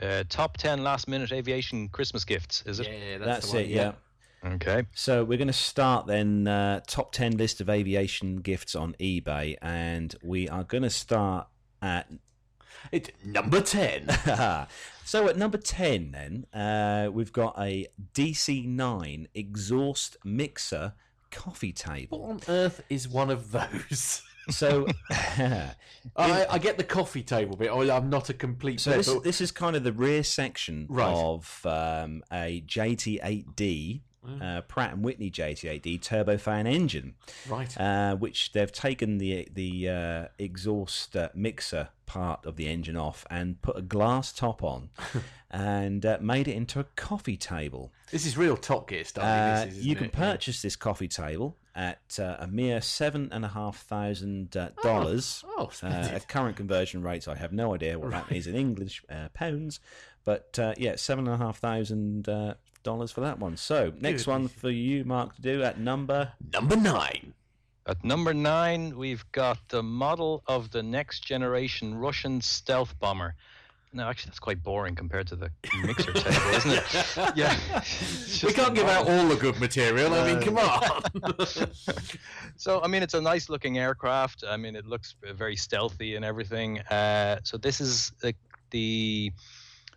[0.00, 2.62] Uh, top ten last minute aviation Christmas gifts.
[2.66, 2.88] Is it?
[2.88, 3.70] Yeah, that's, That's, the one, it.
[3.70, 3.92] Yeah.
[4.44, 4.84] Okay.
[4.94, 9.56] So we're going to start then uh, top 10 list of aviation gifts on eBay
[9.60, 11.48] and we are going to start
[11.82, 12.08] at
[12.92, 14.08] It's number ten.
[15.04, 20.92] so at number 10 then uh, we've got a DC9 exhaust mixer
[21.30, 22.20] coffee table.
[22.20, 24.22] what on earth is one of those?
[24.50, 25.72] So I,
[26.16, 27.70] I get the coffee table bit.
[27.72, 28.80] I'm not a complete.
[28.80, 31.12] so this, this is kind of the rear section Right.
[31.14, 34.42] of um, a JT8D Mm.
[34.42, 37.14] uh, Pratt and Whitney JT8D turbofan engine.
[37.48, 37.72] right.
[37.80, 43.24] uh, which they've taken the the uh, exhaust uh, mixer part of the engine off
[43.30, 44.90] and put a glass top on,
[45.52, 47.92] and uh, made it into a coffee table.
[48.10, 49.22] this is real Top Gear stuff.
[49.24, 50.10] Uh, is, you can it?
[50.12, 50.18] Yeah.
[50.32, 55.44] purchase this coffee table at uh, a mere seven and a half thousand uh, dollars.
[55.46, 59.04] Oh, Uh, at current conversion rates, I have no idea what that is in English
[59.10, 59.78] uh, pounds,
[60.24, 63.56] but uh, yeah, seven and a half thousand uh, dollars for that one.
[63.56, 64.30] So next Good.
[64.30, 67.34] one for you, Mark, to do at number number nine.
[67.86, 73.36] At number nine, we've got the model of the next generation Russian stealth bomber.
[73.96, 75.50] No, actually, that's quite boring compared to the
[75.82, 77.32] mixer table, isn't it?
[77.34, 77.58] Yeah.
[78.42, 80.12] We can't give out all the good material.
[80.12, 81.02] I mean, come on.
[82.58, 84.44] So, I mean, it's a nice looking aircraft.
[84.46, 86.80] I mean, it looks very stealthy and everything.
[86.80, 88.36] Uh, so, this is like
[88.70, 89.32] the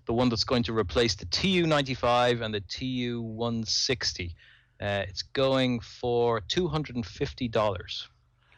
[0.05, 4.33] the one that's going to replace the TU 95 and the TU 160.
[4.81, 8.07] Uh, it's going for $250.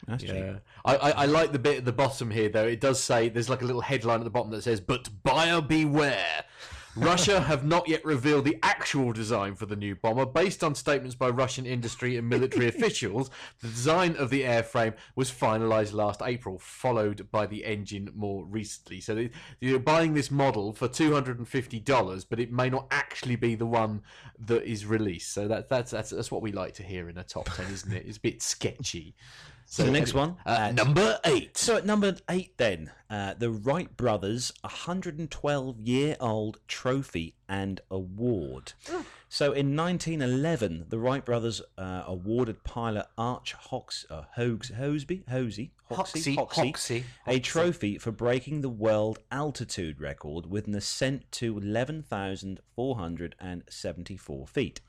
[0.06, 0.34] That's cheap.
[0.34, 2.66] Yeah, I, I, I like the bit at the bottom here though.
[2.66, 5.60] It does say there's like a little headline at the bottom that says, "But buyer
[5.60, 6.44] beware."
[6.94, 10.26] Russia have not yet revealed the actual design for the new bomber.
[10.26, 13.30] Based on statements by Russian industry and military officials,
[13.60, 19.00] the design of the airframe was finalized last April, followed by the engine more recently.
[19.00, 19.28] So
[19.60, 23.36] you're buying this model for two hundred and fifty dollars, but it may not actually
[23.36, 24.02] be the one
[24.38, 25.32] that is released.
[25.32, 27.92] So that, that's that's that's what we like to hear in a top ten, isn't
[27.92, 28.04] it?
[28.06, 29.14] It's a bit sketchy.
[29.72, 31.56] So the next one, Uh, number eight.
[31.56, 38.74] So at number eight, then, uh, the Wright brothers' 112 year old trophy and award.
[39.30, 45.70] So in 1911, the Wright brothers uh, awarded pilot Arch Hox, uh, Hogs, Hosby, Hosey,
[45.90, 51.56] Hoxsey, Hoxsey, Hoxsey, a trophy for breaking the world altitude record with an ascent to
[51.56, 54.82] 11,474 feet.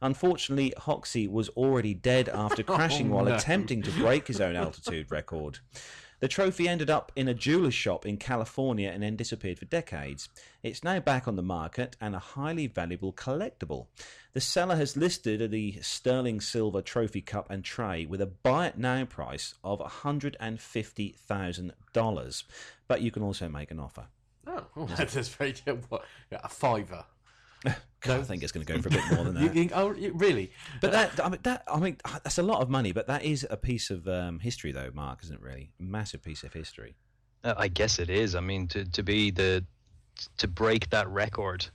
[0.00, 3.34] Unfortunately, Hoxsey was already dead after crashing oh, while no.
[3.34, 5.58] attempting to break his own altitude record.
[6.20, 10.30] The trophy ended up in a jeweler's shop in California and then disappeared for decades.
[10.62, 13.88] It's now back on the market and a highly valuable collectible.
[14.32, 18.78] The seller has listed the sterling silver trophy cup and tray with a buy it
[18.78, 22.44] now price of $150,000,
[22.88, 24.06] but you can also make an offer.
[24.46, 25.54] Oh, oh, that's very
[25.88, 27.04] what, a fiver.
[28.08, 29.54] I think it's going to go for a bit more than You that.
[29.54, 30.52] think- oh, really?
[30.80, 32.92] But that, I mean, that, I mean, that's a lot of money.
[32.92, 35.42] But that is a piece of um, history, though, Mark, isn't it?
[35.42, 36.94] Really, massive piece of history.
[37.42, 38.34] Uh, I guess it is.
[38.34, 39.64] I mean, to to be the
[40.38, 41.66] to break that record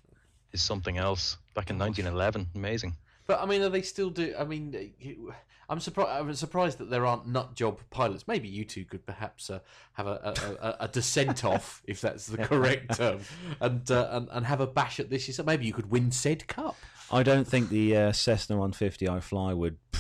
[0.54, 1.38] is something else.
[1.54, 2.96] Back in 1911, amazing.
[3.28, 4.34] But I mean, are they still do?
[4.40, 5.34] I mean, you-
[5.72, 6.12] I'm surprised.
[6.12, 8.28] I'm surprised that there aren't nut job pilots.
[8.28, 9.60] Maybe you two could perhaps uh,
[9.94, 10.20] have a,
[10.62, 13.22] a, a, a descent off, if that's the correct term,
[13.62, 15.30] and, uh, and and have a bash at this.
[15.30, 15.46] yourself.
[15.46, 16.76] Maybe you could win said cup.
[17.10, 19.78] I don't think the uh, Cessna 150 I fly would.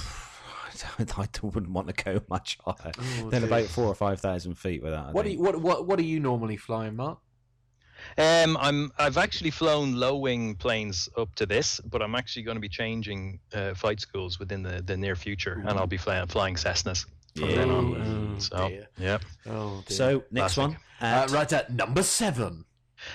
[1.17, 2.91] I wouldn't want to go much higher
[3.29, 5.05] than about four or five thousand feet with that.
[5.05, 7.19] I What you, what what what are you normally flying, Mark?
[8.17, 12.55] Um, I'm I've actually flown low wing planes up to this, but I'm actually going
[12.55, 16.27] to be changing uh, flight schools within the, the near future, and I'll be flying
[16.27, 17.55] flying Cessnas from Yeah.
[17.55, 18.39] then Oh, on.
[18.39, 18.87] So dear.
[18.97, 19.17] yeah.
[19.47, 19.97] Oh, dear.
[19.97, 20.57] So next Classic.
[20.63, 22.65] one, uh, right at number seven.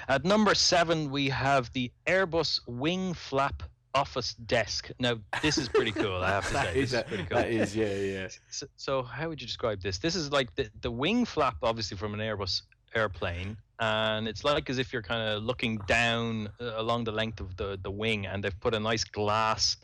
[0.09, 3.63] At number seven, we have the Airbus wing flap
[3.95, 4.91] office desk.
[4.99, 6.17] Now this is pretty cool.
[6.23, 7.39] I have to That say, is this is pretty cool.
[7.39, 8.29] that is yeah yeah.
[8.51, 9.99] So, so how would you describe this?
[9.99, 12.63] This is like the, the wing flap, obviously from an Airbus
[12.95, 17.41] airplane, and it's like as if you're kind of looking down uh, along the length
[17.41, 19.77] of the, the wing, and they've put a nice glass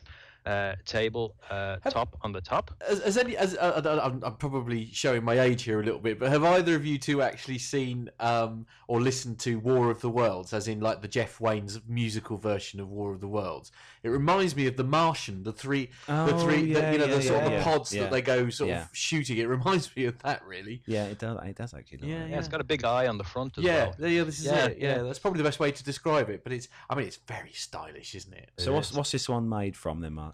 [0.47, 2.73] uh, table uh, Have- top on the top.
[2.89, 6.19] As, as any, as uh, I'm, I'm probably showing my age here a little bit,
[6.19, 10.11] but have either of you two actually seen um, or listened to War of the
[10.11, 13.71] Worlds, as in like the Jeff Wayne's musical version of War of the Worlds?
[14.03, 17.15] It reminds me of The Martian, the three, the Oh, three, the, you know, yeah,
[17.15, 17.65] the sort yeah, of yeah.
[17.65, 18.03] pods Yeah.
[18.03, 18.83] that they go sort Yeah.
[18.83, 19.39] of shooting.
[19.39, 20.83] It reminds me of that, really.
[20.87, 21.39] yeah, it does.
[21.45, 22.09] It does actually.
[22.09, 24.11] Yeah, like Yeah, it's got a big eye on the front as Yeah, well.
[24.11, 24.79] yeah, this is Yeah, it.
[24.79, 25.03] Yeah, yeah.
[25.03, 26.43] that's probably the best way to describe it.
[26.43, 28.51] But it's, I mean, it's very stylish, isn't it?
[28.59, 30.32] So what's what's this one made from then, Mark?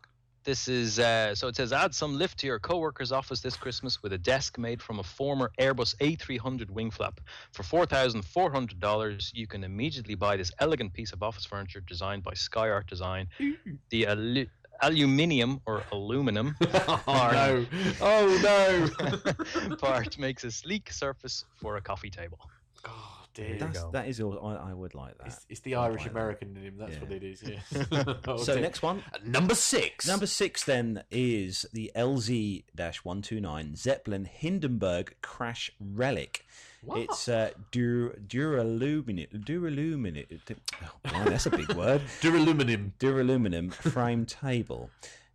[0.49, 4.03] This is uh, so it says add some lift to your coworker's office this Christmas
[4.03, 7.21] with a desk made from a former Airbus A300 wing flap.
[7.53, 11.45] For four thousand four hundred dollars, you can immediately buy this elegant piece of office
[11.45, 13.29] furniture designed by Sky Art Design.
[13.91, 14.47] The alu-
[14.81, 17.67] aluminium or aluminum oh no!
[18.01, 19.77] Oh no!
[19.77, 22.39] part makes a sleek surface for a coffee table.
[22.87, 23.18] oh
[23.59, 24.39] That's, that is all.
[24.47, 25.27] I, I would like that.
[25.29, 26.19] It's, it's the Irish like that.
[26.19, 26.77] American in him.
[26.79, 27.01] That's Yeah.
[27.01, 27.43] what it is.
[27.43, 28.15] Yeah.
[28.45, 30.07] So next one, number six.
[30.07, 36.45] Number six then is the LZ-129 Zeppelin Hindenburg crash relic.
[36.83, 36.99] What?
[37.01, 39.45] It's uh, dur- duraluminum.
[39.45, 40.39] Duraluminum.
[40.83, 42.03] Oh, man, that's a big word.
[42.21, 42.93] duraluminum.
[43.01, 44.89] Duraluminum frame table.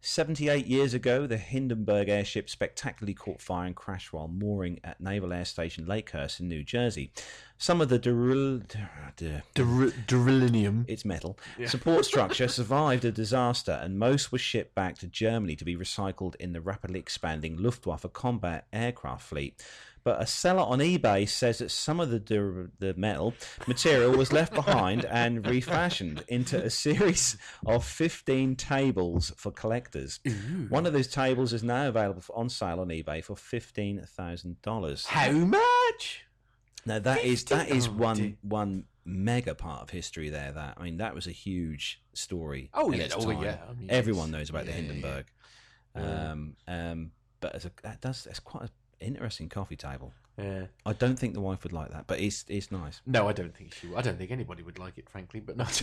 [0.06, 5.32] 78 years ago, the Hindenburg airship spectacularly caught fire and crashed while mooring at Naval
[5.32, 7.10] Air Station Lakehurst in New Jersey.
[7.58, 8.68] Some of the durul-
[9.16, 10.84] dur- Dur- Duralinium.
[10.90, 11.38] its metal
[11.68, 16.36] support structure survived a disaster, and most was shipped back to Germany to be recycled
[16.36, 19.64] in the rapidly expanding Luftwaffe combat aircraft fleet.
[20.04, 23.34] But a seller on eBay says that some of the dur- the metal
[23.68, 30.20] material was left behind and refashioned into a series of 15 tables for collectors.
[30.70, 35.06] One of those tables is now available for, on sale on eBay for $15,000.
[35.06, 36.26] How much?
[36.86, 40.52] Now that is that is 15 one one mega part of history there.
[40.52, 42.70] That I mean, that was a huge story.
[42.74, 43.44] Oh, yeah, oh, time.
[43.44, 45.26] yeah, I mean, everyone knows about the yeah, yeah, Hindenburg.
[45.96, 46.32] Yeah.
[46.32, 48.70] Um, um, but as a, that does that's quite an
[49.04, 50.14] interesting coffee table.
[50.38, 50.66] Yeah.
[50.86, 53.02] I don't think the wife would like that, but it's it's nice.
[53.06, 53.88] No, I don't think she.
[53.96, 55.40] I don't think anybody would like it, frankly.
[55.40, 55.66] But no,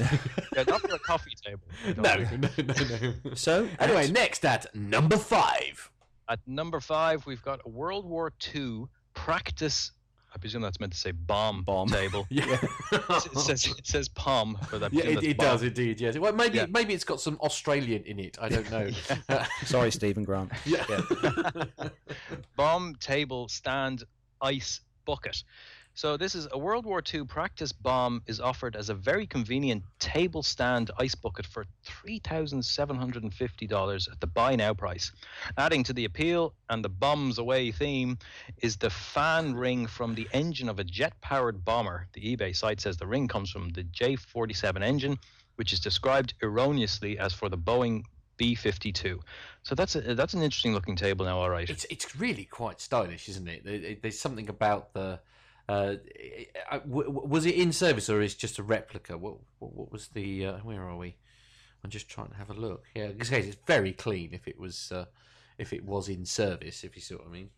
[0.56, 1.62] Yeah, not for a coffee table.
[1.96, 2.74] No, no, no,
[3.24, 3.34] no.
[3.34, 5.90] So Anyway, at- next at number five.
[6.28, 9.92] At number five, we've got a World War II practice.
[10.32, 11.88] I presume that's meant to say bomb Bomb.
[11.88, 12.26] table.
[12.30, 12.44] Yeah,
[12.92, 16.00] it says it says POM, but I yeah, it, it does indeed.
[16.00, 16.16] Yes.
[16.18, 16.66] Well, maybe Yeah.
[16.70, 18.38] maybe it's got some Australian in it.
[18.40, 18.90] I don't know.
[19.28, 20.52] Uh, sorry, Stephen Grant.
[20.64, 20.86] yeah.
[22.56, 24.04] bomb table stand
[24.40, 25.42] ice bucket.
[25.94, 29.82] So this is a World War II practice bomb is offered as a very convenient
[29.98, 34.56] table stand ice bucket for three thousand seven hundred and fifty dollars at the buy
[34.56, 35.12] now price.
[35.58, 38.18] Adding to the appeal and the bombs away theme
[38.62, 42.06] is the fan ring from the engine of a jet-powered bomber.
[42.14, 45.18] The eBay site says the ring comes from the J-47 engine,
[45.56, 48.04] which is described erroneously as for the Boeing
[48.38, 49.18] B-52.
[49.64, 51.38] So that's a, that's an interesting looking table now.
[51.40, 51.68] All right.
[51.68, 53.64] It's it's really quite stylish, isn't it?
[53.64, 55.20] There- there- There's something about the.
[55.70, 55.96] Uh,
[56.86, 59.16] was it in service or is it just a replica?
[59.16, 60.46] What what, what was the?
[60.46, 61.16] Uh, where are we?
[61.84, 62.84] I'm just trying to have a look.
[62.94, 64.30] Yeah, in case, it's very clean.
[64.32, 65.04] If it was, uh,
[65.58, 67.50] if it was in service, if you see what I mean.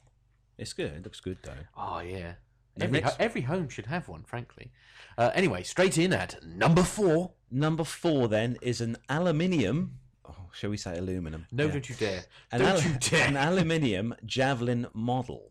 [0.59, 0.93] It's good.
[0.93, 1.65] It looks good though.
[1.77, 2.35] Oh yeah.
[2.81, 4.73] Every, next- every home should have one, frankly.
[5.19, 7.33] Uh, anyway, straight in at number four.
[7.51, 9.99] Number four then is an aluminium.
[10.27, 11.47] Oh, shall we say aluminum?
[11.53, 11.73] No, Yeah.
[11.73, 12.25] don't you dare!
[12.53, 13.27] an, don't al- you dare!
[13.29, 15.51] an aluminium javelin model.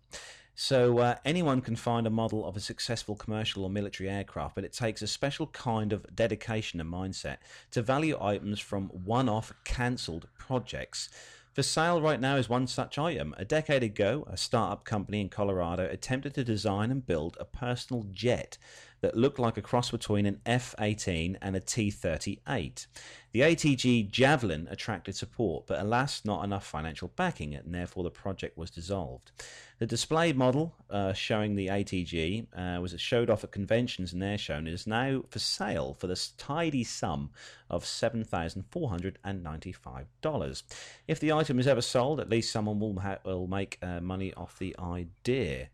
[0.55, 4.63] So uh, anyone can find a model of a successful commercial or military aircraft, but
[4.63, 7.37] it takes a special kind of dedication and mindset
[7.71, 11.09] to value items from one-off cancelled projects.
[11.53, 13.35] For sale right now is one such item.
[13.37, 18.05] A decade ago, a startup company in Colorado attempted to design and build a personal
[18.11, 18.57] jet
[19.01, 22.87] that looked like a cross between an F 18 and a T 38.
[23.31, 28.55] The ATG Javelin attracted support, but alas, not enough financial backing, and therefore the project
[28.57, 29.31] was dissolved.
[29.79, 34.37] The displayed model uh, showing the ATG uh, was showed off at conventions and air
[34.37, 37.31] show and is now for sale for the tidy sum
[37.69, 40.63] of $7,495.
[41.07, 44.31] If the item is ever sold, at least someone will, ha- will make uh, money
[44.35, 45.69] off the idea.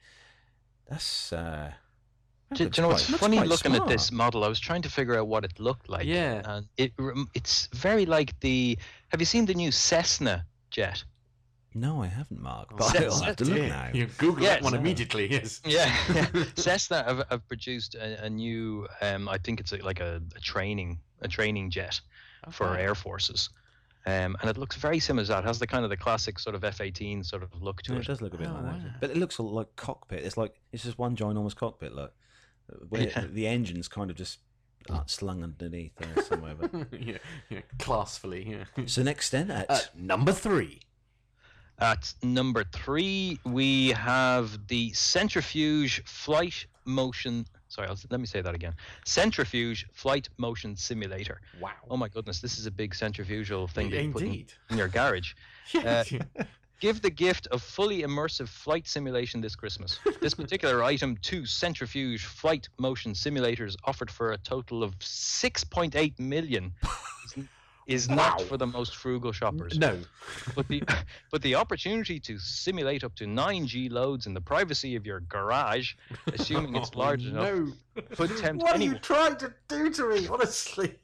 [0.87, 1.33] That's.
[2.51, 4.43] Uh, Do, do you know quite- what's looks funny quite looking at this model?
[4.43, 6.05] I was trying to figure out what it looked like.
[6.05, 6.41] Yeah.
[6.45, 6.93] and it
[7.33, 8.77] it's very like the.
[9.09, 11.03] Have you seen the new Cessna jet?
[11.75, 12.69] No, I haven't, Mark.
[12.71, 13.89] Oh, But I'll Cessna, have to look Yeah, now.
[13.93, 14.55] You Google Yes.
[14.55, 15.29] that one immediately.
[15.31, 15.61] Yes.
[15.65, 16.43] Yeah, yeah.
[16.55, 18.87] Cessna have, have produced a, a new.
[19.01, 21.99] Um, I think it's a, like a, a training a training jet
[22.51, 23.49] for air forces.
[24.05, 25.43] Um, and it looks very similar to that.
[25.43, 27.97] It has the kind of the classic sort of F-18 sort of look to Yeah,
[27.97, 28.01] it.
[28.03, 30.23] it does look a bit Oh, like that, but it looks like cockpit.
[30.23, 31.93] It's like it's just one ginormous cockpit.
[31.93, 32.13] Look,
[32.89, 33.25] where Yeah.
[33.31, 34.39] the engine's kind of just
[34.89, 36.55] uh, slung underneath there somewhere.
[36.55, 36.71] But...
[37.01, 37.17] yeah,
[37.49, 38.47] yeah, classfully.
[38.77, 38.85] Yeah.
[38.85, 40.79] so next then at Uh, number three.
[41.79, 47.45] At number three, we have the Centrifuge Flight Motion.
[47.67, 48.73] Sorry, I'll, let me say that again.
[49.05, 51.39] Centrifuge Flight Motion Simulator.
[51.61, 51.71] Wow.
[51.89, 54.87] Oh my goodness, this is a big centrifugal thing that you put in, in your
[54.87, 55.33] garage.
[55.73, 56.03] Yeah.
[56.79, 59.99] Give the gift of fully immersive flight simulation this Christmas.
[60.21, 66.73] This particular item, two centrifuge flight motion simulators offered for a total of 6.8 million,
[67.87, 68.45] is, is not Wow.
[68.45, 69.77] for the most frugal shoppers.
[69.77, 69.99] no.
[70.55, 70.83] But the
[71.31, 75.93] but the opportunity to simulate up to 9G loads in the privacy of your garage,
[76.33, 77.73] assuming it's Oh, large enough, No.
[78.15, 80.27] could tempt What are you trying to do to me?
[80.27, 80.95] Honestly.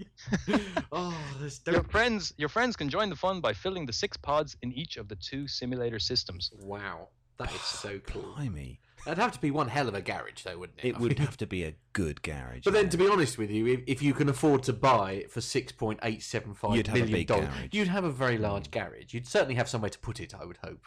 [0.91, 4.55] oh, there's Your friends, your friends can join the fun by filling the six pods
[4.61, 6.51] in each of the two simulator systems.
[6.61, 7.09] Wow.
[7.37, 8.21] That is so cool.
[8.35, 10.89] blimey, That'd have to be one hell of a garage, though, wouldn't it?
[10.89, 12.61] it I would mean- have to be a good garage.
[12.63, 12.89] But then, yeah.
[12.91, 15.71] to be honest with you, if, if you can afford to buy it for six
[15.71, 17.69] point eight seven five You'd have a million big dollars, garage.
[17.73, 19.13] you'd have a very large garage.
[19.13, 20.33] You'd certainly have somewhere to put it.
[20.33, 20.85] I would hope.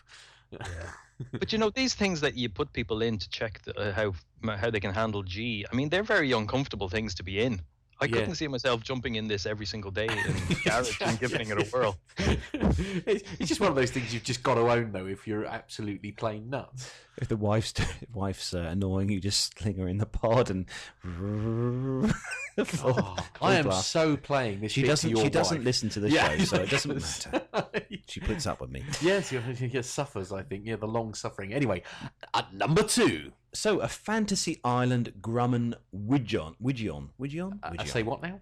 [1.33, 4.12] But you know these things that you put people in to check the, uh, how
[4.57, 5.64] how they can handle G.
[5.73, 7.62] I mean, they're very uncomfortable things to be in.
[8.01, 8.11] I Yeah.
[8.12, 10.16] couldn't see myself jumping in this every single day in
[10.49, 11.97] the garage and giving it a whirl.
[12.18, 15.47] it's, it's just one of those things you've just got to own, though, if you're
[15.47, 16.90] absolutely plain nuts.
[17.16, 17.72] if the wife's
[18.14, 20.66] wife's uh, annoying, you just sling her in the pod and.
[22.82, 23.90] Oh, I am blast.
[23.90, 24.72] so playing this.
[24.72, 25.11] She bit to doesn't.
[25.11, 26.36] your She doesn't listen to the Yeah.
[26.38, 27.66] show, so it doesn't matter.
[28.09, 28.82] She puts up with me.
[29.03, 30.32] yes, she he suffers.
[30.32, 30.64] I think.
[30.64, 31.53] Yeah, the long suffering.
[31.53, 31.82] Anyway,
[32.32, 36.55] at number two, So, a fantasy island Grumman Widgeon.
[36.61, 37.11] Widgeon.
[37.18, 37.59] Widgeon?
[37.62, 38.40] uh, I say what now?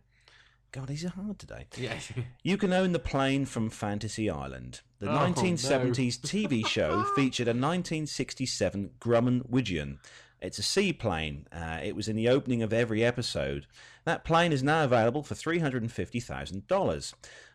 [0.73, 1.67] God, these are hard today.
[1.77, 1.95] Yeah.
[2.43, 4.81] You can own the plane from Fantasy Island.
[4.99, 10.01] The Oh, 1970s TV show featured a 1967 Grumman Widgeon.
[10.41, 11.47] It's a seaplane.
[11.53, 13.67] Uh, it was in the opening of every episode.
[14.05, 17.15] That plane is now available for $350,000.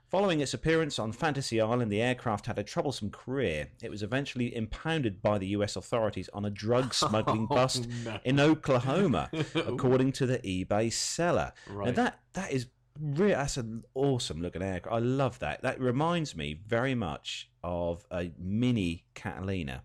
[0.10, 3.68] Following its appearance on Fantasy Island, the aircraft had a troublesome career.
[3.84, 8.20] It was eventually impounded by the US authorities on a drug smuggling bust no.
[8.24, 11.54] in Oklahoma, according to the eBay seller.
[11.72, 12.68] Now that that is
[13.00, 14.96] re- that's an awesome looking aircraft.
[14.96, 15.62] I love that.
[15.62, 19.84] That reminds me very much of a mini Catalina.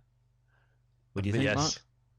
[1.13, 1.73] What do you think, yes, Mark?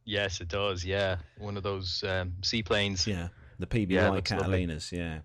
[0.06, 0.86] yes, it does.
[0.86, 3.08] Yeah, one of those um, seaplanes.
[3.08, 4.68] Yeah, the PBY Yeah, it looks lovely.
[4.68, 4.92] Catalinas.
[4.92, 5.20] Yeah,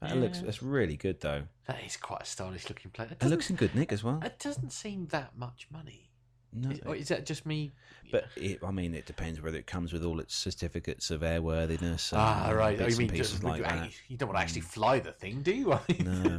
[0.00, 0.44] that looks Yeah.
[0.46, 1.42] that's really good though.
[1.66, 3.08] That is quite a stylish looking plane.
[3.08, 4.20] It, It doesn't- looks in good nick as well.
[4.24, 6.06] It doesn't seem that much money.
[6.52, 7.70] No, Is, or is that just me?
[8.10, 12.10] but it, I mean, it depends whether it comes with all its certificates of airworthiness.
[12.10, 12.74] And, Ah, and right.
[12.74, 13.90] Oh, Bits you and mean pieces just, like you, that.
[14.08, 15.72] you don't want to actually fly the thing, do you?
[15.74, 16.38] I mean- No.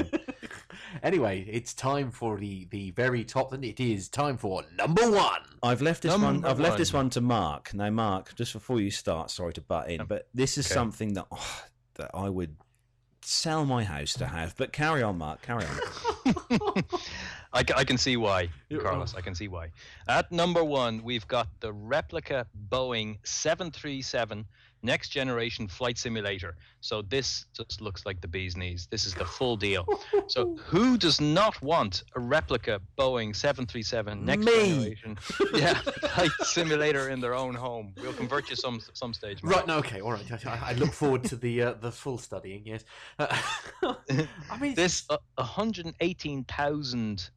[1.03, 3.53] anyway, it's time for the the very top.
[3.53, 5.41] And it is time for number one.
[5.63, 6.21] I've left this one.
[6.21, 7.05] Number I've left this one.
[7.05, 7.73] one to Mark.
[7.73, 10.73] Now, Mark, just before you start, sorry to butt in, but this is Okay.
[10.73, 11.63] something that oh,
[11.95, 12.55] that I would
[13.25, 14.55] sell my house to have.
[14.57, 15.41] But carry on, Mark.
[15.41, 16.83] Carry on.
[17.53, 18.49] I, I can see why,
[18.79, 19.13] Carlos.
[19.15, 19.71] I can see why.
[20.07, 24.45] At number one, we've got the replica Boeing 737
[24.83, 26.55] next generation flight simulator.
[26.81, 28.87] So this just looks like the bee's knees.
[28.89, 29.85] This is the full deal.
[30.27, 34.69] So who does not want a replica Boeing 737 next Me.
[34.69, 35.17] generation
[35.53, 37.93] yeah, flight simulator in their own home?
[38.01, 39.43] We'll convert you some some stage.
[39.43, 39.55] Mark.
[39.57, 39.67] Right.
[39.67, 39.77] No.
[39.77, 40.01] Okay.
[40.01, 40.45] All right.
[40.45, 42.63] I, I look forward to the uh, the full studying.
[42.65, 42.83] Yes.
[43.19, 43.37] Uh,
[44.49, 47.29] I mean, This uh, $118,000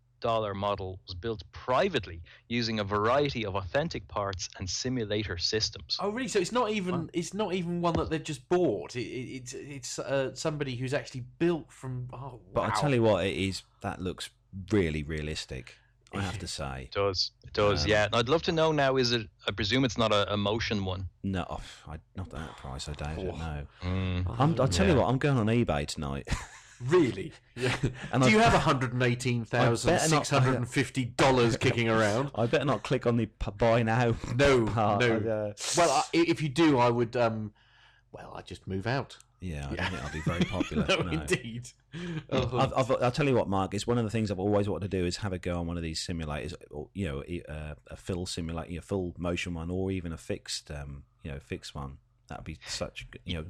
[0.54, 5.96] model was built privately using a variety of authentic parts and simulator systems.
[6.00, 6.28] Oh, really?
[6.28, 8.96] So it's not even it's not even one that they've just bought.
[8.96, 12.08] It, it, it's it's uh, somebody who's actually built from.
[12.12, 12.72] Oh, But wow.
[12.74, 14.30] I tell you what, it is that looks
[14.70, 15.76] really realistic.
[16.16, 16.82] I have to say.
[16.84, 17.32] It does.
[17.44, 18.04] It does, Um, yeah.
[18.04, 20.84] And I'd love to know now is it, I presume it's not a, a motion
[20.84, 21.08] one.
[21.24, 22.88] No, oh, I, not at that price.
[22.88, 23.34] I doubt it.
[23.34, 23.36] Oh.
[23.36, 23.66] No.
[23.82, 24.36] Mm.
[24.38, 25.08] I'm, I'll tell you what.
[25.08, 26.28] I'm going on eBay tonight.
[26.80, 27.32] Really?
[27.56, 27.74] Yeah.
[28.12, 31.56] And Do I- you have one hundred and eighteen thousand six hundred and fifty dollars
[31.56, 32.30] kicking around?
[32.34, 34.14] I better not click on the p- buy now.
[34.36, 35.00] No, part.
[35.00, 35.16] no.
[35.16, 37.16] Uh, Well, I, if you do, I would.
[37.16, 37.52] Um,
[38.12, 39.16] well, I'd just move out.
[39.40, 39.90] yeah, I Yeah.
[39.90, 40.86] don't think I'll be very popular.
[40.88, 41.10] no, no.
[41.20, 41.68] indeed.
[42.30, 43.74] Oh, I've, I've, I'll tell you what, Mark.
[43.74, 45.66] It's one of the things I've always wanted to do is have a go on
[45.66, 46.54] one of these simulators.
[46.70, 50.16] Or, you know, e- uh, a full simulator, a full motion one, or even a
[50.16, 51.98] fixed, um, you know, fixed one.
[52.28, 53.44] That'd be such, you know.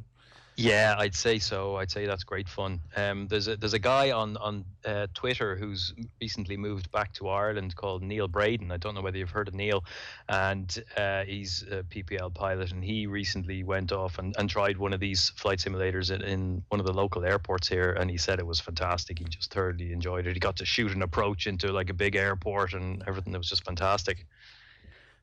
[0.57, 1.77] Yeah, I'd say so.
[1.77, 2.81] I'd say that's great fun.
[2.95, 7.29] Um, there's a there's a guy on on uh, Twitter who's recently moved back to
[7.29, 8.71] Ireland called Neil Braden.
[8.71, 9.85] I don't know whether you've heard of Neil,
[10.29, 14.93] and uh, he's a PPL pilot, and he recently went off and, and tried one
[14.93, 18.39] of these flight simulators in, in one of the local airports here, and he said
[18.39, 19.19] it was fantastic.
[19.19, 20.35] He just thoroughly enjoyed it.
[20.35, 23.35] He got to shoot an approach into like a big airport and everything.
[23.35, 24.25] It was just fantastic.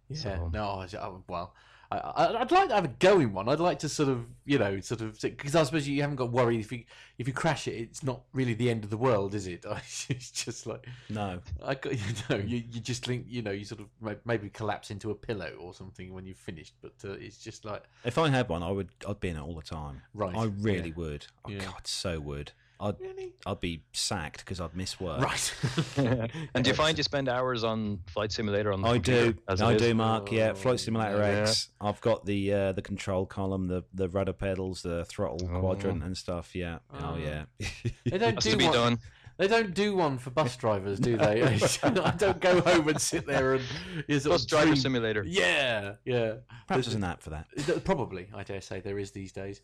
[0.10, 0.18] yeah.
[0.18, 0.86] so- No,
[1.30, 1.54] well.
[1.92, 3.50] I, I'd like to have a go in one.
[3.50, 6.32] I'd like to sort of, you know, sort of, because I suppose you haven't got
[6.32, 6.84] worried if you
[7.18, 9.66] if you crash it, it's not really the end of the world, is it?
[10.10, 13.66] It's just like No, I got, you know, you, you just think, you know, you
[13.66, 17.38] sort of maybe collapse into a pillow or something when you've finished, but uh, it's
[17.38, 18.89] just like if I had one, I would.
[19.08, 20.02] I'd be in it all the time.
[20.14, 20.96] Right, I really yeah.
[20.96, 21.26] would.
[21.46, 21.66] Oh Yeah.
[21.66, 22.54] God, so would.
[22.82, 23.00] I'd.
[23.00, 25.22] really I'd be sacked because I'd miss work.
[25.22, 25.54] right.
[26.54, 29.40] And do you find you spend hours on flight simulator on the I computer do.
[29.48, 29.82] as I is?
[29.82, 30.32] do, Mark.
[30.32, 31.42] Yeah, Oh, Flight Simulator yeah.
[31.44, 31.70] X.
[31.80, 35.60] I've got the uh, the control column, the the rudder pedals, the throttle Oh.
[35.60, 36.56] quadrant and stuff.
[36.56, 36.80] Yeah.
[36.94, 37.18] Oh, Oh.
[37.18, 37.44] yeah.
[38.06, 38.74] They don't do to be one.
[38.74, 39.00] done.
[39.38, 41.42] They don't do one for bus drivers, do they?
[41.84, 43.64] I don't go home and sit there and
[44.08, 45.24] you sort Bus of driver dream- simulator.
[45.28, 46.34] Yeah, yeah.
[46.68, 47.48] Perhaps there's an app for that.
[47.84, 49.62] Probably, I dare say there is these days.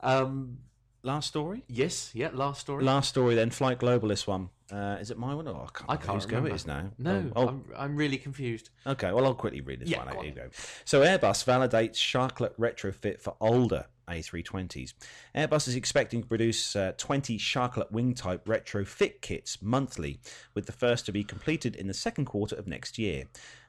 [0.00, 0.58] Um,
[1.04, 1.64] Last story.
[1.68, 2.30] yes, yeah.
[2.32, 2.84] Last story.
[2.84, 3.50] Last story then.
[3.50, 4.08] Flight Global.
[4.08, 4.50] This one.
[4.70, 5.46] Uh, is it my one?
[5.48, 5.90] Oh, I can't.
[5.90, 6.90] I remember can't whose go it is now.
[6.96, 8.70] no, Oh, oh, I'm, I'm really confused.
[8.86, 10.14] Okay, well, I'll quickly read this Yeah, one out.
[10.16, 10.48] Here you go.
[10.86, 14.94] So, Airbus validates Sharklet retrofit for older A320s.
[15.36, 20.20] Airbus is expecting to produce uh, 20 Sharklet wing type retrofit kits monthly,
[20.54, 23.24] with the first to be completed in the second quarter of next year.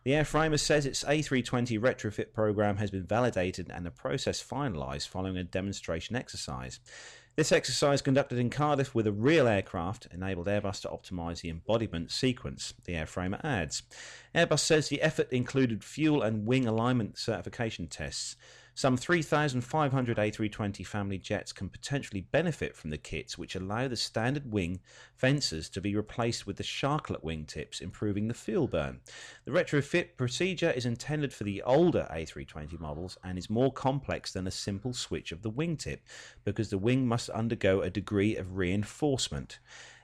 [0.06, 5.38] The airframer says its A320 retrofit program has been validated and the process finalised following
[5.38, 6.80] a demonstration exercise.
[7.36, 12.12] This exercise, conducted in Cardiff with a real aircraft, enabled Airbus to optimise the embodiment
[12.12, 13.82] sequence, the airframer adds.
[14.36, 18.36] Airbus says the effort included fuel and wing alignment certification tests.
[18.76, 24.52] Some 3,500 A320 family jets can potentially benefit from the kits, which allow the standard
[24.52, 24.80] wing
[25.16, 29.02] fences to be replaced with the Sharklet wingtips, improving the fuel burn.
[29.46, 34.48] The retrofit procedure is intended for the older A320 models and is more complex than
[34.48, 36.00] a simple switch of the wingtip
[36.44, 39.60] because the wing must undergo a degree of reinforcement.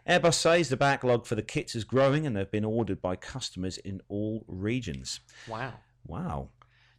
[0.08, 3.80] Airbus says the backlog for the kits is growing and they've been ordered by customers
[3.80, 5.20] in all regions.
[5.48, 5.74] Wow.
[6.06, 6.50] Wow.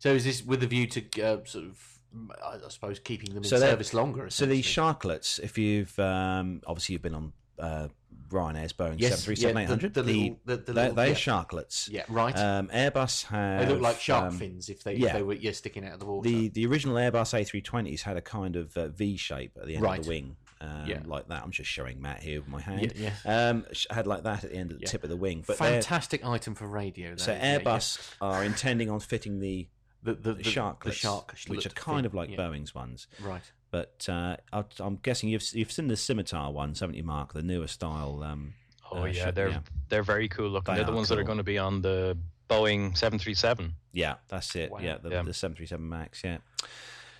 [0.00, 1.98] So is this with a view to uh, sort of,
[2.42, 4.28] I suppose, keeping them in So they're- service longer?
[4.30, 4.64] So these?
[4.66, 7.88] Sharklets, if you've um, obviously you've been on uh,
[8.30, 11.14] Ryanair's Boeing Yes, 737 yeah, the- 800, the little- the- little- they're yeah.
[11.14, 11.88] Sharklets.
[11.90, 12.34] yeah, right.
[12.36, 15.08] Um, Airbus have they look like shark um, fins if they yeah.
[15.08, 16.28] if they were yeah sticking out of the water.
[16.28, 19.82] The the original Airbus A320s had a kind of uh, V shape at the end
[19.84, 19.98] Right.
[19.98, 21.00] of the wing, um, Yeah.
[21.04, 21.42] like that.
[21.42, 22.94] I'm just showing Matt here with my hand.
[22.96, 24.90] Yeah, Um, had like that at the end of the Yeah.
[24.90, 25.44] tip of the wing.
[25.46, 27.10] But Fantastic item for radio.
[27.10, 27.58] that so yeah, yeah.
[27.58, 29.68] Airbus are intending on fitting the,
[30.02, 32.06] the the, the, Sharklets, the shark, which are kind thing.
[32.06, 32.36] of like yeah.
[32.36, 33.06] Boeing's ones.
[33.22, 33.42] Right.
[33.70, 37.32] But uh, I, I'm guessing you've you've seen the Scimitar ones, haven't you, Mark?
[37.32, 38.22] The newer style.
[38.22, 38.54] Um,
[38.92, 39.60] Oh uh, yeah, ship, they're yeah.
[39.88, 40.74] they're very cool looking.
[40.74, 43.74] They They're the ones that are going to be on the Boeing 737.
[43.92, 44.70] Yeah, that's it.
[44.70, 44.80] Wow.
[44.80, 45.22] Yeah, the, Yeah.
[45.22, 46.22] the 737 Max.
[46.24, 46.38] Yeah.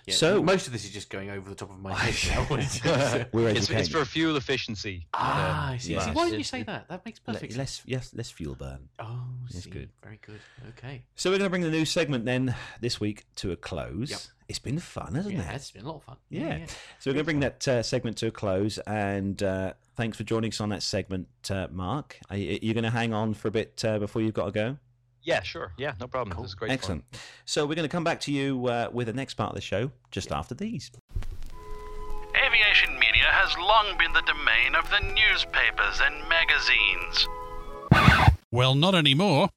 [0.07, 2.13] Yeah, So- most of this is just going over the top of my head.
[2.59, 5.07] It's- We're It's, it's for fuel efficiency.
[5.13, 5.93] ah, um, I see.
[5.93, 6.05] yeah.
[6.05, 6.87] See, Why didn't you say that?
[6.89, 7.57] That makes Le- perfect sense.
[7.59, 8.89] less, yes, less fuel burn.
[8.99, 9.19] Oh,
[9.51, 9.69] That's see.
[9.69, 9.89] good.
[10.03, 10.39] Very good.
[10.77, 11.03] Okay.
[11.15, 14.09] So we're going to bring the new segment then this week to a close.
[14.11, 14.19] Yep.
[14.49, 15.55] It's been fun, hasn't Yeah, it?
[15.55, 16.17] it's been a lot of fun.
[16.29, 16.65] Yeah.
[16.99, 20.23] So we're going to bring that uh, segment to a close, and uh, thanks for
[20.25, 22.17] joining us on that segment, uh, Mark.
[22.29, 24.51] Are you, you're going to hang on for a bit uh, before you've got to
[24.51, 24.77] go.
[25.23, 25.71] Yeah, sure.
[25.77, 26.35] Yeah, no problem.
[26.35, 26.43] Cool.
[26.43, 26.71] This is great.
[26.71, 27.03] Excellent.
[27.45, 29.61] So we're going to come back to you uh, with the next part of the
[29.61, 30.91] show just after these.
[32.35, 37.27] Aviation media has long been the domain of the newspapers and magazines.
[38.51, 39.49] Well, not anymore.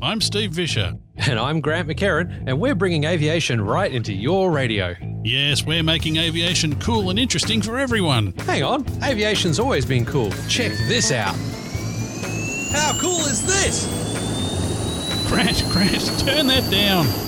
[0.00, 0.98] I'm Steve Visscher.
[1.16, 4.94] And I'm Grant McHerron, and we're bringing aviation right into your radio.
[5.24, 8.32] Yes, we're making aviation cool and interesting for everyone.
[8.46, 10.30] Hang on, aviation's always been cool.
[10.48, 11.34] Check this out.
[12.72, 14.07] How cool is this?
[15.28, 17.27] Grant, Grant, turn that down.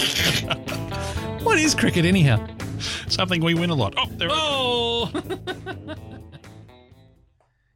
[1.43, 2.45] what is cricket, anyhow?
[3.07, 3.93] Something we win a lot.
[3.97, 4.39] Oh, there we go.
[4.39, 5.11] Oh!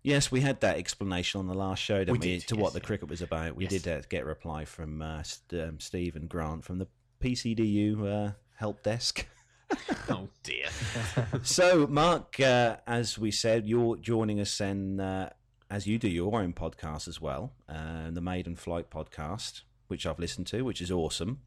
[0.04, 2.62] Yes, we had that explanation on the last show, didn't we, We did, to yes,
[2.62, 3.56] what the cricket was about.
[3.56, 3.82] We Yes.
[3.82, 6.86] did uh, get a reply from uh, St- um, Steve and Grant from the
[7.22, 9.26] PCDU uh, help desk.
[10.10, 10.68] Oh dear.
[11.42, 15.30] so, Mark, uh, as we said, you're joining us and uh,
[15.72, 20.20] as you do your own podcast as well, uh, the Maiden Flight podcast, which I've
[20.20, 21.40] listened to, which is awesome.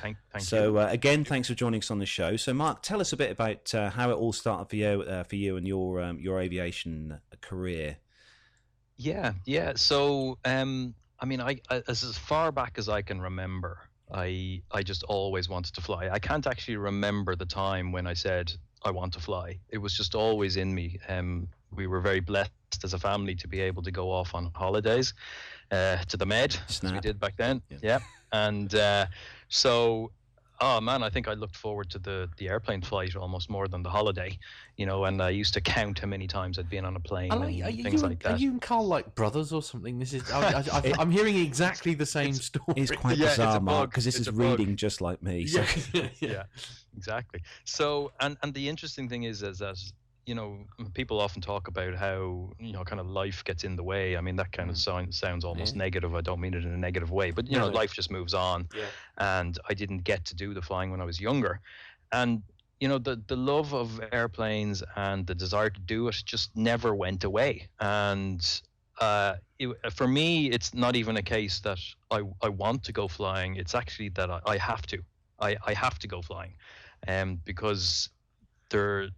[0.00, 0.78] Thank, thank so, you.
[0.78, 2.36] uh, again, thanks for joining us on the show.
[2.36, 5.24] So, Mark, tell us a bit about uh, how it all started for you, uh,
[5.24, 7.98] for you and your um, your aviation career.
[8.96, 9.72] Yeah, yeah.
[9.76, 13.78] So, um, I mean, I, I as far back as I can remember,
[14.12, 16.08] I I just always wanted to fly.
[16.10, 18.52] I can't actually remember the time when I said
[18.84, 19.58] I want to fly.
[19.68, 20.98] It was just always in me.
[21.08, 22.50] Um, we were very blessed
[22.84, 25.14] as a family to be able to go off on holidays
[25.70, 27.62] uh, to the Med, as we did back then.
[27.70, 27.78] Yeah.
[27.82, 27.98] Yeah,
[28.32, 29.06] and uh,
[29.52, 30.10] so.
[30.64, 33.82] Oh man, I think I looked forward to the, the airplane flight almost more than
[33.82, 34.38] the holiday,
[34.76, 35.06] you know.
[35.06, 37.54] And I used to count how many times I'd been on a plane I like,
[37.54, 39.98] and are, you, things and- like are you and Carl like brothers or something?
[39.98, 40.30] This is.
[40.30, 42.64] I, I, I, I'm hearing exactly the same story.
[42.76, 44.60] It's quite Yeah, bizarre, a Mark, because this It's is a bug.
[44.60, 45.46] reading just like me.
[45.48, 45.64] So.
[45.94, 46.42] yeah, yeah
[46.96, 49.76] exactly so and and the interesting thing is is that
[50.26, 53.82] you know people often talk about how you know kind of life gets in the
[53.82, 54.16] way.
[54.16, 55.82] I mean that kind of sound, sounds almost Yeah.
[55.84, 56.14] negative.
[56.14, 57.72] I don't mean it in a negative way but you know no.
[57.72, 58.68] life just moves on.
[58.74, 58.90] Yeah.
[59.18, 61.60] and i didn't get to do the flying when i was younger.
[62.12, 62.42] And
[62.80, 66.94] you know the the love of airplanes and the desire to do it just never
[66.94, 67.68] went away.
[67.80, 68.40] And
[69.00, 71.78] uh, it, for me it's not even a case that
[72.10, 73.56] I, I want to go flying.
[73.56, 74.98] It's actually that I, I have to.
[75.40, 76.54] I, I have to go flying
[77.08, 78.10] um, because
[78.70, 79.08] there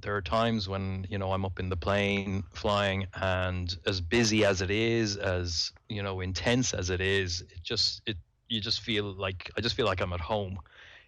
[0.00, 4.44] there are times when you know I'm up in the plane flying and as busy
[4.44, 8.16] as it is as you know intense as it is it just it
[8.48, 10.58] you just feel like I just feel like I'm at home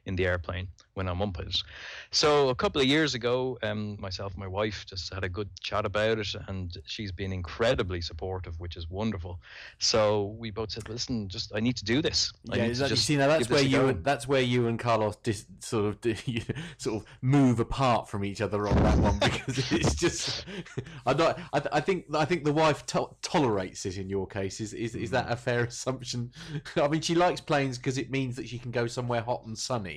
[0.07, 1.62] in the airplane when I'm it.
[2.11, 5.48] So a couple of years ago, um, myself and my wife just had a good
[5.61, 9.40] chat about it, and she's been incredibly supportive, which is wonderful.
[9.78, 12.32] So we both said, "Listen, just I need to do this.
[12.50, 14.28] I Yeah, need is to that, you just see now that's where you and, that's
[14.28, 16.44] where you and Carlos dis, sort of di-
[16.78, 20.44] sort of move apart from each other on that one because it's just
[21.07, 24.26] I don't I, th- I think I think the wife to- tolerates it in your
[24.26, 26.32] case is is, is that a fair assumption?
[26.76, 29.59] I mean she likes planes because it means that she can go somewhere hot and
[29.59, 29.93] sunny.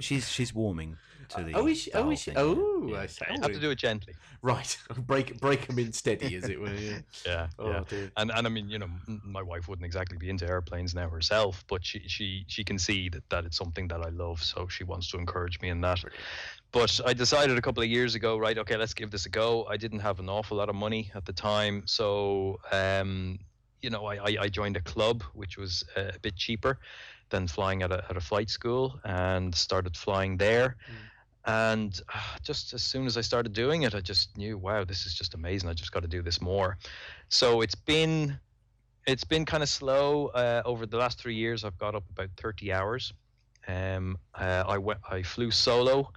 [0.00, 0.96] She's she's warming
[1.30, 1.54] to the.
[1.54, 1.92] oh is she?
[1.92, 2.32] Oh is she?
[2.36, 3.00] Oh, yeah.
[3.00, 3.24] I see.
[3.28, 4.14] Have to do it gently.
[4.42, 4.78] right.
[5.06, 6.72] break break them in steady, as it were.
[6.72, 6.98] Yeah.
[7.26, 7.84] Yeah, Oh yeah.
[7.88, 8.10] dear.
[8.16, 8.88] And and I mean, you know,
[9.24, 13.08] my wife wouldn't exactly be into airplanes now herself, but she she she can see
[13.08, 15.98] that, that it's something that I love, so she wants to encourage me in that.
[16.70, 18.56] But I decided a couple of years ago, right?
[18.56, 19.66] Okay, let's give this a go.
[19.66, 23.38] I didn't have an awful lot of money at the time, so um,
[23.82, 26.78] you know, I I, I joined a club which was uh, a bit cheaper
[27.30, 30.76] than flying at a at a flight school, and started flying there.
[31.44, 35.06] And uh, just as soon as I started doing it, I just knew, wow, this
[35.06, 35.70] is just amazing.
[35.70, 36.76] I just got to do this more.
[37.28, 38.38] So it's been
[39.06, 41.64] it's been kind of slow uh, over the last three years.
[41.64, 43.14] I've got up about thirty hours.
[43.66, 46.10] Um, uh, I went, I flew solo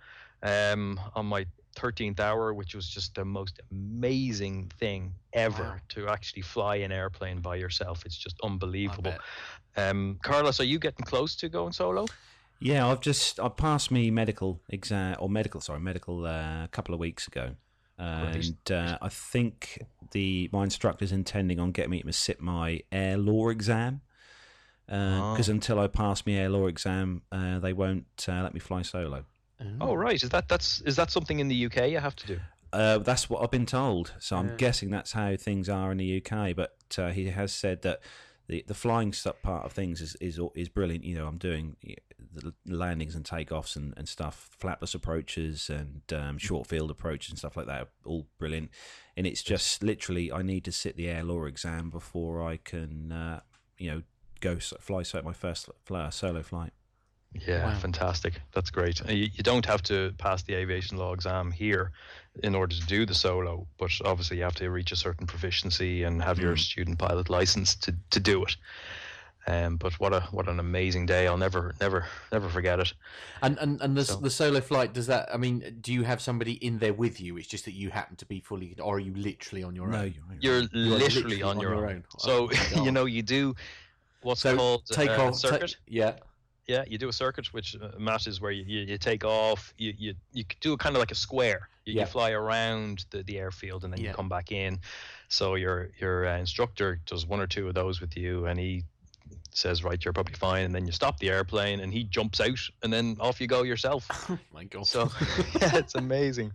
[0.44, 1.46] um, on my
[1.82, 5.76] 13th hour, which was just the most amazing thing ever Wow.
[5.90, 8.06] to actually fly an airplane by yourself.
[8.06, 9.16] It's just unbelievable.
[9.76, 12.06] Um, Carlos, are you getting close to going solo?
[12.60, 16.94] Yeah, I've just I passed me medical exam or medical sorry medical uh, a couple
[16.94, 17.56] of weeks ago,
[17.98, 23.18] and uh, I think the my instructor's intending on getting me to sit my air
[23.18, 24.02] law exam
[24.86, 28.82] because until I pass my air law exam, uh, they won't uh, let me fly
[28.82, 29.26] solo.
[29.80, 30.22] Oh, right.
[30.22, 32.40] Is that that's is that something in the UK you have to do?
[32.74, 34.14] Uh, that's what I've been told.
[34.20, 36.56] So I'm guessing that's how things are in the UK.
[36.56, 38.02] But uh, he has said that
[38.48, 41.04] the the flying stuff part of things is is is brilliant.
[41.04, 41.76] You know, I'm doing
[42.34, 47.38] the landings and takeoffs and, and stuff, flapless approaches and um, short field approaches and
[47.38, 47.82] stuff like that.
[47.82, 48.70] are All brilliant.
[49.18, 53.12] And it's just literally I need to sit the air law exam before I can,
[53.12, 53.42] uh,
[53.78, 54.02] you know,
[54.40, 56.72] go fly so my first fly, solo flight.
[57.34, 58.42] Yeah, fantastic.
[58.54, 59.00] That's great.
[59.08, 61.92] You, you don't have to pass the aviation law exam here
[62.44, 66.04] in order to do the solo, but obviously you have to reach a certain proficiency
[66.04, 68.58] and have your student pilot license to, to do it.
[69.48, 71.26] Um, but what a what an amazing day!
[71.26, 72.94] I'll never never never forget it.
[73.42, 75.34] And and and the the solo flight does that?
[75.34, 77.38] I mean, do you have somebody in there with you?
[77.38, 80.04] It's just that you happen to be fully, or are you literally on your No,
[80.04, 80.14] own?
[80.40, 82.06] you're, You're, You are literally, on your, own.
[82.14, 82.86] Oh So my God.
[82.86, 83.56] you know you do
[84.22, 85.78] what's So called take uh, off, ta- circuit.
[85.88, 86.18] yeah,
[86.68, 89.74] yeah, you do a circuit, which uh, Matt is where you, you, you take off.
[89.78, 91.70] You you you do kind of like a square.
[91.86, 92.02] You, Yeah.
[92.02, 94.10] you fly around the, the airfield and then Yeah.
[94.10, 94.80] you come back in.
[95.30, 98.84] So your your uh, instructor does one or two of those with you, and he
[99.54, 102.60] says, "Right, you're probably fine." And then you stop the airplane, and he jumps out,
[102.84, 104.08] and then off you go yourself.
[104.30, 104.86] Oh my god.
[104.86, 105.10] So
[105.62, 106.52] yeah, it's amazing.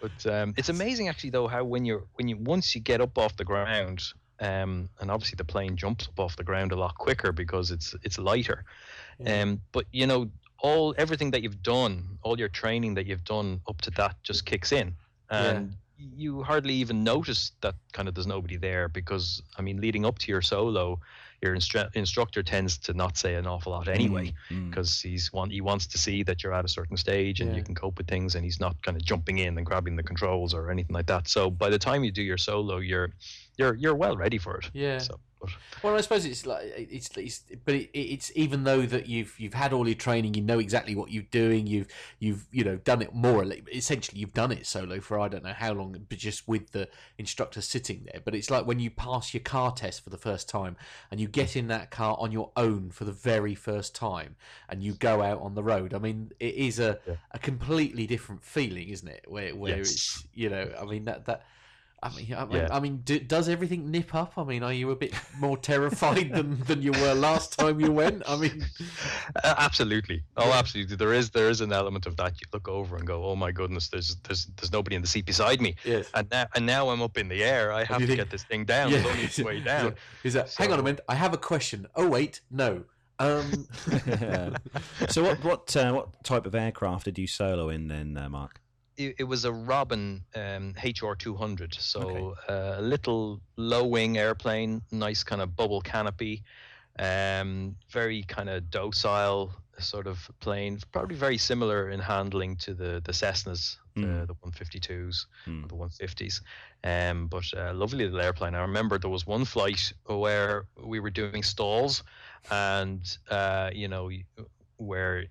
[0.00, 3.16] But um, it's amazing actually though how when you're when you once you get up
[3.18, 4.02] off the ground,
[4.40, 7.94] um, and obviously the plane jumps up off the ground a lot quicker because it's
[8.02, 8.64] it's lighter.
[9.26, 13.60] Um, but you know all everything that you've done, all your training that you've done
[13.68, 14.94] up to that just kicks in,
[15.30, 20.04] and you hardly even notice that kind of there's nobody there because I mean leading
[20.06, 21.00] up to your solo.
[21.40, 24.70] Your instru- instructor tends to not say an awful lot anyway, Mm.
[24.70, 27.58] because he's want he wants to see that you're at a certain stage and Yeah.
[27.58, 30.02] you can cope with things, and he's not kind of jumping in and grabbing the
[30.02, 31.28] controls or anything like that.
[31.28, 33.10] So by the time you do your solo, you're
[33.56, 34.68] you're you're well ready for it.
[34.74, 34.98] Yeah.
[34.98, 35.20] So,
[35.82, 39.54] Well, I suppose it's like it's, it's but it, it's even though that you've you've
[39.54, 41.66] had all your training, you know exactly what you're doing.
[41.66, 41.86] You've
[42.18, 43.44] you've you know done it more.
[43.72, 46.88] Essentially, you've done it solo for I don't know how long, but just with the
[47.18, 48.20] instructor sitting there.
[48.24, 50.76] But it's like when you pass your car test for the first time,
[51.10, 54.34] and you get in that car on your own for the very first time,
[54.68, 55.94] and you go out on the road.
[55.94, 56.98] I mean, it is a
[57.30, 59.24] a completely different feeling, isn't it?
[59.28, 59.92] Where where Yes.
[59.92, 61.44] it's you know, I mean that that.
[62.00, 62.68] I mean, I mean, Yeah.
[62.70, 64.34] I mean do, does everything nip up?
[64.38, 67.90] I mean, are you a bit more terrified than, than you were last time you
[67.90, 68.22] went?
[68.28, 68.64] I mean,
[69.44, 70.22] Uh, absolutely.
[70.36, 70.96] Oh, absolutely.
[70.96, 72.32] There is there is an element of that.
[72.40, 75.26] You look over and go, "Oh my goodness, there's there's there's nobody in the seat
[75.26, 76.08] beside me." Yes.
[76.14, 77.72] And now and now I'm up in the air.
[77.72, 78.92] I have to think- get this thing down.
[78.92, 79.94] It's only its way down.
[80.24, 80.54] Is that?
[80.54, 81.00] Hang on a minute.
[81.08, 81.86] I have a question.
[81.96, 82.84] Oh wait, no.
[83.20, 83.66] Um,
[85.08, 88.57] so what what uh, what type of aircraft did you solo in then, uh, Mark?
[88.98, 94.82] It, it was a Robin um, HR 200, so uh, a little low wing airplane,
[94.90, 96.42] nice kind of bubble canopy,
[96.98, 103.00] um, very kind of docile sort of plane, probably very similar in handling to the
[103.04, 104.02] the Cessnas, Mm.
[104.20, 105.68] the, the 152s, Mm.
[105.68, 106.40] the 150s.
[106.84, 108.54] Um, but uh, lovely little airplane.
[108.54, 112.02] I remember there was one flight where we were doing stalls,
[112.50, 114.10] and uh, you know
[114.76, 115.26] where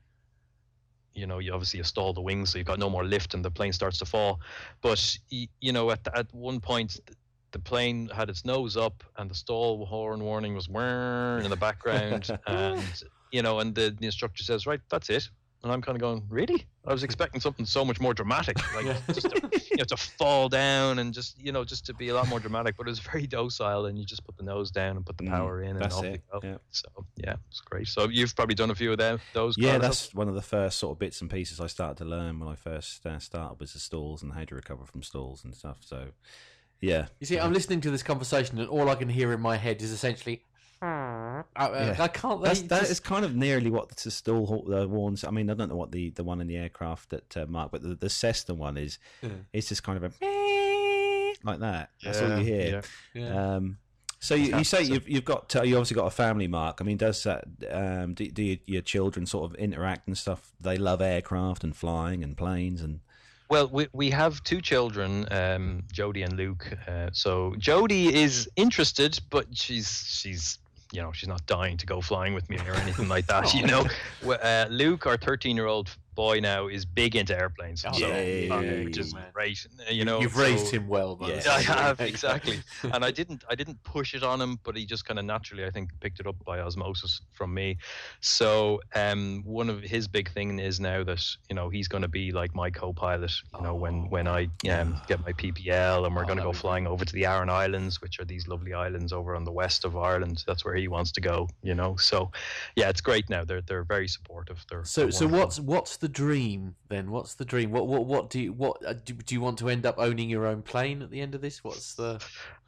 [1.17, 3.43] you know you obviously you stall the wings, so you've got no more lift, and
[3.43, 4.39] the plane starts to fall.
[4.81, 6.99] But you know at at one point.
[7.51, 11.55] The plane had its nose up, and the stall horn warning was whirring in the
[11.55, 15.29] background, and you know, and the, the instructor says, "Right, that's it."
[15.67, 18.85] And I'm kind of going, "Really?" I was expecting something so much more dramatic, like
[19.13, 22.13] just to, you know, to fall down and just you know just to be a
[22.15, 22.77] lot more dramatic.
[22.77, 25.23] But it was very docile, and you just put the nose down and put the
[25.23, 26.39] Mm, power in, and that's off it, you go.
[26.47, 26.57] yeah.
[26.71, 26.87] So
[27.17, 27.87] yeah, it's great.
[27.87, 29.57] So you've probably done a few of them, those.
[29.57, 29.87] Yeah, Carlos?
[29.89, 32.47] that's one of the first sort of bits and pieces I started to learn when
[32.47, 35.79] I first uh, started was the stalls and how to recover from stalls and stuff.
[35.81, 36.09] So,
[36.79, 39.57] yeah, you see, I'm listening to this conversation, and all I can hear in my
[39.57, 40.43] head is essentially.
[40.81, 42.43] I, uh, I can't.
[42.43, 45.23] That's, that just- is kind of nearly what the stall ho- uh, warns.
[45.23, 47.71] I mean, I don't know what the, the one in the aircraft that uh, Mark,
[47.71, 48.99] but the, the Cessna one is.
[49.53, 51.89] It's just kind of a like that.
[52.03, 52.81] That's all you hear.
[53.13, 53.55] yeah.
[53.55, 53.77] Um,
[54.19, 56.79] so you, you say you've you've got uh, you obviously got a family, Mark.
[56.81, 60.51] I mean, does that um, do, do your, your children sort of interact and stuff?
[60.59, 63.01] They love aircraft and flying and planes and
[63.49, 66.67] Well, we we have two children, um, Jody and Luke.
[66.87, 70.57] Uh, so Jody is interested, but she's she's
[70.91, 73.53] you know she's not dying to go flying with me or anything like that.
[73.57, 73.85] You know,
[74.25, 78.55] uh, Luke, our thirteen year old boy now is big into airplanes, Oh, so, yeah,
[78.55, 79.27] uh, yeah, which is man.
[79.33, 79.65] great.
[79.91, 81.43] You know, You've raised him well, by Yeah.
[81.49, 83.43] I have exactly, and I didn't.
[83.49, 86.19] I didn't push it on him, but he just kind of naturally, I think, picked
[86.19, 87.77] it up by osmosis from me.
[88.19, 92.07] So, um, one of his big thing is now that you know he's going to
[92.07, 93.31] be like my co-pilot.
[93.55, 96.51] You know, when when I um, get my PPL, and we're Oh, going to go
[96.51, 99.51] be flying over to the Aran Islands, which are these lovely islands over on the
[99.51, 100.43] west of Ireland.
[100.47, 101.47] That's where he wants to go.
[101.61, 102.31] You know, so
[102.75, 103.43] yeah, it's great now.
[103.45, 104.65] They're they're very supportive.
[104.69, 107.11] They're So, so what's what's the dream then?
[107.11, 107.71] What's the dream?
[107.71, 110.29] What what what do you what uh, do, do you want to end up owning
[110.29, 111.63] your own plane at the end of this?
[111.63, 112.21] What's the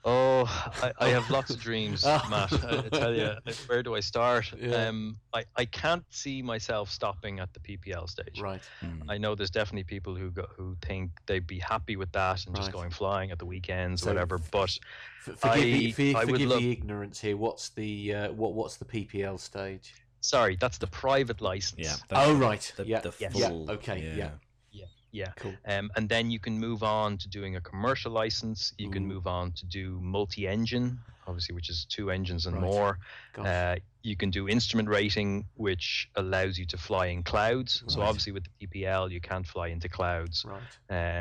[0.05, 0.43] Oh,
[0.81, 2.25] I, I have lots of dreams, Oh.
[2.29, 2.53] Matt.
[2.63, 3.31] I, I tell you,
[3.67, 4.53] where do I start?
[4.57, 4.87] Yeah.
[4.87, 8.39] Um, I, I can't see myself stopping at the PPL stage.
[8.39, 8.61] right?
[9.09, 12.55] I know there's definitely people who go, who think they'd be happy with that and
[12.55, 12.73] just Right.
[12.75, 14.37] going flying at the weekends So or whatever.
[14.51, 14.79] But
[15.27, 17.35] F- forgive me, I- for, I would forgive love- the ignorance here.
[17.35, 19.95] What's the uh, what what's the PPL stage?
[20.21, 21.79] Sorry, that's the private license.
[21.87, 21.95] Yeah.
[22.11, 23.33] oh right, The, yeah, the Yes.
[23.35, 24.15] yeah, okay, yeah.
[24.15, 24.85] Yeah.
[25.11, 25.31] Yeah.
[25.37, 25.55] cool.
[25.65, 28.73] Um, and then you can move on to doing a commercial license.
[28.77, 32.63] You can move on to do multi-engine, obviously, which is two engines and Right.
[32.63, 32.99] more.
[33.35, 37.83] Uh, you can do instrument rating, which allows you to fly in clouds.
[37.87, 40.45] So obviously, with the PPL, you can't fly into clouds.
[40.45, 40.61] right,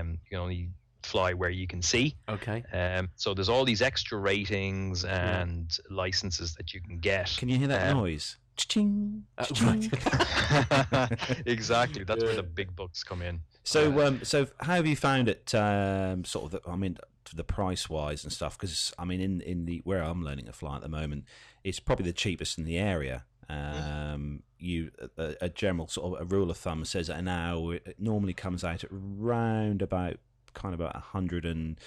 [0.00, 0.68] Um, you can only
[1.02, 2.14] fly where you can see.
[2.28, 2.62] okay.
[2.70, 5.40] Um, so there's all these extra ratings Yeah.
[5.40, 7.34] and licenses that you can get.
[7.38, 8.36] Can you hear that Um, noise?
[8.66, 9.24] Ching.
[9.36, 9.90] Uh, ching.
[11.46, 12.04] exactly.
[12.04, 13.40] That's where the big bucks come in.
[13.64, 15.54] So, um, so how have you found it?
[15.54, 16.98] Um, sort of, the, I mean,
[17.34, 18.58] the price wise and stuff.
[18.58, 21.24] Because I mean, in in the where I'm learning to fly at the moment,
[21.64, 23.24] it's probably the cheapest in the area.
[23.50, 27.76] Um, you a, a general sort of a rule of thumb says that an hour
[27.76, 30.18] it normally comes out at round about
[30.52, 31.78] kind of about 100 and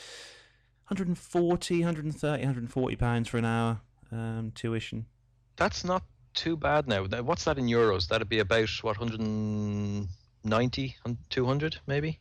[0.87, 3.81] 140, 130, 140 pounds for an hour
[4.11, 5.05] um, tuition.
[5.55, 7.05] That's not too bad now.
[7.05, 8.07] Now, What's that in euros?
[8.07, 10.95] That'd be about what 190,
[11.29, 12.19] 200 maybe.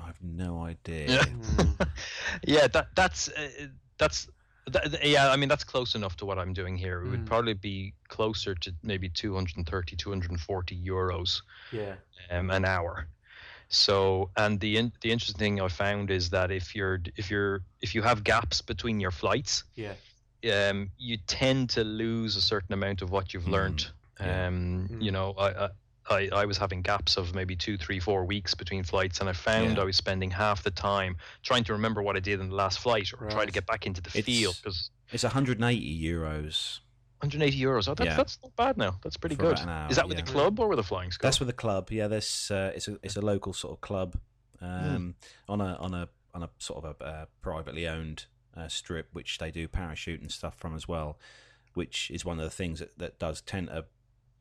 [0.00, 1.06] I have no idea.
[1.08, 1.24] Yeah.
[2.46, 3.48] Yeah, that that's uh,
[3.98, 4.28] that's
[4.66, 5.30] that, yeah.
[5.30, 7.02] I mean, that's close enough to what I'm doing here.
[7.02, 7.26] It would Mm.
[7.26, 11.40] probably be closer to maybe 230, 240 euros
[11.72, 11.94] yeah,
[12.30, 13.08] um, an hour.
[13.68, 17.62] So, and the in, the interesting thing I found is that if you're if you're
[17.80, 19.94] if you have gaps between your flights, yeah,
[20.52, 23.88] um, you tend to lose a certain amount of what you've learned.
[24.20, 24.46] yeah.
[24.48, 25.02] Um, Mm.
[25.02, 25.68] You know, I, I
[26.08, 29.32] I I was having gaps of maybe two, three, four weeks between flights, and I
[29.32, 29.82] found Yeah.
[29.82, 32.78] I was spending half the time trying to remember what I did in the last
[32.78, 33.46] flight or try Right.
[33.46, 36.80] to get back into the It's- field because It's 180 euros.
[37.20, 37.88] 180 euros.
[37.88, 38.16] Oh, that's Yeah.
[38.16, 38.98] that's not bad now.
[39.02, 39.52] That's pretty For good.
[39.54, 40.24] about an hour, Is that with yeah.
[40.24, 41.26] the club or with the flying school?
[41.26, 41.90] That's with the club.
[41.90, 44.16] Yeah, this uh, it's a it's a local sort of club
[44.60, 45.14] um,
[45.48, 48.26] on a on a on a sort of a uh, privately owned
[48.56, 51.18] uh, strip, which they do parachute and stuff from as well,
[51.74, 53.84] which is one of the things that, that does tend to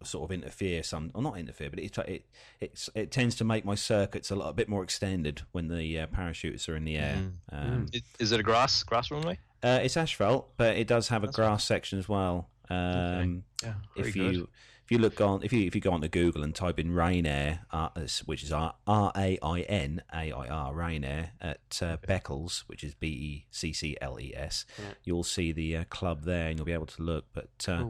[0.04, 2.26] sort of interfere some or not interfere, but it it
[2.60, 6.00] it's, it tends to make my circuits a lot a bit more extended when the
[6.00, 7.24] uh, parachutes are in the air.
[7.52, 9.40] Um, I- Is it a grass grass runway?
[9.64, 12.50] uh, it's asphalt, but it does have a grass section as well.
[12.70, 13.74] Um, Yeah.
[13.96, 14.50] if you
[14.86, 17.60] if you look on if you if you go onto Google and type in Rainair,
[17.72, 17.90] uh,
[18.26, 22.94] which is R A I N A I R Rainair at uh, Beccles, which is
[22.94, 24.86] B E C C L E S, Yeah.
[25.04, 27.26] you'll see the uh, club there, and you'll be able to look.
[27.34, 27.86] But uh,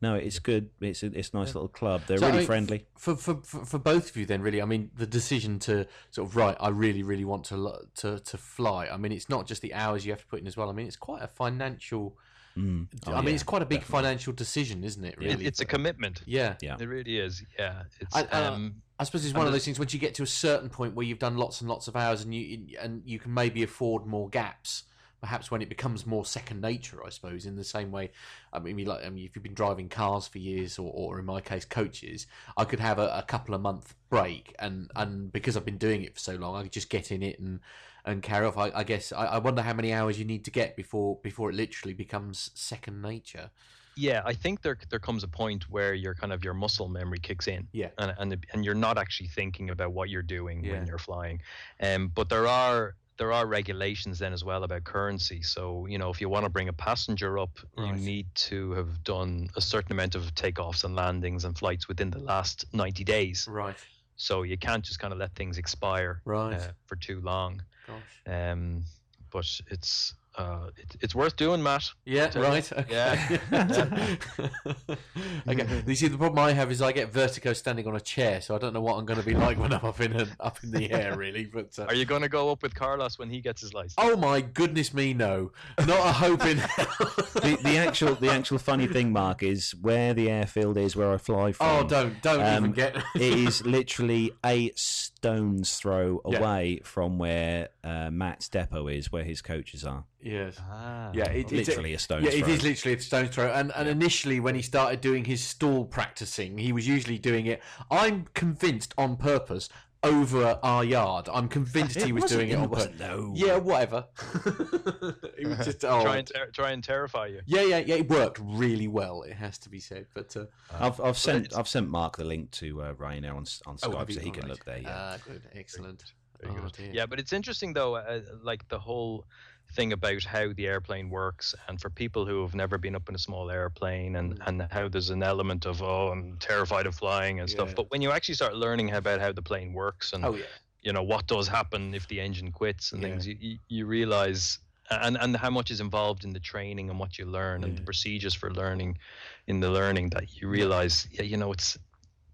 [0.00, 0.70] no, it's good.
[0.80, 2.02] It's a, it's a nice little club.
[2.08, 2.86] They're So, I really mean, friendly.
[2.98, 6.28] for, for for for both of you then really i mean the decision to sort
[6.28, 9.62] of right i really really want to to to fly i mean it's not just
[9.62, 12.16] the hours you have to put in as well i mean it's quite a financial
[12.56, 12.86] Mm.
[13.06, 14.02] Oh, i mean yeah, it's quite a big definitely.
[14.02, 16.20] financial decision isn't it It- really it's a commitment.
[16.26, 16.76] yeah Yeah.
[16.78, 17.42] It really is.
[17.58, 17.84] Yeah.
[18.00, 20.22] It's I- uh, um, I suppose it's one of those things once you get to
[20.22, 23.18] a certain point where you've done lots and lots of hours and you and you
[23.18, 24.84] can maybe afford more gaps.
[25.20, 28.10] Perhaps when it becomes more second nature, I suppose, in the same way.
[28.52, 31.24] I mean, like I mean, if you've been driving cars for years, or, or in
[31.24, 32.26] my case, coaches,
[32.56, 36.02] I could have a, a couple of month break, and and because I've been doing
[36.02, 37.60] it for so long, I could just get in it and
[38.04, 38.56] and carry off.
[38.58, 41.50] I, I guess I, I wonder how many hours you need to get before before
[41.50, 43.50] it literally becomes second nature.
[43.96, 47.18] yeah, I think there there comes a point where your kind of your muscle memory
[47.18, 47.68] kicks in.
[47.72, 47.90] Yeah.
[47.98, 50.72] and and and you're not actually thinking about what you're doing Yeah.
[50.72, 51.40] when you're flying.
[51.80, 55.42] Um, but there are there are regulations then as well about currency.
[55.42, 59.04] So you know, if you want to bring a passenger up, you need to have
[59.04, 63.46] done a certain amount of takeoffs and landings and flights within the last 90 days.
[63.48, 63.76] Right.
[64.16, 66.54] So you can't just kind of let things expire Right.
[66.54, 67.62] uh, for too long.
[67.92, 68.22] Gosh.
[68.26, 68.84] Um,
[69.30, 71.90] but it's uh, it, it's worth doing, Matt.
[72.04, 72.48] Yeah, Tell you.
[72.48, 72.72] right.
[72.72, 72.86] Okay.
[72.90, 73.36] Yeah.
[75.48, 75.82] okay.
[75.86, 78.54] You see, the problem I have is I get vertigo standing on a chair, so
[78.54, 80.62] I don't know what I'm going to be like when I'm up in a, up
[80.62, 81.44] in the air, really.
[81.44, 83.94] But uh, Are you going to go up with Carlos when he gets his license?
[83.98, 85.52] oh my goodness me, no,
[85.86, 86.86] not a hope in hell.
[87.34, 91.18] the, the actual the actual funny thing, Mark, is where the airfield is where I
[91.18, 91.66] fly from.
[91.84, 92.96] oh, don't don't even Um, get.
[93.14, 96.38] it is literally a stone's throw Yeah.
[96.38, 100.04] away from where uh, Matt's depot is, where his coaches are.
[100.22, 100.56] Yes.
[100.70, 101.10] Ah.
[101.12, 102.54] Yeah, it, it's Literally a stone's Yeah, it throw.
[102.54, 103.52] is literally a stone's throw.
[103.52, 107.60] And, and initially, when he started doing his stall practicing, he was usually doing it.
[107.90, 109.68] I'm convinced on purpose
[110.04, 111.28] over our yard.
[111.32, 113.16] I'm convinced It he was doing it it on wasn't, purpose.
[113.16, 113.32] no.
[113.36, 114.06] Yeah, whatever.
[115.38, 117.40] he was just oh, Try and ter- try and terrify you.
[117.46, 117.94] yeah, yeah, yeah.
[117.96, 119.22] It worked really well.
[119.22, 120.06] It has to be said.
[120.14, 123.44] But uh, I've I've sent it's- I've sent Mark the link to uh, Rainair on
[123.66, 124.50] on oh, Skype have you- so he can alright.
[124.50, 124.78] look there.
[124.78, 124.90] Yeah.
[124.92, 126.04] Ah, good, excellent.
[126.40, 126.92] Very Oh, good.
[126.92, 129.24] Yeah, but it's interesting though, uh, like the whole
[129.72, 133.14] thing about how the airplane works, and for people who have never been up in
[133.14, 134.46] a small airplane, and Mm.
[134.46, 137.54] and how there's an element of oh, I'm terrified of flying and Yeah.
[137.54, 137.74] stuff.
[137.74, 140.46] But when you actually start learning about how the plane works and Oh yeah.
[140.82, 143.08] you know what does happen if the engine quits and Yeah.
[143.08, 144.58] things, you, you, you realize.
[144.90, 147.82] And, and how much is involved in the training and what you learn and the
[147.82, 148.98] procedures for learning
[149.46, 151.78] in the learning that you realize yeah you know it's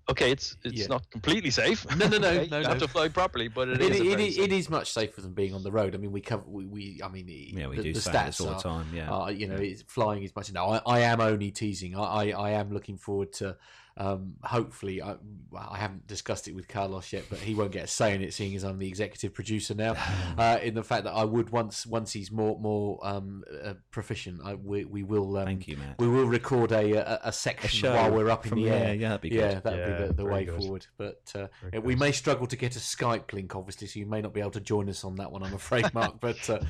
[0.08, 0.86] okay it's it's Yeah.
[0.88, 3.80] not completely safe No, no, no, Okay, no, you have to fly properly but it
[3.80, 4.00] it is.
[4.00, 5.94] It, it, it is much safer than being on the road.
[5.94, 8.54] I mean, we cover we, we I mean, yeah, we the, do the stats all
[8.54, 8.86] the time.
[8.94, 9.12] Yeah.
[9.12, 10.52] Uh, you know, it's, flying is much.
[10.52, 11.96] No, I, I am only teasing.
[11.96, 13.56] I, I, I am looking forward to.
[13.98, 15.16] Um, hopefully, I,
[15.58, 18.32] I haven't discussed it with Carlos yet, but he won't get a say in it,
[18.32, 19.96] seeing as I'm the executive producer now.
[20.38, 24.40] uh, in the fact that I would once once he's more more um, uh, proficient,
[24.44, 25.36] I, we, we will.
[25.36, 25.96] Um, Thank you, Matt.
[25.98, 28.84] We will record a a, a section show while we're up in from the there,
[28.88, 28.94] air.
[28.94, 29.38] yeah, that'd be good.
[29.40, 29.62] Yeah, good.
[29.64, 30.60] that'd Yeah, be the, the way good.
[30.62, 30.86] forward.
[30.96, 34.20] But uh, yeah, we may struggle to get a Skype link, obviously, so you may
[34.20, 35.42] not be able to join us on that one.
[35.42, 36.20] I'm afraid, Mark.
[36.20, 36.60] But uh,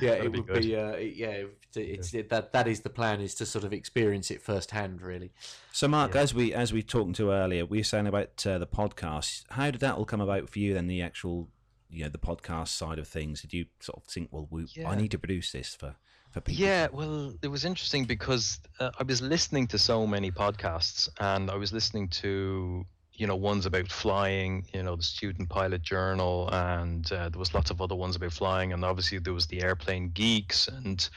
[0.00, 0.62] yeah, That'd it be would good.
[0.62, 0.74] be.
[0.76, 1.42] Uh, yeah,
[1.76, 5.32] it's, it's that that is the plan is to sort of experience it firsthand, really.
[5.72, 8.66] So, Mark, as we as we talked to earlier, we were saying about uh, the
[8.66, 9.44] podcast.
[9.50, 10.74] How did that all come about for you?
[10.74, 11.48] Then the actual,
[11.90, 13.42] you know, the podcast side of things.
[13.42, 15.94] Did you sort of think, well, we, I need to produce this for
[16.30, 16.64] for people?
[16.64, 21.50] Yeah, well, it was interesting because uh, I was listening to so many podcasts, and
[21.50, 22.84] I was listening to
[23.14, 27.52] you know ones about flying, you know, the Student Pilot Journal, and uh, there was
[27.52, 31.08] lots of other ones about flying, and obviously there was the Airplane Geeks and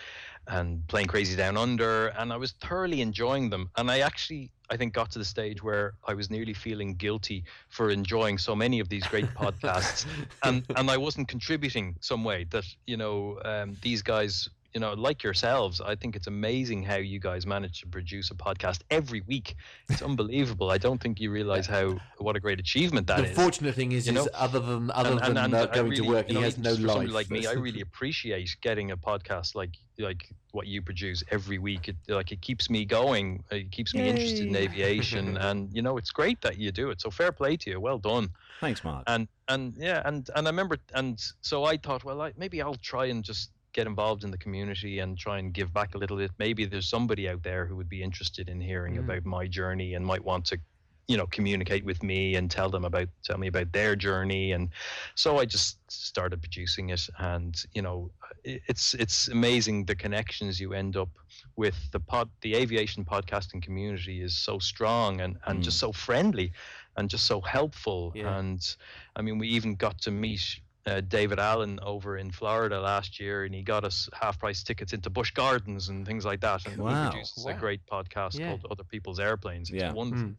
[0.48, 4.52] and Plane Crazy Down Under, and I was thoroughly enjoying them, and I actually.
[4.70, 8.56] I think got to the stage where I was nearly feeling guilty for enjoying so
[8.56, 10.06] many of these great podcasts,
[10.44, 12.46] and and I wasn't contributing some way.
[12.52, 16.96] That you know um, these guys you know, like yourselves, I think it's amazing how
[16.96, 19.56] you guys manage to produce a podcast every week.
[19.90, 20.72] It's unbelievable.
[20.72, 23.36] I don't think you realize how what a great achievement that the is.
[23.36, 24.22] fortunate thing is, you know?
[24.24, 26.40] is other than other And- and- than and I going really- to work, you know,
[26.40, 27.10] he has no for life.
[27.12, 27.46] like me.
[27.48, 31.88] I really appreciate getting a podcast like like what you produce every week.
[31.90, 33.44] It like it keeps me going.
[33.52, 37.02] It keeps me interested in aviation, and you know it's great that you do it.
[37.02, 37.80] So fair play to you.
[37.80, 38.30] Well done
[38.62, 39.04] Thanks, Mark.
[39.08, 42.76] and and yeah and and i remember and so i thought well I, maybe i'll
[42.76, 46.18] try and just get involved in the community and try and give back a little
[46.18, 46.32] bit.
[46.38, 49.00] Maybe there's somebody out there who would be interested in hearing mm.
[49.00, 50.60] about my journey and might want to
[51.08, 54.52] you know communicate with me and tell them about tell me about their journey.
[54.54, 54.70] And
[55.16, 57.08] so i just started producing it.
[57.18, 58.12] And you know
[58.44, 61.10] it's it's amazing the connections you end up
[61.56, 61.76] with.
[61.92, 65.82] The pod the aviation podcasting community is so strong and and just mm.
[65.82, 66.52] so friendly
[66.98, 68.12] and just so helpful.
[68.16, 68.38] Yeah.
[68.38, 68.76] and
[69.16, 73.46] i mean we even got to meet uh, David Allen over in Florida last year,
[73.46, 76.66] and he got us half price tickets into Busch Gardens and things like that.
[76.66, 76.96] And Wow.
[77.04, 78.48] he produces a great podcast Yeah.
[78.48, 79.70] called Other People's Airplanes.
[79.70, 79.94] It's Yeah.
[79.94, 80.34] wonderful.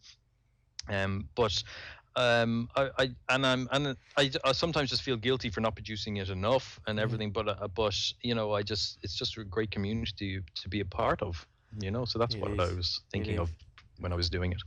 [0.89, 1.63] Um, but
[2.17, 6.17] um, I, I and I'm and I, I sometimes just feel guilty for not producing
[6.17, 7.31] it enough and everything.
[7.31, 10.81] But uh, but you know, I just it's just a great community to, to be
[10.81, 11.47] a part of.
[11.79, 12.59] You know, so that's It what is.
[12.59, 13.51] I was thinking of
[13.99, 14.59] when I was doing it.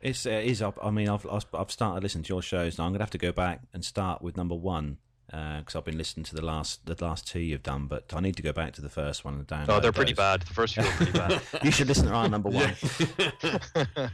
[0.00, 0.78] It's uh, it is up.
[0.82, 2.84] I mean, I've I've I've started listening to your shows now.
[2.84, 6.24] I'm gonna have to go back and start with number one because I've been listening
[6.24, 8.82] to the last the last two you've done, but I need to go back to
[8.82, 9.76] the first one and download.
[9.76, 10.18] Oh, they're pretty those.
[10.18, 10.42] bad.
[10.42, 11.40] The first few are pretty bad.
[11.64, 12.74] You should listen to our number one.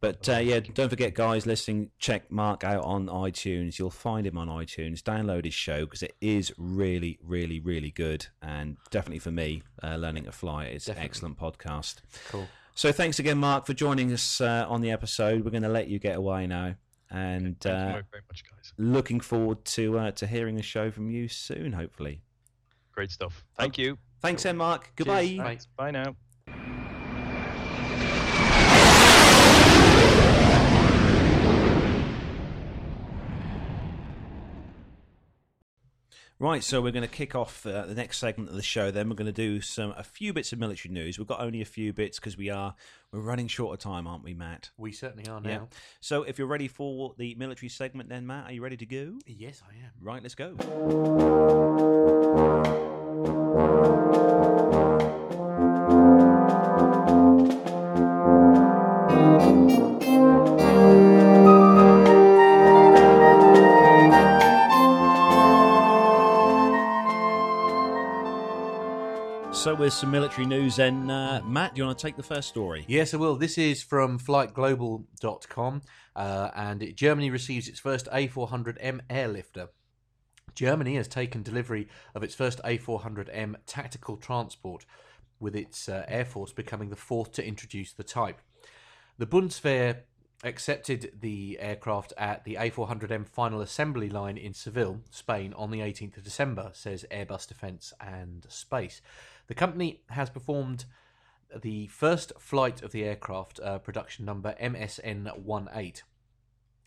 [0.00, 3.78] But uh, yeah, don't forget, guys, listening, check Mark out on iTunes.
[3.78, 5.00] You'll find him on iTunes.
[5.02, 8.26] Download his show because it is really, really, really good.
[8.42, 11.04] And definitely for me, uh, Learning to Fly is an Definitely.
[11.04, 11.96] excellent podcast.
[12.28, 12.48] Cool.
[12.74, 15.44] So thanks again, Mark, for joining us uh, on the episode.
[15.44, 16.74] We're going to let you get away now.
[17.10, 18.72] And Thank you uh, very much, guys.
[18.76, 22.20] looking forward to uh, to hearing the show from you soon, hopefully.
[22.92, 23.44] Great stuff.
[23.56, 23.96] Thank you.
[24.20, 24.92] Thanks, then, Mark.
[24.94, 25.26] Goodbye.
[25.26, 25.40] Cheers.
[25.40, 25.66] Thanks.
[25.76, 26.87] Bye now.
[36.40, 38.92] Right, so we're going to kick off uh, the next segment of the show.
[38.92, 41.18] Then we're going to do some a few bits of military news.
[41.18, 42.76] We've got only a few bits because we are
[43.10, 44.70] we're running short of time, aren't we, Matt?
[44.76, 45.50] We certainly are now.
[45.50, 45.64] Yeah.
[46.00, 49.14] So if you're ready for the military segment, then Matt, are you ready to go?
[49.26, 49.90] Yes, I am.
[50.00, 50.54] Right, let's go.
[69.58, 72.48] So with some military news, then uh, Matt, do you want to take the first
[72.48, 72.84] story?
[72.86, 73.34] Yes, I will.
[73.34, 75.82] This is from flightglobal.com,
[76.14, 79.70] uh, and it, Germany receives its first A400M airlifter.
[80.54, 84.86] Germany has taken delivery of its first A400M tactical transport,
[85.40, 88.40] with its uh, Air Force becoming the fourth to introduce the type.
[89.18, 90.02] The Bundeswehr
[90.44, 96.18] accepted the aircraft at the A400M final assembly line in Seville, Spain, on the 18th
[96.18, 99.00] of December, says Airbus Defence and Space.
[99.48, 100.84] The company has performed
[101.54, 106.02] the first flight of the aircraft, uh, production number MSN18,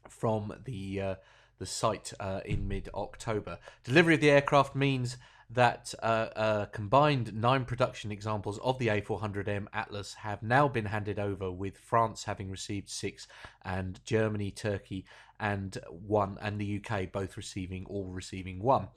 [0.07, 1.15] from the uh,
[1.57, 3.59] the site uh, in mid October.
[3.83, 5.17] Delivery of the aircraft means
[5.49, 11.19] that uh, uh, combined nine production examples of the A400M Atlas have now been handed
[11.19, 13.27] over, with France having received six,
[13.63, 15.05] and Germany, Turkey,
[15.39, 18.87] and one, and the UK both receiving all receiving one.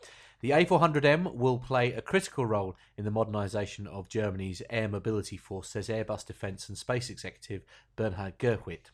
[0.44, 5.70] The A400M will play a critical role in the modernisation of Germany's air mobility force,
[5.70, 7.64] says Airbus Defence and Space Executive
[7.96, 8.90] Bernhard Gerwert.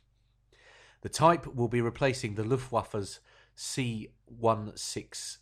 [1.01, 3.19] The type will be replacing the Luftwaffe's
[3.57, 5.39] C-160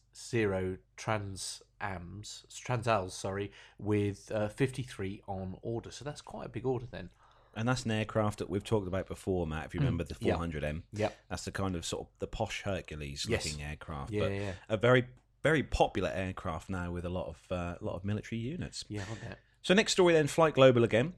[0.96, 5.90] Transams, Transalls, sorry, with uh, 53 on order.
[5.90, 7.10] So that's quite a big order then.
[7.54, 9.66] And that's an aircraft that we've talked about before, Matt.
[9.66, 10.26] If you remember the Mm.
[10.26, 10.36] yeah.
[10.36, 11.18] 400M, Yep.
[11.28, 13.44] that's the kind of sort of the posh Hercules Yes.
[13.44, 14.10] looking aircraft.
[14.10, 14.52] Yeah, but yeah.
[14.70, 15.04] a very
[15.42, 18.84] very popular aircraft now with a lot of uh, lot of military units.
[18.88, 19.38] Yeah, I bet.
[19.62, 21.14] So next story then, Flight Global again.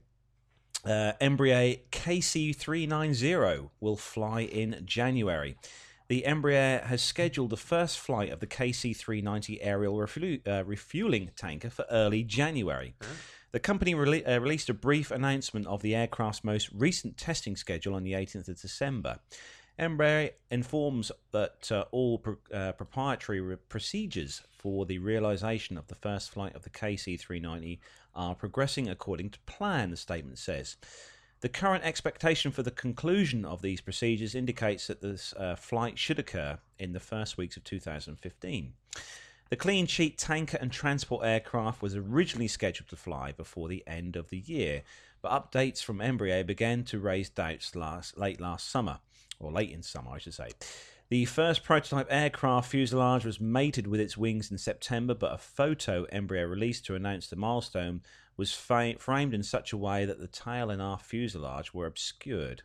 [0.83, 5.55] Uh, Embraer KC390 will fly in January.
[6.07, 11.69] The Embraer has scheduled the first flight of the KC390 aerial refu- uh, refueling tanker
[11.69, 12.95] for early January.
[13.51, 17.93] The company rele- uh, released a brief announcement of the aircraft's most recent testing schedule
[17.93, 19.19] on the 18th of December.
[19.79, 25.95] Embraer informs that uh, all pro- uh, proprietary re- procedures for the realization of the
[25.95, 27.79] first flight of the KC390
[28.13, 30.77] are progressing according to plan, the statement says.
[31.41, 36.19] The current expectation for the conclusion of these procedures indicates that this uh, flight should
[36.19, 38.73] occur in the first weeks of 2015.
[39.49, 44.15] The clean sheet tanker and transport aircraft was originally scheduled to fly before the end
[44.15, 44.83] of the year,
[45.21, 48.99] but updates from Embraer began to raise doubts last, late last summer,
[49.41, 50.49] or late in summer, I should say.
[51.09, 56.05] The first prototype aircraft fuselage was mated with its wings in September, but a photo
[56.05, 58.01] Embraer released to announce the milestone
[58.37, 62.63] was fa- framed in such a way that the tail and aft fuselage were obscured.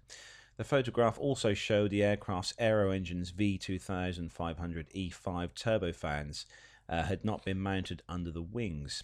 [0.59, 6.47] The photograph also showed the aircraft's aero engine's V2500 E5 turbofans
[6.89, 9.03] uh, had not been mounted under the wings.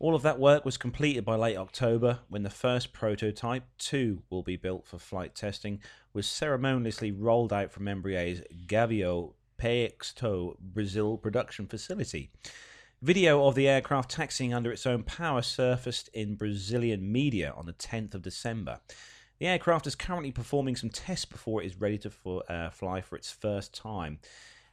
[0.00, 4.42] All of that work was completed by late October when the first prototype, 2 will
[4.42, 5.78] be built for flight testing,
[6.14, 12.30] was ceremoniously rolled out from Embraer's Gavião Peixoto Brazil production facility.
[13.02, 17.74] Video of the aircraft taxiing under its own power surfaced in Brazilian media on the
[17.74, 18.80] 10th of December.
[19.38, 23.16] The aircraft is currently performing some tests before it is ready to uh, fly for
[23.16, 24.18] its first time.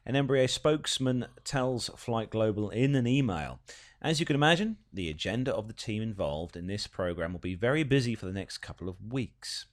[0.08, 3.60] An Embraer spokesman tells Flight Global in an email
[4.02, 7.56] As you can imagine, the agenda of the team involved in this program will be
[7.56, 9.66] very busy for the next couple of weeks.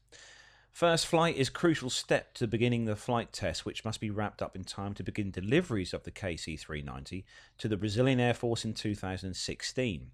[0.73, 4.57] First flight is crucial step to beginning the flight test, which must be wrapped up
[4.57, 7.25] in time to begin deliveries of the KC 390
[7.59, 10.11] to the Brazilian Air Force in 2016.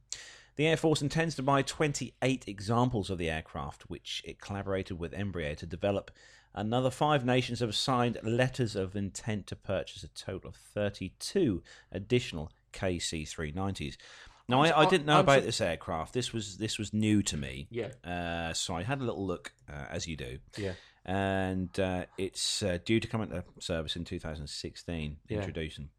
[0.57, 5.15] The Air Force intends to buy 28 examples of the aircraft, which it collaborated with
[5.15, 6.11] Embraer to develop.
[6.55, 11.63] Another five nations have signed letters of intent to purchase a total of 32
[11.93, 13.97] additional KC-390s.
[14.49, 16.13] Now, I, I didn't know I'm about this aircraft.
[16.13, 17.69] This was this was new to me.
[17.71, 17.91] Yeah.
[18.05, 20.39] Uh, so I had a little look, uh, as you do.
[20.57, 20.73] Yeah.
[21.07, 25.17] And uh, it's uh, due to come into service in 2016.
[25.29, 25.39] Yeah.
[25.39, 25.91] Introducing.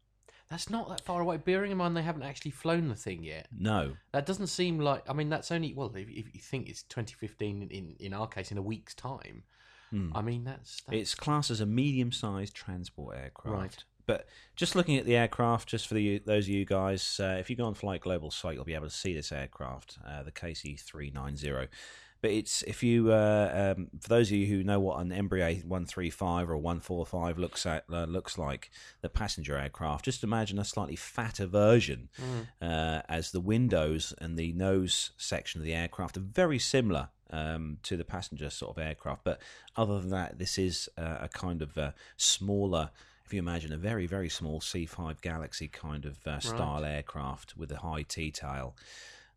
[0.50, 1.38] That's not that far away.
[1.38, 3.48] Bearing in mind they haven't actually flown the thing yet.
[3.58, 3.94] No.
[4.12, 5.08] That doesn't seem like.
[5.08, 5.90] I mean, that's only well.
[5.96, 9.44] If, if you think it's 2015, in in our case, in a week's time.
[9.92, 10.10] Hmm.
[10.14, 13.56] I mean, that's, that's It's classed as a medium-sized transport aircraft.
[13.56, 13.84] Right.
[14.06, 17.50] But just looking at the aircraft, just for the, those of you guys, uh, if
[17.50, 20.32] you go on Flight Global site, you'll be able to see this aircraft, uh, the
[20.32, 21.68] KC-390.
[22.22, 25.64] But it's if you, uh, um, for those of you who know what an Embraer
[25.64, 28.70] 135 or 145 looks at uh, looks like,
[29.00, 32.08] the passenger aircraft, just imagine a slightly fatter version,
[32.60, 37.78] uh, as the windows and the nose section of the aircraft are very similar um,
[37.84, 39.24] to the passenger sort of aircraft.
[39.24, 39.40] But
[39.76, 42.90] other than that, this is uh, a kind of uh, smaller.
[43.24, 47.72] If you imagine a very very small C5 Galaxy kind of uh, style aircraft with
[47.72, 48.74] a high T tail.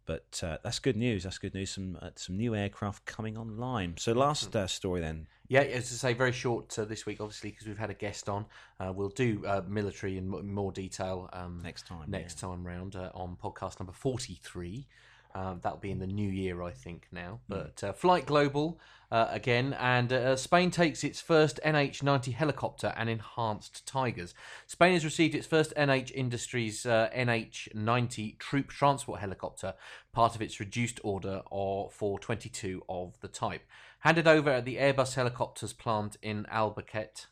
[0.06, 1.24] But uh, that's good news.
[1.24, 1.72] That's good news.
[1.72, 3.96] Some uh, some new aircraft coming online.
[3.98, 5.28] So last uh, story then.
[5.48, 8.30] Yeah, as I say, very short uh, this week, obviously, because we've had a guest
[8.30, 8.46] on.
[8.80, 12.96] Uh, we'll do uh, military in m- more detail um, Next time, Next time round
[12.96, 14.88] uh, on podcast number forty-three.
[15.36, 17.08] Um, that'll be in the new year, I think.
[17.12, 18.80] Now, but uh, Flight Global
[19.12, 24.34] uh, again, and uh, Spain takes its first NH90 helicopter and enhanced Tigers.
[24.66, 29.74] Spain has received its first NH Industries uh, NH90 troop transport helicopter,
[30.14, 33.64] part of its reduced order or for 22 of the type,
[34.00, 37.26] handed over at the Airbus helicopters plant in Albuquerque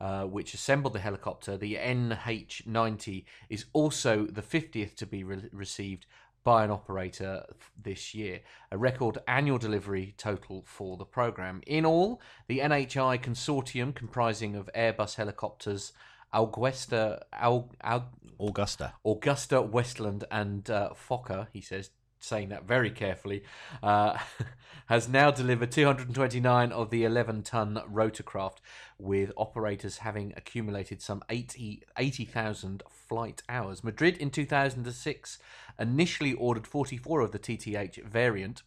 [0.00, 6.06] uh, which assembled the helicopter, the NH90, is also the 50th to be re- received
[6.44, 7.44] by an operator
[7.82, 8.40] this year,
[8.70, 11.60] a record annual delivery total for the program.
[11.66, 15.92] In all, the NHI consortium, comprising of Airbus helicopters,
[16.32, 18.94] Augusta, Al, Al, Augusta.
[19.04, 21.90] Augusta, Westland, and uh, Fokker, he says,
[22.20, 23.42] saying that very carefully,
[23.82, 24.18] uh,
[24.86, 28.58] has now delivered 229 of the 11 ton rotorcraft,
[28.98, 33.82] with operators having accumulated some 80 80,000 flight hours.
[33.82, 35.38] Madrid in 2006
[35.78, 38.62] initially ordered 44 of the TTH variant.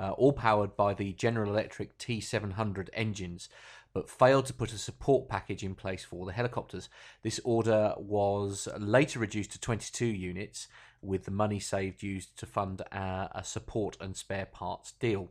[0.00, 3.48] Uh, all powered by the General Electric T700 engines,
[3.92, 6.88] but failed to put a support package in place for the helicopters.
[7.22, 10.68] This order was later reduced to 22 units,
[11.00, 15.30] with the money saved used to fund uh, a support and spare parts deal.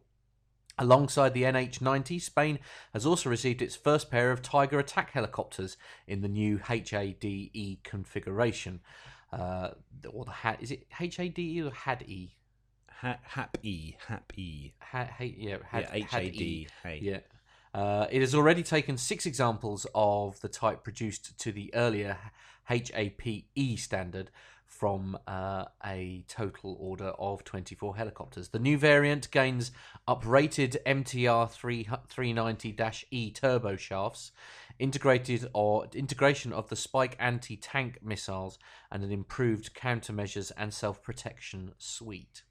[0.80, 2.60] Alongside the NH90, Spain
[2.94, 5.76] has also received its first pair of Tiger attack helicopters
[6.06, 8.82] in the new HADE configuration.
[9.34, 9.70] Uh,
[10.10, 12.32] or the HAD, is it HADE or HADE?
[13.02, 13.96] Ha- Hap E.
[14.08, 14.74] Hap E.
[14.82, 17.00] Ha, ha, yeah, had, Yeah, H-A-D, hey.
[17.02, 17.20] Yeah.
[17.78, 22.18] Uh, it has already taken six examples of the type produced to the earlier
[22.68, 23.45] HAPE
[23.78, 24.32] standard
[24.66, 28.49] from uh, a total order of 24 helicopters.
[28.49, 29.70] The new variant gains
[30.08, 31.54] uprated MTR
[32.10, 34.32] 390-E turbo shafts,
[34.80, 38.58] integrated or integration of the Spike anti-tank missiles,
[38.91, 42.41] and an improved countermeasures and self-protection suite.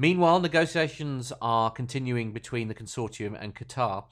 [0.00, 4.04] Meanwhile, negotiations are continuing between the consortium and Qatar,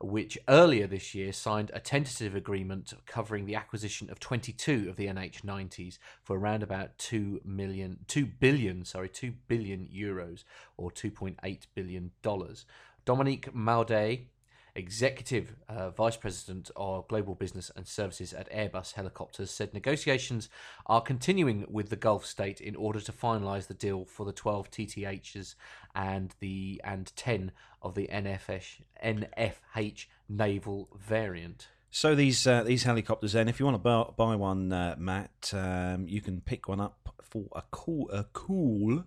[0.00, 5.08] which earlier this year signed a tentative agreement covering the acquisition of 22 of the
[5.08, 10.44] NH90s for around about 2 million 2 billion, sorry, 2 billion euros
[10.76, 12.64] or 2.8 billion dollars.
[13.04, 14.28] Dominique Maudet,
[14.74, 20.48] Executive uh, Vice President of Global Business and Services at Airbus Helicopters, said negotiations
[20.86, 24.70] are continuing with the Gulf state in order to finalise the deal for the 12
[24.70, 25.54] TTHs
[25.94, 31.68] and the and 10 of the NFH, NFH naval variant.
[31.90, 35.52] So these uh, these helicopters, then, if you want to buy, buy one, uh, Matt,
[35.52, 39.04] um, you can pick one up for a cool, a cool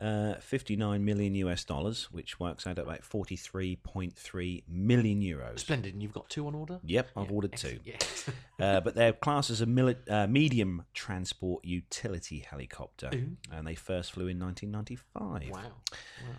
[0.00, 5.60] uh, 59 million US dollars, which works out at about 43.3 million euros.
[5.60, 6.80] Splendid, and you've got two on order?
[6.84, 7.78] Yep, I've ordered two.
[7.84, 8.30] Yes.
[8.60, 13.10] uh, but they're classed as a mili- uh, medium transport utility helicopter,
[13.52, 15.50] and they first flew in 1995.
[15.50, 15.60] wow.
[15.62, 15.70] wow.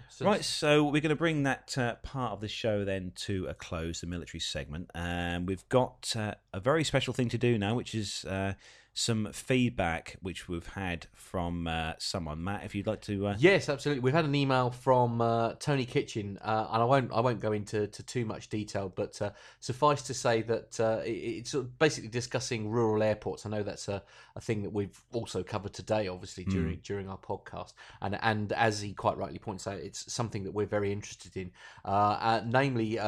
[0.10, 3.46] So Right, so we're going to bring that uh, part of the show then to
[3.48, 7.58] a close, the military segment, and we've got uh, a very special thing to do
[7.58, 8.54] now, which is uh,
[8.94, 12.44] some feedback which we've had from uh, someone.
[12.44, 13.28] Matt, if you'd like to.
[13.28, 13.36] Uh...
[13.40, 14.02] Yes, absolutely.
[14.02, 17.54] We've had an email from uh, Tony Kitchen, uh, and I won't I won't go
[17.54, 21.66] into to too much detail, but uh, suffice to say that uh, it, it's sort
[21.66, 23.46] of basically discussing rural airports.
[23.46, 24.04] I know that's a,
[24.36, 26.84] a thing that we've also covered today, obviously during Mm.
[26.84, 30.66] during our podcast, and and as he quite rightly points out, it's something that we're
[30.66, 31.52] very interested in,
[31.86, 33.00] uh, uh, namely.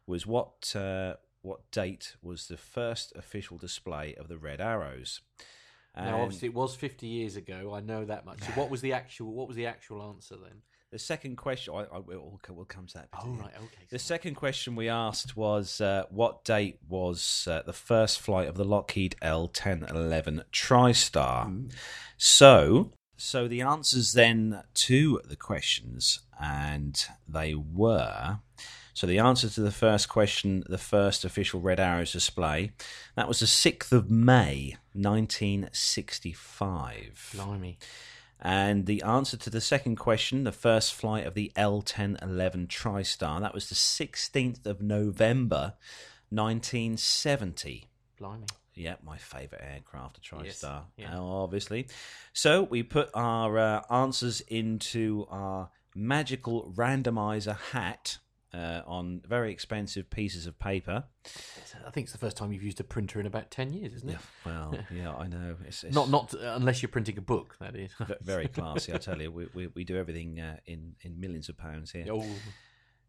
[0.06, 5.22] was what uh, what date was the first official display of the red arrows?
[5.96, 7.74] now, obviously, it was fifty years ago.
[7.74, 8.42] I know that much.
[8.42, 9.34] So, what was the actual?
[9.34, 10.62] What was the actual answer then?
[10.92, 13.10] the second question, I, I, we'll, we'll come to that.
[13.22, 13.86] Oh right, okay.
[13.90, 18.56] The second question we asked was uh, what date was uh, the first flight of
[18.56, 21.72] the Lockheed L1011 TriStar?
[22.18, 28.40] So, so the answers then to the questions, and they were.
[28.94, 32.72] So the answer to the first question, the first official Red Arrows display,
[33.16, 37.32] that was the sixth of May, nineteen sixty-five.
[37.36, 37.78] Blimey.
[38.40, 43.54] And the answer to the second question, the first flight of the L1011 TriStar, that
[43.54, 45.74] was the 16th of November,
[46.30, 47.86] 1970.
[48.20, 48.46] Blimey.
[48.78, 51.18] Yeah, my favourite aircraft, a Yes, TriStar, yeah.
[51.18, 51.88] uh, obviously.
[52.34, 58.20] So we put our uh, answers into our magical randomizer hat
[58.54, 61.04] uh, on very expensive pieces of paper.
[61.86, 64.10] I think it's the first time you've used a printer in about ten years, isn't
[64.10, 64.14] it?
[64.14, 65.56] Yeah, Well, yeah, I know.
[65.66, 67.58] It's, it's Not not uh, unless you're printing a book.
[67.60, 67.92] That is.
[68.22, 69.32] very classy, I tell you.
[69.32, 72.06] We, we, we do everything uh, in, in millions of pounds here.
[72.12, 72.26] Oh,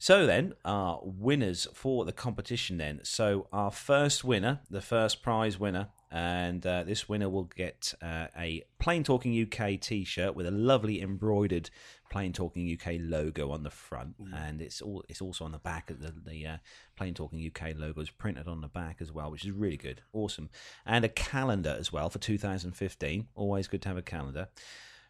[0.01, 3.01] So then, our winners for the competition then.
[3.03, 8.29] So our first winner, the first prize winner, and uh, this winner will get uh,
[8.39, 11.69] a Plane Talking UK T-shirt with a lovely embroidered
[12.11, 15.91] Plane Talking UK logo on the front, and it's all it's also on the back.
[15.91, 16.57] of The the uh,
[16.97, 20.03] Plane Talking UK logo is printed on the back as well, which is really good,
[20.13, 20.49] awesome,
[20.87, 23.27] and a calendar as well for 2015.
[23.35, 24.49] Always good to have a calendar.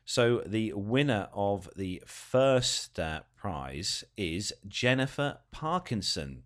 [0.09, 6.43] So the winner of the first uh, prize is Jennifer Parkinson.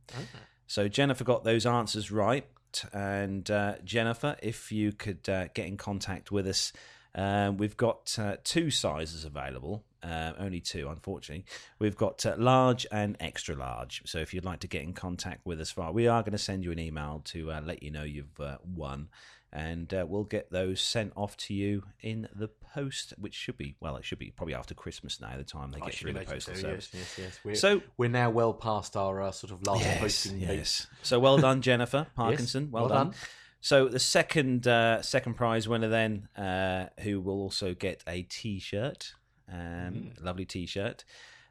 [0.66, 2.46] So Jennifer got those answers right,
[2.92, 6.72] and uh, Jennifer, if you could uh, get in contact with us,
[7.14, 9.84] uh, we've got uh, two sizes available.
[10.02, 11.44] Uh, only two, unfortunately.
[11.78, 14.02] We've got uh, large and extra large.
[14.04, 16.64] So if you'd like to get in contact with us, we are going to send
[16.64, 19.08] you an email to uh, let you know you've uh, won
[19.52, 23.76] and uh, we'll get those sent off to you in the post, which should be
[23.80, 25.36] well, it should be probably after Christmas now.
[25.36, 26.90] The time they I get through the postal so, service.
[26.92, 27.40] Yes, yes, yes.
[27.44, 30.56] We're, So- we're now well past our uh, sort of last Yes, posting date.
[30.58, 30.86] yes.
[31.02, 32.70] So well done, Jennifer Parkinson.
[32.70, 33.06] well, well done.
[33.08, 33.16] done.
[33.60, 39.12] So the second uh, second prize winner then, uh, who will also get a T-shirt,
[39.48, 40.24] um, Mm.
[40.24, 41.04] lovely T-shirt,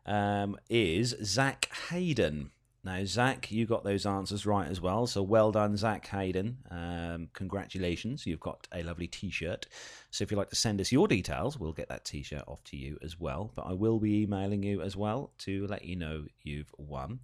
[0.06, 2.52] um, is Zach Hayden.
[2.84, 5.06] Now, Zach, you got those answers right as well.
[5.06, 6.58] So well done, Zach Hayden.
[6.72, 9.68] Um, congratulations, you've got a lovely T-shirt.
[10.10, 12.78] So if you'd like to send us your details, we'll get that T-shirt off to
[12.78, 13.52] you as well.
[13.54, 17.20] But I will be emailing you as well to let you know you've won.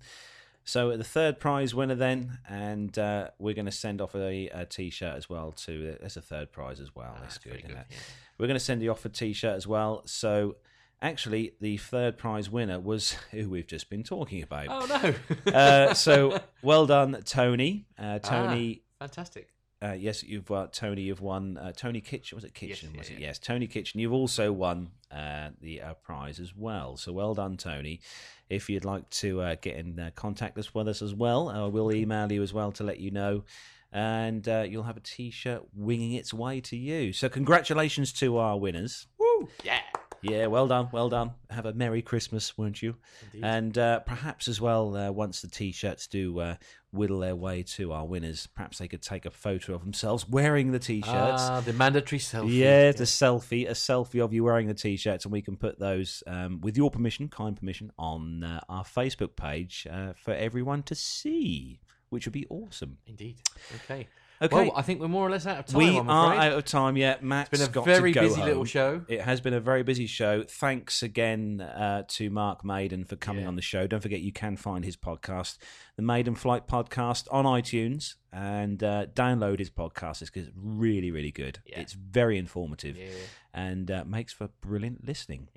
[0.64, 4.66] So the third prize winner then, and uh, we're going to send off a, a
[4.66, 5.54] T-shirt as well.
[5.54, 7.18] To there's a third prize as well.
[7.20, 7.62] that's good.
[7.62, 7.86] good, it?
[7.90, 7.98] yeah.
[8.38, 10.04] We're going to send you off a T-shirt as well.
[10.06, 10.58] So
[11.02, 14.68] actually, the third prize winner was who we've just been talking about.
[14.70, 15.14] Oh
[15.46, 15.52] no!
[15.54, 17.86] uh, so well done, Tony.
[17.98, 18.82] Uh, Tony.
[19.00, 19.50] Ah, fantastic.
[19.82, 21.04] uh, yes, you've uh, Tony.
[21.04, 22.36] You've won uh, Tony Kitchen.
[22.36, 22.92] Was it Kitchen?
[22.94, 23.20] Yes, was yeah, it?
[23.20, 23.28] yeah.
[23.28, 24.00] Yes, Tony Kitchen.
[24.00, 26.98] You've also won uh, the uh, prize as well.
[26.98, 28.02] So well done, Tony.
[28.50, 31.68] If you'd like to uh, get in uh, contact us with us as well, uh,
[31.68, 33.44] we'll email you as well to let you know.
[33.92, 37.14] And uh, you'll have a T-shirt winging its way to you.
[37.14, 39.08] So congratulations to our winners.
[39.18, 39.48] Woo!
[39.64, 39.80] Yeah.
[40.22, 41.32] Yeah, well done, well done.
[41.50, 42.96] Have a Merry Christmas, won't you?
[43.26, 43.46] Indeed.
[43.46, 46.56] And uh, perhaps as well, uh, once the T-shirts do uh,
[46.92, 50.72] whittle their way to our winners, perhaps they could take a photo of themselves wearing
[50.72, 51.08] the T-shirts.
[51.12, 52.58] Ah, the mandatory selfie.
[52.58, 56.24] yeah, the selfie, a selfie of you wearing the T-shirts, and we can put those,
[56.26, 60.96] um, with your permission, kind permission, on uh, our Facebook page uh, for everyone to
[60.96, 61.80] see,
[62.10, 62.98] which would be awesome.
[63.06, 63.38] Indeed.
[63.84, 64.08] Okay.
[64.40, 64.56] Okay.
[64.56, 65.78] Well, I think we're more or less out of time.
[65.80, 66.46] we I'm are afraid.
[66.48, 67.24] out of time yet.
[67.24, 69.02] Matt's It's been a got very to go busy little show.
[69.08, 70.44] It has been a very busy show.
[70.44, 73.48] Thanks again uh, to Mark Maiden for coming Yeah.
[73.48, 73.88] on the show.
[73.88, 75.58] Don't forget you can find his podcast,
[75.96, 80.22] the Maiden Flight Podcast, on iTunes and uh, download his podcast.
[80.22, 81.60] It's really, really good.
[81.66, 81.80] Yeah.
[81.80, 83.08] It's very informative Yeah.
[83.54, 85.48] and uh, makes for brilliant listening.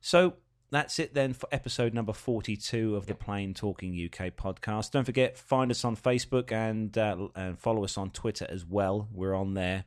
[0.00, 0.34] So
[0.72, 4.90] that's it then for episode number 42 of the Plane Talking UK podcast.
[4.90, 9.06] Don't forget, find us on Facebook and, uh, and follow us on Twitter as well.
[9.12, 9.84] We're on there.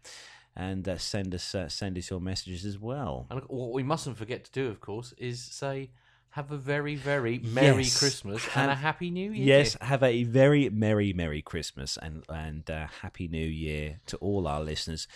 [0.55, 3.25] And uh, send us uh, send us your messages as well.
[3.29, 5.89] And what we mustn't forget to do, of course, is say
[6.29, 7.99] have a very, very Merry Yes.
[7.99, 9.57] Christmas Have- and a Happy New Year.
[9.57, 14.47] Yes, have a very merry merry Christmas and and uh, happy New Year to all
[14.47, 15.09] our listeners.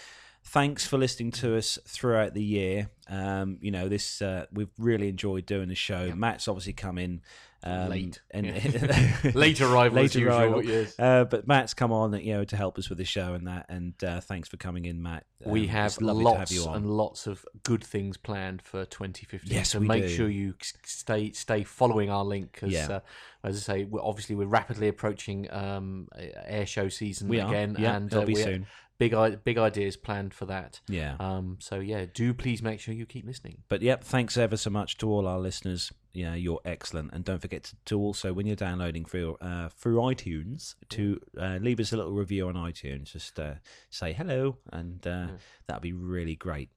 [0.44, 2.90] Thanks for listening to us throughout the year.
[3.08, 6.12] Um, you know this uh, we've really enjoyed doing the show.
[6.16, 7.22] Matt's obviously come in
[7.62, 8.22] um, Late.
[8.32, 8.48] and
[9.36, 10.64] Late arrival Late usual, arrival.
[10.66, 10.98] yes.
[10.98, 13.66] Uh, but Matt's come on, you know, to help us with the show and that.
[13.70, 15.26] And uh, thanks for coming in, Matt.
[15.46, 16.76] we Um, have it's lovely to have lots on.
[16.78, 19.54] and lots of good things planned for 2015.
[19.54, 20.10] Yes, so make do.
[20.10, 20.54] sure you
[20.86, 22.88] stay stay following our link because, Yeah.
[22.90, 23.00] uh,
[23.44, 27.50] as I say, we're, obviously we're rapidly approaching um, air show season We are.
[27.50, 28.68] again, Yeah, and it'll be soon.
[29.00, 29.16] Big
[29.46, 30.82] big ideas planned for that.
[30.90, 31.16] Yeah.
[31.20, 33.64] Um, so yeah, do please make sure you keep listening.
[33.70, 35.92] But yep, thanks ever so much to all our listeners.
[36.12, 39.98] Yeah, you're excellent, and don't forget to, to also when you're downloading through uh, through
[39.98, 43.14] iTunes to uh, leave us a little review on iTunes.
[43.14, 43.54] Just uh,
[43.90, 45.28] say hello, and uh,
[45.68, 46.70] that'd be really great.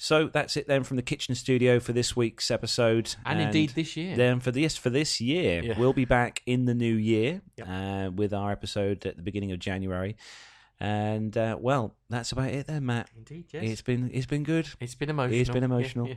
[0.00, 3.96] So that's it then from the kitchen studio for this week's episode, And indeed this
[3.96, 4.14] year.
[4.16, 5.76] Then for this for this year, Yeah.
[5.76, 9.58] we'll be back in the new year uh, with our episode at the beginning of
[9.58, 10.16] January.
[10.80, 13.10] And uh, well, that's about it then, Matt.
[13.16, 13.62] Indeed, yes.
[13.64, 14.68] It's been it's been good.
[14.80, 15.40] It's been emotional.
[15.40, 16.08] It's been Yeah, emotional.
[16.08, 16.14] yeah.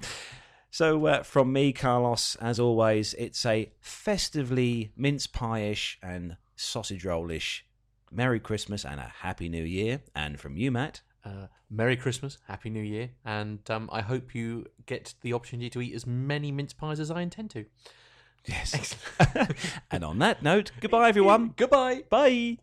[0.73, 7.65] So, uh, from me, Carlos, as always, it's a festively mince pie-ish and sausage roll-ish
[8.09, 10.01] Merry Christmas and a Happy New Year.
[10.15, 14.65] And from you, Matt, Uh, Merry Christmas, Happy New Year, and um, I hope you
[14.85, 17.65] get the opportunity to eat as many mince pies as I intend to.
[18.47, 18.95] Yes.
[19.91, 21.53] and on that note, goodbye, everyone.
[21.57, 22.03] Goodbye.
[22.09, 22.57] Bye.